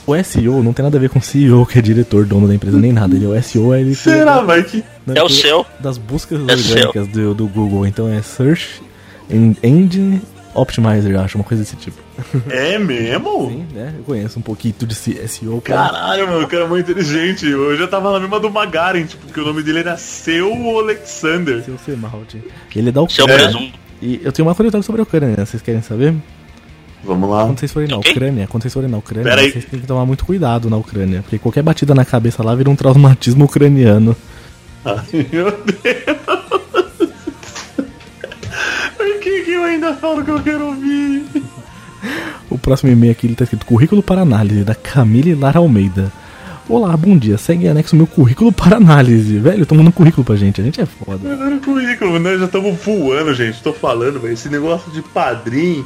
o 0.05 0.23
SEO 0.23 0.61
não 0.63 0.73
tem 0.73 0.83
nada 0.83 0.97
a 0.97 1.01
ver 1.01 1.09
com 1.09 1.19
CEO, 1.21 1.65
que 1.65 1.79
é 1.79 1.81
diretor, 1.81 2.25
dono 2.25 2.47
da 2.47 2.53
empresa, 2.55 2.77
nem 2.77 2.91
nada. 2.93 3.15
Ele 3.15 3.25
é 3.25 3.27
o 3.27 3.43
SEO, 3.43 3.73
é 3.73 3.81
ele 3.81 3.95
Será, 3.95 4.41
vai 4.41 4.63
que. 4.63 4.77
né, 5.05 5.13
É 5.15 5.23
o 5.23 5.29
seu. 5.29 5.65
Das 5.79 5.97
buscas 5.97 6.39
É 6.39 6.41
orgânicas 6.53 7.07
do, 7.09 7.33
do 7.33 7.47
Google. 7.47 7.85
Então 7.85 8.07
é 8.07 8.21
Search 8.21 8.81
en- 9.29 9.55
Engine 9.63 10.21
Optimizer, 10.59 11.11
eu 11.11 11.21
acho, 11.21 11.37
uma 11.37 11.43
coisa 11.43 11.63
desse 11.63 11.75
tipo. 11.75 11.97
É 12.49 12.77
mesmo? 12.79 13.49
Sim, 13.49 13.65
né? 13.73 13.93
Eu 13.97 14.03
conheço 14.03 14.39
um 14.39 14.41
pouquinho 14.41 14.73
de 14.79 14.95
SEO. 14.95 15.61
cara. 15.61 15.89
Caralho, 15.89 16.27
mano, 16.27 16.43
o 16.45 16.47
cara 16.47 16.63
é 16.63 16.67
muito 16.67 16.89
inteligente. 16.91 17.45
Eu 17.47 17.77
já 17.77 17.87
tava 17.87 18.11
na 18.11 18.19
mesma 18.19 18.39
do 18.39 18.49
Magaren, 18.49 19.05
tipo, 19.05 19.25
porque 19.25 19.39
o 19.39 19.45
nome 19.45 19.61
dele 19.63 19.79
era 19.79 19.95
Seu 19.97 20.51
Alexander. 20.79 21.63
Seu 21.63 21.77
Semaldi. 21.77 22.41
Ele 22.75 22.89
é 22.89 22.91
da 22.91 23.07
Seu 23.07 23.25
Ucrânia. 23.25 23.49
presunto. 23.49 23.79
E 24.01 24.21
eu 24.23 24.31
tenho 24.31 24.47
uma 24.47 24.53
curiosidade 24.55 24.85
sobre 24.85 25.01
a 25.01 25.03
Ucrânia, 25.03 25.35
né? 25.37 25.45
vocês 25.45 25.61
querem 25.61 25.81
saber? 25.81 26.13
Vamos 27.03 27.29
lá. 27.29 27.45
Quando 27.45 27.59
vocês 27.59 27.71
forem 27.71 27.87
na. 27.87 27.97
Ucrânia, 27.97 28.47
quando 28.47 28.63
vocês 28.63 28.73
forem 28.73 28.89
na 28.89 28.97
Ucrânia, 28.97 29.29
Pera 29.29 29.41
aí. 29.41 29.51
vocês 29.51 29.65
têm 29.65 29.79
que 29.79 29.87
tomar 29.87 30.05
muito 30.05 30.25
cuidado 30.25 30.69
na 30.69 30.77
Ucrânia, 30.77 31.21
porque 31.21 31.37
qualquer 31.39 31.61
batida 31.63 31.93
na 31.95 32.03
cabeça 32.03 32.43
lá 32.43 32.53
vira 32.55 32.69
um 32.69 32.75
traumatismo 32.75 33.45
ucraniano. 33.45 34.15
Ai, 34.83 35.27
meu 35.31 35.51
Deus. 35.51 36.36
Eu 39.57 39.63
ainda 39.63 39.93
falo 39.93 40.23
que 40.23 40.31
eu 40.31 40.41
quero 40.41 40.67
ouvir? 40.67 41.25
O 42.49 42.57
próximo 42.57 42.91
e-mail 42.91 43.11
aqui 43.11 43.27
ele 43.27 43.35
tá 43.35 43.43
escrito 43.43 43.65
currículo 43.65 44.01
para 44.01 44.21
análise 44.21 44.63
da 44.63 44.75
Camille 44.75 45.35
Lara 45.35 45.59
Almeida. 45.59 46.11
Olá, 46.69 46.95
bom 46.95 47.17
dia. 47.17 47.37
Segue 47.37 47.65
em 47.65 47.69
anexo 47.69 47.95
meu 47.95 48.07
currículo 48.07 48.51
para 48.51 48.77
análise. 48.77 49.39
Velho, 49.39 49.65
tô 49.65 49.73
mandando 49.73 49.91
currículo 49.91 50.23
pra 50.23 50.35
gente. 50.35 50.61
A 50.61 50.63
gente 50.63 50.79
é 50.79 50.85
foda. 50.85 51.31
Agora 51.31 51.57
currículo, 51.59 52.19
nós 52.19 52.39
já 52.39 52.45
estamos 52.45 52.77
voando, 52.83 53.33
gente. 53.33 53.61
Tô 53.63 53.73
falando, 53.73 54.19
velho. 54.19 54.33
Esse 54.33 54.49
negócio 54.49 54.91
de 54.91 55.01
padrinho, 55.01 55.85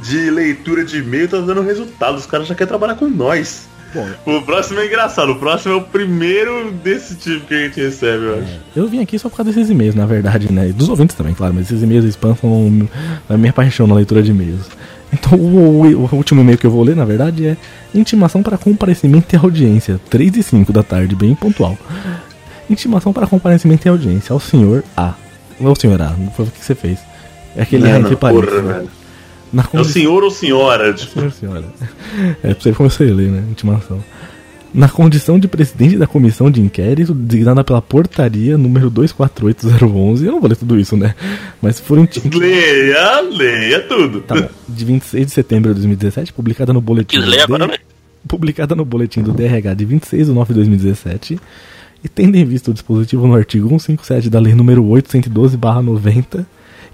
de 0.00 0.30
leitura 0.30 0.84
de 0.84 0.98
e-mail, 0.98 1.28
tá 1.28 1.40
dando 1.40 1.62
resultado. 1.62 2.16
Os 2.16 2.26
caras 2.26 2.46
já 2.46 2.54
querem 2.54 2.68
trabalhar 2.68 2.94
com 2.94 3.08
nós. 3.08 3.68
Bom, 3.94 4.06
O 4.38 4.42
próximo 4.42 4.78
é 4.80 4.86
engraçado. 4.86 5.32
O 5.32 5.36
próximo 5.36 5.74
é 5.74 5.76
o 5.76 5.82
primeiro 5.82 6.70
desse 6.72 7.14
tipo 7.16 7.46
que 7.46 7.54
a 7.54 7.58
gente 7.64 7.80
recebe, 7.80 8.24
eu 8.24 8.38
acho. 8.38 8.60
eu 8.76 8.86
vim 8.88 9.00
aqui 9.02 9.18
só 9.18 9.28
por 9.28 9.36
causa 9.38 9.50
desses 9.52 9.68
e-mails, 9.70 9.94
na 9.96 10.06
verdade, 10.06 10.52
né? 10.52 10.68
Dos 10.68 10.88
ouvintes 10.88 11.16
também, 11.16 11.34
claro, 11.34 11.52
mas 11.54 11.64
esses 11.66 11.82
e-mails 11.82 12.04
spam 12.04 12.34
são 12.36 12.88
a 13.28 13.36
minha 13.36 13.52
paixão 13.52 13.86
na 13.86 13.94
leitura 13.94 14.22
de 14.22 14.30
e-mails. 14.30 14.66
Então, 15.12 15.36
o, 15.36 15.82
o- 15.82 16.08
o 16.12 16.14
último 16.14 16.40
e-mail 16.40 16.56
que 16.56 16.64
eu 16.66 16.70
vou 16.70 16.84
ler, 16.84 16.94
na 16.94 17.04
verdade, 17.04 17.44
é 17.46 17.56
intimação 17.92 18.44
para 18.44 18.56
comparecimento 18.56 19.34
e 19.34 19.36
audiência. 19.38 20.00
3 20.08 20.36
e 20.36 20.42
5 20.44 20.72
da 20.72 20.84
tarde, 20.84 21.16
bem 21.16 21.34
pontual. 21.34 21.76
Intimação 22.68 23.12
para 23.12 23.26
comparecimento 23.26 23.86
e 23.86 23.90
audiência 23.90 24.32
ao 24.32 24.38
senhor 24.38 24.84
A. 24.96 25.14
Não 25.58 25.70
é 25.70 25.72
o 25.72 25.76
senhor 25.80 26.00
A, 26.00 26.10
não 26.10 26.30
foi 26.30 26.44
o 26.46 26.48
que 26.48 26.64
você 26.64 26.74
fez. 26.76 26.98
É 27.56 27.62
aquele 27.62 27.86
A 27.88 27.94
Não, 27.94 27.98
entre 27.98 28.10
não, 28.12 28.16
porra, 28.18 28.32
parênteses. 28.46 28.64
né? 28.64 28.84
Na 29.52 29.64
É 29.72 29.80
o 29.80 29.84
senhor 29.84 30.22
ou 30.22 30.30
senhora? 30.30 30.92
Tipo, 30.94 31.12
Senhor, 31.12 31.32
senhora. 31.32 31.64
É, 32.42 32.54
pra 32.54 32.62
você 32.62 32.72
começar 32.72 33.04
a 33.04 33.06
ler, 33.08 33.28
né? 33.30 33.42
Intimação. 33.50 34.02
Na 34.72 34.88
condição 34.88 35.36
de 35.36 35.48
presidente 35.48 35.96
da 35.96 36.06
comissão 36.06 36.48
de 36.48 36.60
inquérito, 36.60 37.12
designada 37.12 37.64
pela 37.64 37.82
portaria 37.82 38.56
número 38.56 38.88
248011, 38.88 40.26
eu 40.26 40.32
não 40.32 40.40
vou 40.40 40.48
ler 40.48 40.54
tudo 40.56 40.78
isso, 40.78 40.96
né? 40.96 41.14
Mas 41.60 41.76
se 41.76 41.82
for 41.82 41.98
inti- 41.98 42.22
leia, 42.32 43.20
leia 43.22 43.80
tudo. 43.88 44.20
Tá 44.20 44.36
bom. 44.36 44.48
De 44.68 44.84
26 44.84 45.26
de 45.26 45.32
setembro 45.32 45.70
de 45.70 45.74
2017, 45.80 46.32
publicada 46.32 46.72
no 46.72 46.80
boletim. 46.80 47.18
Quis 47.18 47.26
ler 47.28 47.38
do 47.38 47.54
agora, 47.56 47.66
D- 47.66 47.72
né? 47.72 47.78
Publicada 48.28 48.76
no 48.76 48.84
boletim 48.84 49.22
do 49.22 49.32
DRH 49.32 49.74
de 49.74 49.84
26 49.84 50.26
de 50.28 50.32
9 50.32 50.48
de 50.52 50.54
2017. 50.60 51.40
E 52.04 52.08
tendo 52.08 52.36
em 52.36 52.44
vista 52.44 52.70
o 52.70 52.74
dispositivo 52.74 53.26
no 53.26 53.34
artigo 53.34 53.66
157 53.68 54.30
da 54.30 54.38
Lei 54.38 54.54
número 54.54 54.84
812-90, 54.84 56.46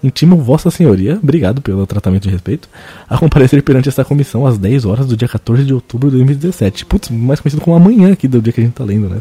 intimo 0.03 0.37
Vossa 0.37 0.71
Senhoria, 0.71 1.19
obrigado 1.23 1.61
pelo 1.61 1.87
tratamento 1.87 2.25
de 2.25 2.31
respeito, 2.31 2.69
a 3.09 3.17
comparecer 3.19 3.63
perante 3.63 3.89
esta 3.89 4.05
comissão 4.05 4.47
às 4.47 4.59
10 4.59 4.85
horas 4.85 5.07
do 5.07 5.17
dia 5.17 5.29
14 5.29 5.65
de 5.65 5.73
outubro 5.75 6.11
de 6.11 6.17
2017. 6.17 6.85
Putz, 6.87 7.11
mais 7.11 7.41
conhecido 7.41 7.63
como 7.63 7.77
amanhã 7.77 8.13
aqui 8.13 8.29
do 8.29 8.41
dia 8.41 8.53
que 8.53 8.61
a 8.61 8.65
gente 8.65 8.75
tá 8.75 8.85
lendo, 8.85 9.09
né? 9.09 9.19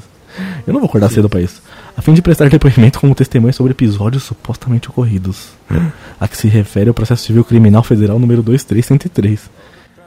Eu 0.67 0.73
não 0.73 0.81
vou 0.81 0.89
acordar 0.89 1.09
cedo 1.09 1.29
pra 1.29 1.41
isso. 1.41 1.61
A 1.95 2.01
fim 2.01 2.13
de 2.13 2.21
prestar 2.21 2.49
depoimento 2.49 2.99
como 2.99 3.15
testemunha 3.15 3.53
sobre 3.53 3.71
episódios 3.71 4.23
supostamente 4.23 4.89
ocorridos. 4.89 5.49
A 6.19 6.27
que 6.27 6.35
se 6.37 6.47
refere 6.49 6.89
ao 6.89 6.93
processo 6.93 7.23
civil 7.23 7.43
criminal 7.45 7.81
federal 7.83 8.19
número 8.19 8.43
23103. 8.43 9.49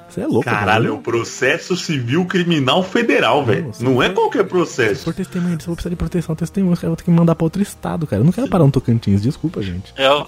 Você 0.09 0.21
é 0.23 0.27
louco, 0.27 0.45
Caralho, 0.45 0.89
é 0.89 0.91
o 0.91 0.99
processo 0.99 1.77
civil 1.77 2.25
criminal 2.25 2.83
federal, 2.83 3.45
velho. 3.45 3.71
Não 3.81 4.03
é 4.03 4.09
qualquer 4.09 4.43
Se 4.43 4.49
processo. 4.49 5.05
for 5.05 5.15
testemunha 5.15 5.57
disso, 5.57 5.67
eu 5.69 5.69
vou 5.69 5.77
precisar 5.77 5.91
de 5.91 5.97
proteção 5.97 6.35
testemunha. 6.35 6.73
Os 6.73 6.79
caras 6.79 6.89
vão 6.91 6.97
ter 6.97 7.05
que 7.05 7.11
mandar 7.11 7.35
pra 7.35 7.45
outro 7.45 7.63
estado, 7.63 8.07
cara. 8.07 8.21
Eu 8.21 8.25
não 8.25 8.33
quero 8.33 8.49
parar 8.49 8.65
no 8.65 8.71
Tocantins, 8.71 9.21
desculpa, 9.23 9.63
gente. 9.63 9.93
Eu, 9.99 10.27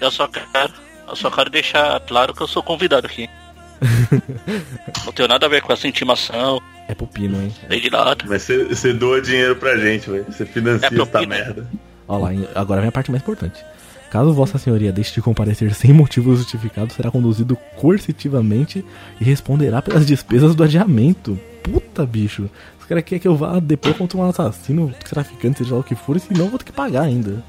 eu 0.00 0.10
só 0.10 0.26
quero. 0.28 0.72
Eu 1.08 1.14
só 1.16 1.30
quero 1.30 1.48
deixar 1.50 2.00
claro 2.00 2.34
que 2.34 2.42
eu 2.42 2.46
sou 2.48 2.62
convidado 2.62 3.06
aqui. 3.06 3.28
Não 5.04 5.12
tenho 5.12 5.28
nada 5.28 5.46
a 5.46 5.48
ver 5.48 5.62
com 5.62 5.72
essa 5.72 5.86
intimação, 5.86 6.60
É 6.88 6.94
pupino, 6.94 7.40
hein? 7.40 7.52
nem 7.68 7.80
de 7.80 7.90
nada. 7.90 8.16
Mas 8.26 8.42
você 8.48 8.92
doa 8.92 9.20
dinheiro 9.20 9.54
pra 9.56 9.76
gente, 9.76 10.10
velho. 10.10 10.24
Você 10.28 10.44
financia 10.46 10.88
É 10.90 11.00
essa 11.02 11.26
merda. 11.26 11.66
Ó 12.08 12.18
lá, 12.18 12.30
agora 12.54 12.80
vem 12.80 12.88
a 12.88 12.92
parte 12.92 13.10
mais 13.10 13.22
importante. 13.22 13.62
Caso 14.10 14.32
Vossa 14.32 14.56
Senhoria 14.58 14.92
deixe 14.92 15.12
de 15.12 15.20
comparecer 15.20 15.74
sem 15.74 15.92
motivo 15.92 16.34
justificado, 16.36 16.92
será 16.92 17.10
conduzido 17.10 17.56
coercitivamente 17.76 18.84
e 19.20 19.24
responderá 19.24 19.82
pelas 19.82 20.06
despesas 20.06 20.54
do 20.54 20.62
adiamento. 20.62 21.38
Puta, 21.62 22.06
bicho. 22.06 22.48
Os 22.80 22.86
caras 22.86 23.02
querem 23.04 23.20
que 23.20 23.26
eu 23.28 23.36
vá 23.36 23.58
depois 23.58 23.96
contra 23.96 24.16
um 24.16 24.28
assassino, 24.28 24.94
traficante, 25.08 25.58
seja 25.58 25.74
lá 25.74 25.80
o 25.80 25.84
que 25.84 25.96
for, 25.96 26.16
e 26.16 26.20
senão 26.20 26.44
eu 26.44 26.50
vou 26.50 26.58
ter 26.58 26.66
que 26.66 26.72
pagar 26.72 27.02
ainda. 27.02 27.42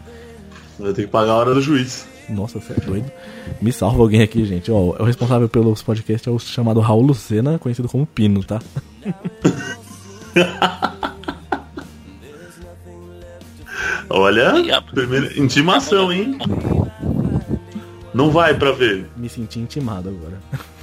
Vai 0.80 0.93
ter 0.93 1.04
que 1.04 1.08
pagar 1.08 1.34
a 1.34 1.36
hora 1.36 1.54
do 1.54 1.62
juiz. 1.62 2.08
Nossa, 2.30 2.60
você 2.60 2.74
é 2.74 2.76
doido. 2.76 3.12
Me 3.62 3.72
salva 3.72 4.02
alguém 4.02 4.22
aqui, 4.22 4.46
gente. 4.46 4.72
Ó, 4.72 4.96
o 5.00 5.04
responsável 5.04 5.48
pelos 5.48 5.82
podcasts 5.82 6.28
é 6.28 6.32
o 6.32 6.38
chamado 6.38 6.80
Raul 6.80 7.04
Lucena, 7.04 7.58
conhecido 7.58 7.88
como 7.88 8.06
Pino, 8.06 8.44
tá? 8.44 8.60
Olha, 14.10 14.82
primeira 14.94 15.38
intimação, 15.40 16.12
hein? 16.12 16.38
Não 18.14 18.32
vai 18.32 18.54
pra 18.54 18.72
ver. 18.72 19.10
Me 19.16 19.30
senti 19.30 19.60
intimado 19.60 20.10
agora. 20.10 20.40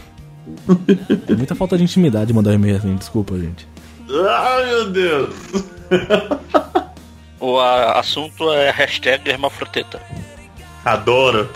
É 1.27 1.35
muita 1.35 1.55
falta 1.55 1.77
de 1.77 1.85
intimidade 1.85 2.33
mandar 2.33 2.51
um 2.51 2.55
e-mail 2.55 2.77
assim, 2.77 2.95
desculpa, 2.97 3.39
gente. 3.39 3.67
Ai, 4.29 4.67
meu 4.67 4.91
Deus. 4.91 5.35
O 7.41 7.59
assunto 7.61 8.51
é 8.53 8.71
hashtag 8.71 9.29
Hermafroteta. 9.29 10.01
Adoro. 10.85 11.49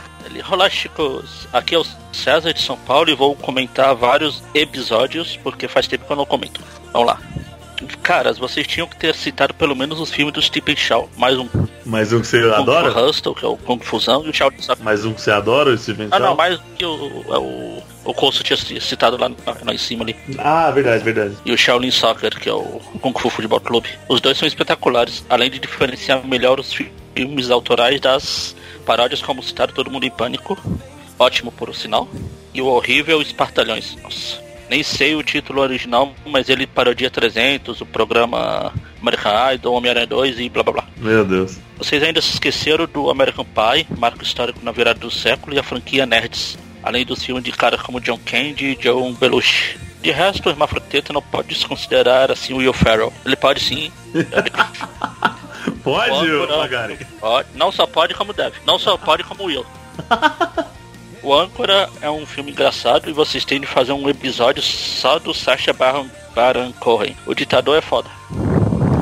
Olá, 0.50 0.68
chicos. 0.70 1.46
Aqui 1.52 1.74
é 1.74 1.78
o 1.78 1.84
César 2.12 2.52
de 2.52 2.60
São 2.62 2.76
Paulo 2.78 3.10
e 3.10 3.14
vou 3.14 3.34
comentar 3.36 3.94
vários 3.94 4.42
episódios, 4.54 5.36
porque 5.42 5.68
faz 5.68 5.86
tempo 5.86 6.04
que 6.06 6.12
eu 6.12 6.16
não 6.16 6.26
comento. 6.26 6.60
Vamos 6.92 7.08
lá. 7.08 7.20
Caras, 8.02 8.38
vocês 8.38 8.66
tinham 8.66 8.88
que 8.88 8.96
ter 8.96 9.14
citado 9.14 9.54
pelo 9.54 9.76
menos 9.76 10.00
os 10.00 10.10
filmes 10.10 10.34
do 10.34 10.42
Stephen 10.42 10.74
Chow. 10.76 11.08
Mais 11.16 11.38
um 11.38 11.46
Kung 11.46 11.68
Mais 11.86 12.12
um 12.12 12.20
que 12.20 12.26
você 12.26 12.42
Fu 12.42 12.54
adora? 12.54 13.04
Hustle, 13.06 13.34
que 13.34 13.44
é 13.44 13.48
o 13.48 13.56
Kung 13.56 13.78
Fusão, 13.80 14.24
e 14.26 14.30
o 14.30 14.34
Chow 14.34 14.50
Sabe. 14.60 14.82
Mais 14.82 15.04
um 15.04 15.12
que 15.14 15.20
você 15.20 15.30
adora, 15.30 15.76
Steven 15.76 16.08
Ah, 16.10 16.18
não, 16.18 16.28
Chow? 16.28 16.36
mais 16.36 16.60
que 16.76 16.84
o, 16.84 17.24
é 17.28 17.38
o, 17.38 17.82
o 18.10 18.14
Coço 18.14 18.42
tinha 18.42 18.56
citado 18.80 19.16
lá, 19.16 19.30
lá 19.64 19.74
em 19.74 19.78
cima 19.78 20.02
ali. 20.04 20.16
Ah, 20.38 20.70
verdade, 20.70 21.04
verdade. 21.04 21.36
E 21.44 21.52
o 21.52 21.58
Shaolin 21.58 21.90
Soccer, 21.90 22.38
que 22.40 22.48
é 22.48 22.52
o 22.52 22.80
Kung 23.00 23.12
Fu 23.18 23.28
Futebol 23.30 23.60
Clube. 23.60 23.88
Os 24.08 24.20
dois 24.20 24.36
são 24.38 24.48
espetaculares, 24.48 25.24
além 25.28 25.50
de 25.50 25.58
diferenciar 25.58 26.26
melhor 26.26 26.58
os 26.58 26.72
fi- 26.72 26.90
filmes 27.14 27.50
autorais 27.50 28.00
das 28.00 28.56
paródias 28.86 29.20
como 29.20 29.42
citado 29.42 29.72
Todo 29.72 29.90
Mundo 29.90 30.04
em 30.04 30.10
Pânico. 30.10 30.56
Ótimo, 31.18 31.52
por 31.52 31.74
sinal. 31.74 32.08
E 32.54 32.62
o 32.62 32.66
horrível 32.66 33.20
Espartalhões. 33.20 33.96
Nossa. 34.02 34.40
Nem 34.70 34.82
sei 34.82 35.14
o 35.14 35.22
título 35.22 35.62
original, 35.62 36.12
mas 36.26 36.48
ele 36.50 36.66
parodia 36.66 37.10
300, 37.10 37.80
o 37.80 37.86
programa 37.86 38.72
American 39.00 39.52
Idol, 39.54 39.74
Homem-Aranha 39.74 40.06
2 40.06 40.40
e 40.40 40.48
blá 40.50 40.62
blá 40.62 40.72
blá. 40.74 40.84
Meu 40.98 41.24
Deus. 41.24 41.58
Vocês 41.78 42.02
ainda 42.02 42.20
se 42.20 42.32
esqueceram 42.34 42.86
do 42.86 43.08
American 43.10 43.44
Pie, 43.46 43.86
marco 43.98 44.22
histórico 44.22 44.60
na 44.62 44.70
virada 44.70 45.00
do 45.00 45.10
século, 45.10 45.54
e 45.56 45.58
a 45.58 45.62
franquia 45.62 46.04
Nerds, 46.04 46.58
além 46.88 47.04
dos 47.04 47.22
filmes 47.22 47.44
de 47.44 47.52
caras 47.52 47.82
como 47.82 48.00
John 48.00 48.18
Candy 48.24 48.68
e 48.68 48.76
John 48.76 49.12
Belushi. 49.12 49.78
De 50.00 50.10
resto, 50.10 50.46
o 50.46 50.50
Hermafrodita 50.50 51.12
não 51.12 51.20
pode 51.20 51.54
se 51.54 51.66
considerar 51.66 52.32
assim 52.32 52.54
o 52.54 52.58
Will 52.58 52.72
Ferrell. 52.72 53.12
Ele 53.26 53.36
pode 53.36 53.60
sim, 53.60 53.92
Pode, 55.84 56.10
Pode, 56.10 56.30
não. 56.30 56.96
Pode, 57.20 57.48
não 57.54 57.70
só 57.70 57.86
pode 57.86 58.14
como 58.14 58.32
deve, 58.32 58.56
não 58.66 58.78
só 58.78 58.96
pode 58.96 59.22
como 59.22 59.44
Will. 59.44 59.66
O 61.20 61.34
Âncora 61.34 61.90
é 62.00 62.08
um 62.08 62.24
filme 62.24 62.52
engraçado 62.52 63.10
e 63.10 63.12
vocês 63.12 63.44
têm 63.44 63.60
de 63.60 63.66
fazer 63.66 63.90
um 63.90 64.08
episódio 64.08 64.62
só 64.62 65.18
do 65.18 65.34
Sacha 65.34 65.72
Baron, 65.72 66.06
Baron 66.32 66.72
Cohen. 66.78 67.16
O 67.26 67.34
ditador 67.34 67.76
é 67.76 67.80
foda. 67.80 68.08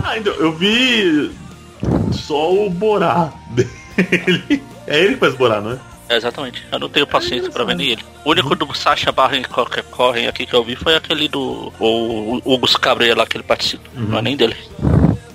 Ah, 0.02 0.16
então, 0.16 0.32
eu 0.32 0.50
vi 0.50 1.30
só 2.12 2.54
o 2.54 2.70
Borá 2.70 3.30
dele. 3.52 4.62
É 4.86 4.98
ele 4.98 5.14
que 5.14 5.20
faz 5.20 5.34
Borá, 5.34 5.60
não 5.60 5.72
é? 5.72 5.78
É, 6.08 6.16
exatamente. 6.16 6.62
Eu 6.70 6.78
não 6.78 6.88
tenho 6.88 7.06
paciência 7.06 7.50
pra 7.50 7.64
ver 7.64 7.74
nem 7.74 7.90
ele. 7.90 8.04
O 8.24 8.30
único 8.30 8.54
do 8.54 8.72
Sacha 8.74 9.10
Baron 9.10 9.42
Cohen 9.90 10.28
aqui 10.28 10.46
que 10.46 10.54
eu 10.54 10.62
vi 10.62 10.76
foi 10.76 10.94
aquele 10.94 11.28
do 11.28 11.72
o, 11.80 12.40
o 12.44 12.54
Hugo 12.54 12.66
Cabreira 12.78 13.16
lá 13.16 13.26
que 13.26 13.36
ele 13.36 13.44
participa. 13.44 13.88
Não 13.94 14.18
é 14.18 14.22
nem 14.22 14.36
dele. 14.36 14.56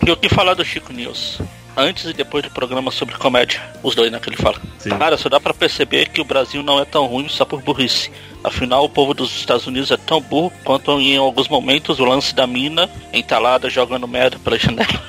E 0.06 0.12
o 0.12 0.18
que 0.18 0.30
falar 0.30 0.54
do 0.54 0.64
Chico 0.64 0.94
News? 0.94 1.40
Antes 1.76 2.06
e 2.06 2.14
depois 2.14 2.44
do 2.44 2.50
programa 2.52 2.92
sobre 2.92 3.16
comédia. 3.16 3.62
Os 3.82 3.96
dois, 3.96 4.12
né, 4.12 4.20
que 4.20 4.30
ele 4.30 4.36
fala. 4.36 4.58
Sim. 4.78 4.90
Cara, 4.90 5.18
só 5.18 5.30
dá 5.30 5.40
pra 5.40 5.54
perceber 5.54 6.10
que 6.10 6.20
o 6.20 6.26
Brasil 6.26 6.62
não 6.62 6.80
é 6.80 6.86
tão 6.86 7.06
ruim 7.06 7.30
só 7.30 7.46
por 7.46 7.62
burrice. 7.62 8.12
Afinal, 8.44 8.84
o 8.84 8.90
povo 8.90 9.14
dos 9.14 9.34
Estados 9.36 9.68
Unidos 9.68 9.92
é 9.92 9.98
tão 9.98 10.20
burro 10.20 10.52
quanto 10.64 11.00
em 11.00 11.16
alguns 11.16 11.48
momentos 11.48 12.00
o 12.00 12.06
lance 12.06 12.34
da 12.34 12.48
mina 12.48 12.90
entalada 13.14 13.70
jogando 13.70 14.08
merda 14.08 14.38
pela 14.40 14.58
janela. 14.58 15.02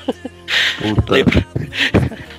Puta. 0.79 1.11
Lembra? 1.11 1.47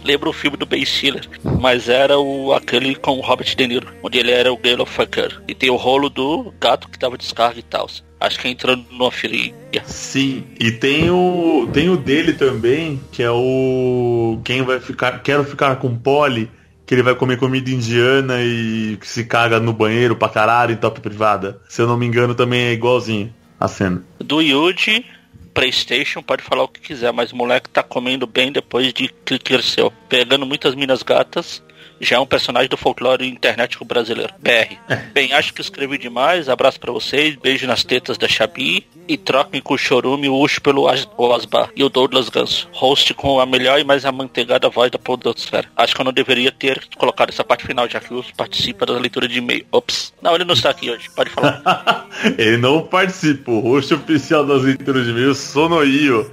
Lembra 0.05 0.29
o 0.29 0.35
filme 0.35 0.57
do 0.59 0.67
Ben 0.67 0.85
Stiller, 0.85 1.27
mas 1.61 1.89
era 1.89 2.19
o 2.19 2.53
aquele 2.53 2.95
com 2.95 3.13
o 3.13 3.23
Robert 3.23 3.57
De 3.57 3.67
Niro, 3.67 3.89
onde 4.03 4.19
ele 4.19 4.31
era 4.31 4.53
o 4.53 4.57
Gale 4.57 4.85
Fucker. 4.85 5.41
E 5.49 5.55
tem 5.55 5.71
o 5.71 5.77
rolo 5.77 6.11
do 6.11 6.53
gato 6.61 6.91
que 6.91 6.99
tava 6.99 7.17
descarga 7.17 7.59
e 7.59 7.63
tal. 7.63 7.89
Acho 8.21 8.39
que 8.39 8.49
entrando 8.49 8.85
numa 8.91 9.11
filia. 9.11 9.55
Sim, 9.87 10.45
e 10.61 10.71
tem 10.71 11.11
o 11.11 11.69
tem 11.73 11.89
o 11.89 11.97
dele 11.97 12.35
também, 12.35 13.01
que 13.11 13.23
é 13.23 13.31
o 13.31 14.39
quem 14.45 14.63
vai 14.63 14.79
ficar, 14.79 15.23
quero 15.23 15.43
ficar 15.43 15.77
com 15.77 15.97
Polly, 15.97 16.51
que 16.87 16.95
ele 16.95 17.03
vai 17.03 17.15
comer 17.15 17.39
comida 17.39 17.71
indiana 17.71 18.43
e 18.43 18.99
que 19.01 19.09
se 19.09 19.25
caga 19.25 19.59
no 19.59 19.73
banheiro 19.73 20.15
pra 20.15 20.29
caralho 20.29 20.73
em 20.73 20.77
top 20.77 21.01
privada. 21.01 21.61
Se 21.69 21.81
eu 21.81 21.87
não 21.87 21.97
me 21.97 22.07
engano 22.07 22.35
também 22.35 22.65
é 22.65 22.73
igualzinho 22.73 23.33
a 23.59 23.69
cena. 23.69 24.03
Do 24.19 24.43
Yuji, 24.43 25.05
Playstation, 25.55 26.23
pode 26.23 26.43
falar 26.43 26.65
o 26.65 26.69
que 26.69 26.81
quiser, 26.81 27.13
mas 27.13 27.33
o 27.33 27.37
moleque 27.37 27.71
tá 27.71 27.83
comendo 27.83 28.27
bem 28.27 28.51
depois 28.51 28.93
de 28.93 29.09
cresceu. 29.39 29.93
Pegando 30.09 30.45
muitas 30.45 30.75
minas 30.75 31.03
gatas, 31.03 31.63
já 32.05 32.17
é 32.17 32.21
um 32.21 32.27
personagem 32.27 32.69
do 32.69 32.77
folclore 32.77 33.27
internético 33.27 33.85
brasileiro. 33.85 34.33
BR. 34.39 34.77
Bem, 35.13 35.33
acho 35.33 35.53
que 35.53 35.61
escrevi 35.61 35.99
demais. 35.99 36.49
Abraço 36.49 36.79
pra 36.79 36.93
vocês. 36.93 37.37
Beijo 37.37 37.67
nas 37.67 37.83
tetas 37.83 38.19
da 38.19 38.29
Xabi. 38.29 38.87
E 39.07 39.19
troquem 39.19 39.61
com 39.61 39.75
o 39.75 39.79
Chorume 39.79 40.31
o 40.31 40.41
Ucho 40.41 40.63
pelo 40.63 40.89
Osbar 41.19 41.71
e 41.77 41.85
o 41.85 41.91
Douglas 41.91 42.31
Ganso. 42.31 42.69
Host 42.73 43.13
com 43.15 43.39
a 43.39 43.45
melhor 43.45 43.79
e 43.79 43.85
mais 43.85 44.05
amanteigada 44.05 44.71
voz 44.71 44.91
da 44.91 44.99
podosfera. 44.99 45.69
Acho 45.77 45.95
que 45.95 46.01
eu 46.01 46.05
não 46.05 46.13
deveria 46.13 46.51
ter 46.51 46.83
colocado 46.97 47.29
essa 47.29 47.45
parte 47.45 47.67
final, 47.67 47.89
já 47.89 48.01
que 48.01 48.15
o 48.15 48.25
participa 48.37 48.87
da 48.87 48.95
leitura 48.95 49.29
de 49.29 49.39
e-mail. 49.39 49.67
Ops. 49.71 50.15
Não, 50.23 50.35
ele 50.35 50.45
não 50.45 50.55
está 50.55 50.71
aqui 50.71 50.91
hoje. 50.91 51.11
Pode 51.15 51.31
falar. 51.31 51.63
Ele 52.39 52.57
não 52.57 52.81
participa. 52.83 53.51
O 53.51 53.61
rosto 53.61 53.95
oficial 53.97 54.47
das 54.47 54.63
leituras 54.63 55.05
de 55.05 55.11
e-mails, 55.11 55.39
Sonoio. 55.39 56.31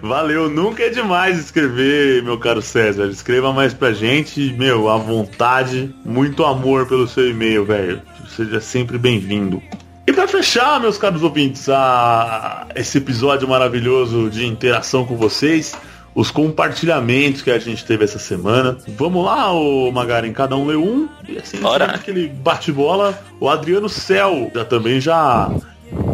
Valeu, 0.00 0.48
nunca 0.48 0.84
é 0.84 0.88
demais 0.88 1.38
escrever, 1.38 2.22
meu 2.22 2.38
caro 2.38 2.62
César. 2.62 3.06
Escreva 3.06 3.52
mais 3.52 3.74
pra 3.74 3.92
gente, 3.92 4.52
meu, 4.54 4.79
à 4.88 4.96
vontade. 4.96 5.94
Muito 6.04 6.44
amor 6.44 6.86
pelo 6.86 7.06
seu 7.08 7.28
e-mail, 7.28 7.64
velho. 7.64 8.00
Seja 8.28 8.60
sempre 8.60 8.96
bem-vindo. 8.98 9.62
E 10.06 10.12
pra 10.12 10.26
fechar, 10.26 10.80
meus 10.80 10.96
caros 10.98 11.22
ouvintes, 11.22 11.68
a... 11.68 12.66
esse 12.74 12.98
episódio 12.98 13.46
maravilhoso 13.48 14.28
de 14.30 14.44
interação 14.46 15.04
com 15.04 15.16
vocês, 15.16 15.74
os 16.14 16.30
compartilhamentos 16.30 17.42
que 17.42 17.50
a 17.50 17.58
gente 17.58 17.84
teve 17.84 18.04
essa 18.04 18.18
semana. 18.18 18.76
Vamos 18.96 19.24
lá, 19.24 19.52
ô 19.52 19.90
Magarin, 19.92 20.32
cada 20.32 20.56
um 20.56 20.66
leu 20.66 20.82
um 20.84 21.08
e 21.28 21.38
assim, 21.38 21.58
Bora. 21.58 21.84
aquele 21.86 22.26
bate-bola. 22.28 23.20
O 23.38 23.48
Adriano 23.48 23.88
Cel 23.88 24.50
já 24.54 24.64
também 24.64 25.00
já 25.00 25.50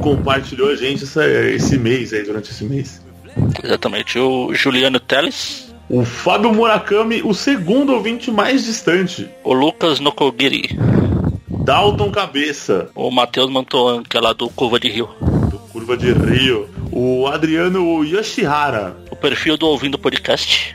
compartilhou 0.03 0.71
a 0.71 0.77
gente 0.77 1.05
essa- 1.05 1.27
esse 1.27 1.79
mês 1.79 2.13
aí, 2.13 2.23
durante 2.23 2.51
esse 2.51 2.65
mês. 2.65 3.03
Exatamente. 3.63 4.19
O 4.19 4.53
Juliano 4.55 4.99
Teles. 5.01 5.66
O 5.89 6.05
Fábio 6.05 6.53
Murakami, 6.53 7.23
o 7.23 7.33
segundo 7.33 7.93
ouvinte 7.95 8.31
mais 8.31 8.65
distante. 8.65 9.29
O 9.45 9.53
Lucas 9.53 10.01
Nokogiri. 10.01 10.77
Dalton 11.49 12.11
Cabeça, 12.11 12.91
O 12.95 13.11
Matheus 13.11 13.51
Mantoan, 13.51 14.03
que 14.03 14.17
é 14.17 14.21
lá 14.21 14.33
do 14.33 14.49
Curva 14.51 14.79
de 14.81 14.89
Rio. 14.89 15.09
do 15.51 15.59
Curva 15.73 15.97
de 15.97 16.13
Rio. 16.13 16.69
O 16.91 17.27
Adriano 17.27 18.05
Yoshihara. 18.05 18.97
O 19.11 19.17
perfil 19.17 19.57
do 19.57 19.67
Ouvindo 19.67 19.99
Podcast. 19.99 20.75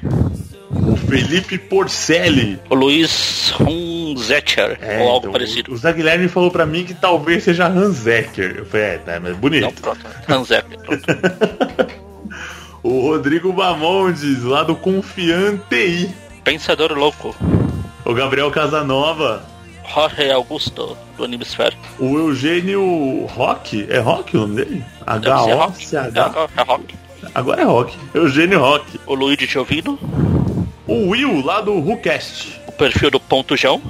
O 0.73 0.95
Felipe 0.95 1.57
Porcelli. 1.57 2.59
O 2.69 2.75
Luiz 2.75 3.53
Hunzetcher, 3.59 4.79
ou 5.01 5.07
algo 5.07 5.19
então, 5.19 5.31
parecido. 5.31 5.73
O 5.73 5.77
Zé 5.77 5.91
Guilherme 5.93 6.27
falou 6.27 6.51
pra 6.51 6.65
mim 6.65 6.83
que 6.85 6.93
talvez 6.93 7.43
seja 7.43 7.67
Hanzecker. 7.67 8.55
Eu 8.59 8.65
falei, 8.65 8.85
é, 8.87 8.97
tá, 8.97 9.19
mas 9.19 9.35
bonito. 9.35 9.63
Não, 9.63 9.71
pronto. 9.73 9.99
Hanzecker, 10.27 10.79
pronto. 10.79 11.03
O 12.83 13.01
Rodrigo 13.01 13.53
Bamondes, 13.53 14.43
lá 14.43 14.63
do 14.63 14.75
Confiante. 14.75 16.09
Pensador 16.43 16.93
Louco. 16.93 17.35
O 18.03 18.13
Gabriel 18.13 18.49
Casanova. 18.49 19.43
Jorge 19.93 20.31
Augusto, 20.31 20.97
do 21.17 21.23
Animesfera. 21.23 21.75
O 21.99 22.17
Eugênio 22.17 23.25
Rock. 23.27 23.85
É 23.89 23.99
Rock 23.99 24.35
o 24.35 24.41
nome 24.41 24.55
dele? 24.55 24.83
H-O-C-H. 25.05 26.49
É, 26.57 26.61
é 26.61 26.63
rock. 26.63 26.95
Agora 27.35 27.61
é 27.61 27.65
Rock. 27.65 27.95
Eugênio 28.13 28.59
Rock. 28.59 28.99
O 29.05 29.13
Luigi 29.13 29.45
Giovino. 29.45 29.99
O 30.87 31.09
Will, 31.09 31.45
lá 31.45 31.61
do 31.61 31.73
WhoCast. 31.73 32.59
O 32.67 32.71
perfil 32.71 33.11
do 33.11 33.19
Ponto 33.19 33.55
Jão. 33.55 33.81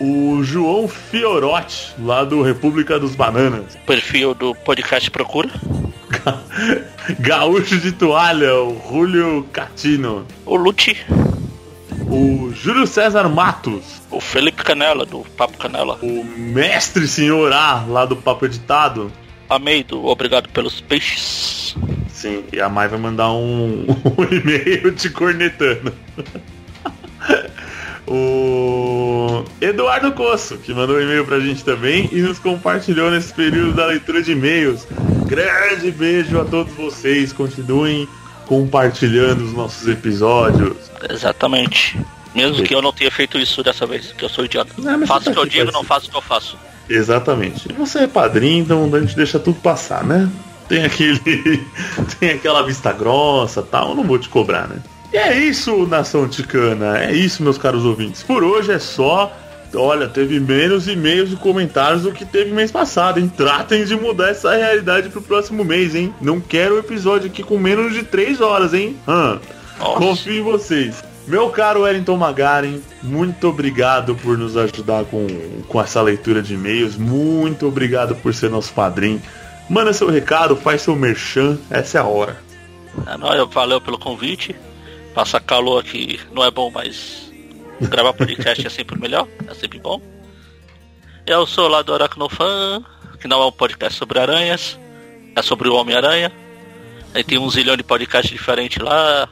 O 0.00 0.42
João 0.42 0.88
Fiorotti, 0.88 1.94
lá 2.00 2.24
do 2.24 2.42
República 2.42 2.98
dos 2.98 3.14
Bananas. 3.14 3.74
O 3.74 3.86
perfil 3.86 4.34
do 4.34 4.54
Podcast 4.54 5.10
Procura. 5.10 5.50
Gaúcho 7.20 7.78
de 7.78 7.92
Toalha, 7.92 8.54
o 8.54 8.80
Julio 8.88 9.46
Catino. 9.52 10.26
O 10.44 10.56
Lute. 10.56 11.04
O 12.08 12.52
Júlio 12.52 12.86
César 12.86 13.28
Matos. 13.28 14.02
O 14.10 14.20
Felipe 14.20 14.62
Canela, 14.62 15.04
do 15.04 15.20
Papo 15.36 15.58
Canela. 15.58 15.98
O 16.02 16.24
Mestre 16.24 17.06
Senhor 17.06 17.52
A, 17.52 17.84
lá 17.86 18.04
do 18.04 18.16
Papo 18.16 18.46
Editado. 18.46 19.10
Amei 19.48 19.84
do 19.84 20.04
Obrigado 20.06 20.48
pelos 20.48 20.80
Peixes. 20.80 21.76
Sim, 22.08 22.44
e 22.52 22.60
a 22.60 22.68
Mai 22.68 22.88
vai 22.88 22.98
mandar 22.98 23.30
um, 23.32 23.84
um 24.16 24.24
e-mail 24.34 24.94
te 24.94 25.10
cornetando. 25.10 25.92
o 28.06 29.44
Eduardo 29.60 30.12
Coço, 30.12 30.58
que 30.58 30.74
mandou 30.74 30.96
um 30.96 31.00
e-mail 31.00 31.24
pra 31.24 31.40
gente 31.40 31.64
também 31.64 32.08
e 32.12 32.20
nos 32.20 32.38
compartilhou 32.38 33.10
nesse 33.10 33.32
período 33.32 33.72
da 33.72 33.86
leitura 33.86 34.22
de 34.22 34.32
e-mails. 34.32 34.86
Grande 35.26 35.90
beijo 35.90 36.40
a 36.40 36.44
todos 36.44 36.72
vocês. 36.74 37.32
Continuem 37.32 38.08
compartilhando 38.46 39.44
os 39.44 39.52
nossos 39.52 39.88
episódios. 39.88 40.76
Exatamente. 41.08 41.98
Mesmo 42.34 42.62
que 42.62 42.74
eu 42.74 42.82
não 42.82 42.92
tenha 42.92 43.10
feito 43.10 43.38
isso 43.38 43.62
dessa 43.62 43.86
vez, 43.86 44.12
que 44.12 44.24
eu 44.24 44.28
sou 44.28 44.44
idiota. 44.44 44.72
Não, 44.78 45.06
faço 45.06 45.30
o 45.30 45.32
que 45.32 45.38
eu 45.38 45.46
digo, 45.46 45.72
não 45.72 45.84
faço 45.84 46.08
o 46.08 46.10
que 46.10 46.16
eu 46.16 46.22
faço. 46.22 46.58
Exatamente. 46.88 47.72
Você 47.72 48.00
é 48.00 48.06
padrinho, 48.06 48.64
então 48.64 48.90
a 48.92 49.00
gente 49.00 49.16
deixa 49.16 49.38
tudo 49.38 49.58
passar, 49.60 50.04
né? 50.04 50.28
Tem 50.68 50.84
aquele. 50.84 51.20
tem 52.18 52.30
aquela 52.30 52.62
vista 52.62 52.92
grossa 52.92 53.62
tal, 53.62 53.90
eu 53.90 53.94
não 53.94 54.04
vou 54.04 54.18
te 54.18 54.28
cobrar, 54.28 54.68
né? 54.68 54.76
E 55.14 55.16
é 55.16 55.38
isso, 55.38 55.86
nação 55.86 56.28
ticana. 56.28 56.98
É 56.98 57.12
isso, 57.12 57.40
meus 57.40 57.56
caros 57.56 57.84
ouvintes. 57.84 58.22
Por 58.24 58.42
hoje 58.42 58.72
é 58.72 58.80
só. 58.80 59.32
Olha, 59.72 60.08
teve 60.08 60.38
menos 60.40 60.88
e-mails 60.88 61.32
e 61.32 61.36
comentários 61.36 62.02
do 62.02 62.10
que 62.12 62.24
teve 62.24 62.50
mês 62.52 62.70
passado, 62.72 63.18
hein? 63.20 63.32
Tratem 63.36 63.84
de 63.84 63.94
mudar 63.96 64.30
essa 64.30 64.54
realidade 64.54 65.08
pro 65.08 65.22
próximo 65.22 65.64
mês, 65.64 65.94
hein? 65.94 66.12
Não 66.20 66.40
quero 66.40 66.74
o 66.74 66.78
episódio 66.78 67.28
aqui 67.28 67.42
com 67.44 67.58
menos 67.58 67.92
de 67.92 68.02
3 68.02 68.40
horas, 68.40 68.74
hein? 68.74 68.96
Nossa. 69.06 69.40
Confio 69.98 70.32
em 70.34 70.42
vocês. 70.42 71.02
Meu 71.28 71.48
caro 71.50 71.82
Wellington 71.82 72.16
Magaren, 72.16 72.78
muito 73.02 73.48
obrigado 73.48 74.14
por 74.16 74.36
nos 74.36 74.56
ajudar 74.56 75.04
com, 75.06 75.26
com 75.68 75.80
essa 75.80 76.02
leitura 76.02 76.42
de 76.42 76.54
e-mails. 76.54 76.96
Muito 76.96 77.66
obrigado 77.66 78.14
por 78.16 78.34
ser 78.34 78.50
nosso 78.50 78.72
padrinho. 78.72 79.22
Manda 79.70 79.92
seu 79.92 80.08
recado, 80.10 80.54
faz 80.56 80.82
seu 80.82 80.94
merchan, 80.94 81.56
essa 81.70 81.98
é 81.98 82.00
a 82.00 82.04
hora. 82.04 82.36
Não, 83.18 83.32
eu- 83.34 83.48
valeu 83.48 83.80
pelo 83.80 83.98
convite. 83.98 84.54
Passa 85.14 85.38
calor 85.38 85.80
aqui 85.80 86.18
não 86.32 86.42
é 86.42 86.50
bom, 86.50 86.72
mas 86.72 87.32
gravar 87.82 88.12
podcast 88.12 88.66
é 88.66 88.70
sempre 88.70 88.98
melhor, 88.98 89.28
é 89.48 89.54
sempre 89.54 89.78
bom. 89.78 90.02
Eu 91.24 91.46
sou 91.46 91.68
lá 91.68 91.82
do 91.82 91.94
Aracnofan, 91.94 92.84
que 93.20 93.28
não 93.28 93.40
é 93.40 93.46
um 93.46 93.52
podcast 93.52 93.96
sobre 93.96 94.18
aranhas, 94.18 94.78
é 95.36 95.40
sobre 95.40 95.68
o 95.68 95.74
Homem-Aranha. 95.74 96.32
Aí 97.14 97.22
tem 97.22 97.38
um 97.38 97.48
zilhão 97.48 97.76
de 97.76 97.84
podcasts 97.84 98.32
diferentes 98.32 98.82
lá. 98.82 99.28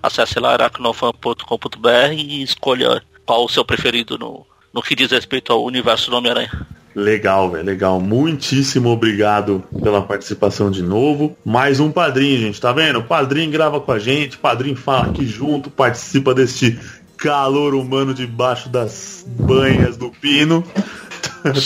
Acesse 0.00 0.38
lá 0.38 0.52
aracnofan.com.br 0.52 2.12
e 2.16 2.42
escolha 2.42 3.02
qual 3.26 3.44
o 3.44 3.48
seu 3.48 3.64
preferido 3.64 4.16
no, 4.16 4.46
no 4.72 4.82
que 4.82 4.94
diz 4.94 5.10
respeito 5.10 5.52
ao 5.52 5.64
universo 5.64 6.10
do 6.10 6.16
Homem-Aranha. 6.16 6.66
Legal, 6.94 7.50
velho, 7.50 7.64
legal. 7.64 8.00
Muitíssimo 8.00 8.88
obrigado 8.88 9.64
pela 9.82 10.00
participação 10.02 10.70
de 10.70 10.80
novo. 10.82 11.36
Mais 11.44 11.80
um 11.80 11.90
padrinho, 11.90 12.38
gente, 12.38 12.60
tá 12.60 12.72
vendo? 12.72 13.00
O 13.00 13.04
padrinho 13.04 13.50
grava 13.50 13.80
com 13.80 13.90
a 13.90 13.98
gente, 13.98 14.38
padrinho 14.38 14.76
fala 14.76 15.06
aqui 15.08 15.26
junto, 15.26 15.70
participa 15.70 16.32
deste 16.32 16.78
calor 17.16 17.74
humano 17.74 18.14
debaixo 18.14 18.68
das 18.68 19.24
banhas 19.26 19.96
do 19.96 20.10
pino. 20.10 20.62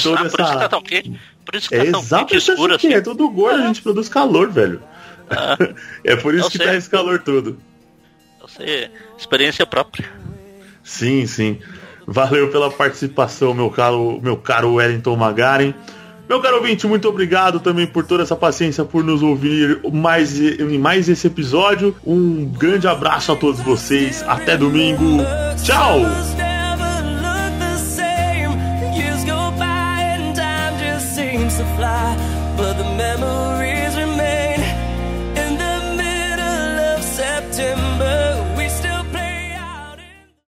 Toda 0.03 0.20
ah, 0.22 0.31
por 0.31 0.41
isso 0.41 0.53
que 0.53 0.59
tá 0.59 0.68
tão 0.68 0.83
quente. 0.83 1.20
Por 1.45 1.55
isso 1.57 1.68
que 1.68 1.74
É 1.74 1.85
tá 1.85 1.91
tão 1.93 2.01
exato, 2.01 2.26
quente 2.26 2.51
escuro 2.51 2.74
assim. 2.74 2.87
assim. 2.89 2.97
é 2.97 3.01
tudo 3.03 3.29
gordo, 3.29 3.62
a 3.62 3.66
gente 3.66 3.83
produz 3.83 4.09
calor, 4.09 4.51
velho. 4.51 4.81
Ah, 5.29 5.59
É 6.05 6.16
por 6.16 6.35
isso 6.35 6.47
Eu 6.47 6.51
que 6.51 6.57
sei. 6.57 6.66
tá 6.66 6.74
esse 6.74 6.89
calor 6.89 7.18
todo. 7.18 7.59
você, 8.41 8.91
experiência 9.18 9.66
própria. 9.66 10.09
Sim, 10.83 11.26
sim. 11.26 11.59
Valeu 12.11 12.49
pela 12.49 12.71
participação, 12.71 13.53
meu 13.53 13.69
caro, 13.69 14.19
meu 14.23 14.35
caro 14.35 14.75
Wellington 14.75 15.15
Magaren. 15.15 15.75
Meu 16.27 16.41
caro 16.41 16.57
ouvinte, 16.57 16.87
muito 16.87 17.07
obrigado 17.07 17.61
também 17.61 17.87
por 17.87 18.03
toda 18.03 18.23
essa 18.23 18.35
paciência, 18.35 18.83
por 18.83 19.05
nos 19.05 19.23
ouvir 19.23 19.79
mais, 19.93 20.41
em 20.41 20.79
mais 20.79 21.07
esse 21.07 21.27
episódio. 21.27 21.95
Um 22.07 22.47
grande 22.47 22.89
abraço 22.89 23.33
a 23.33 23.37
todos 23.37 23.61
vocês. 23.61 24.25
Até 24.27 24.57
domingo. 24.57 25.19
Tchau! 25.63 26.48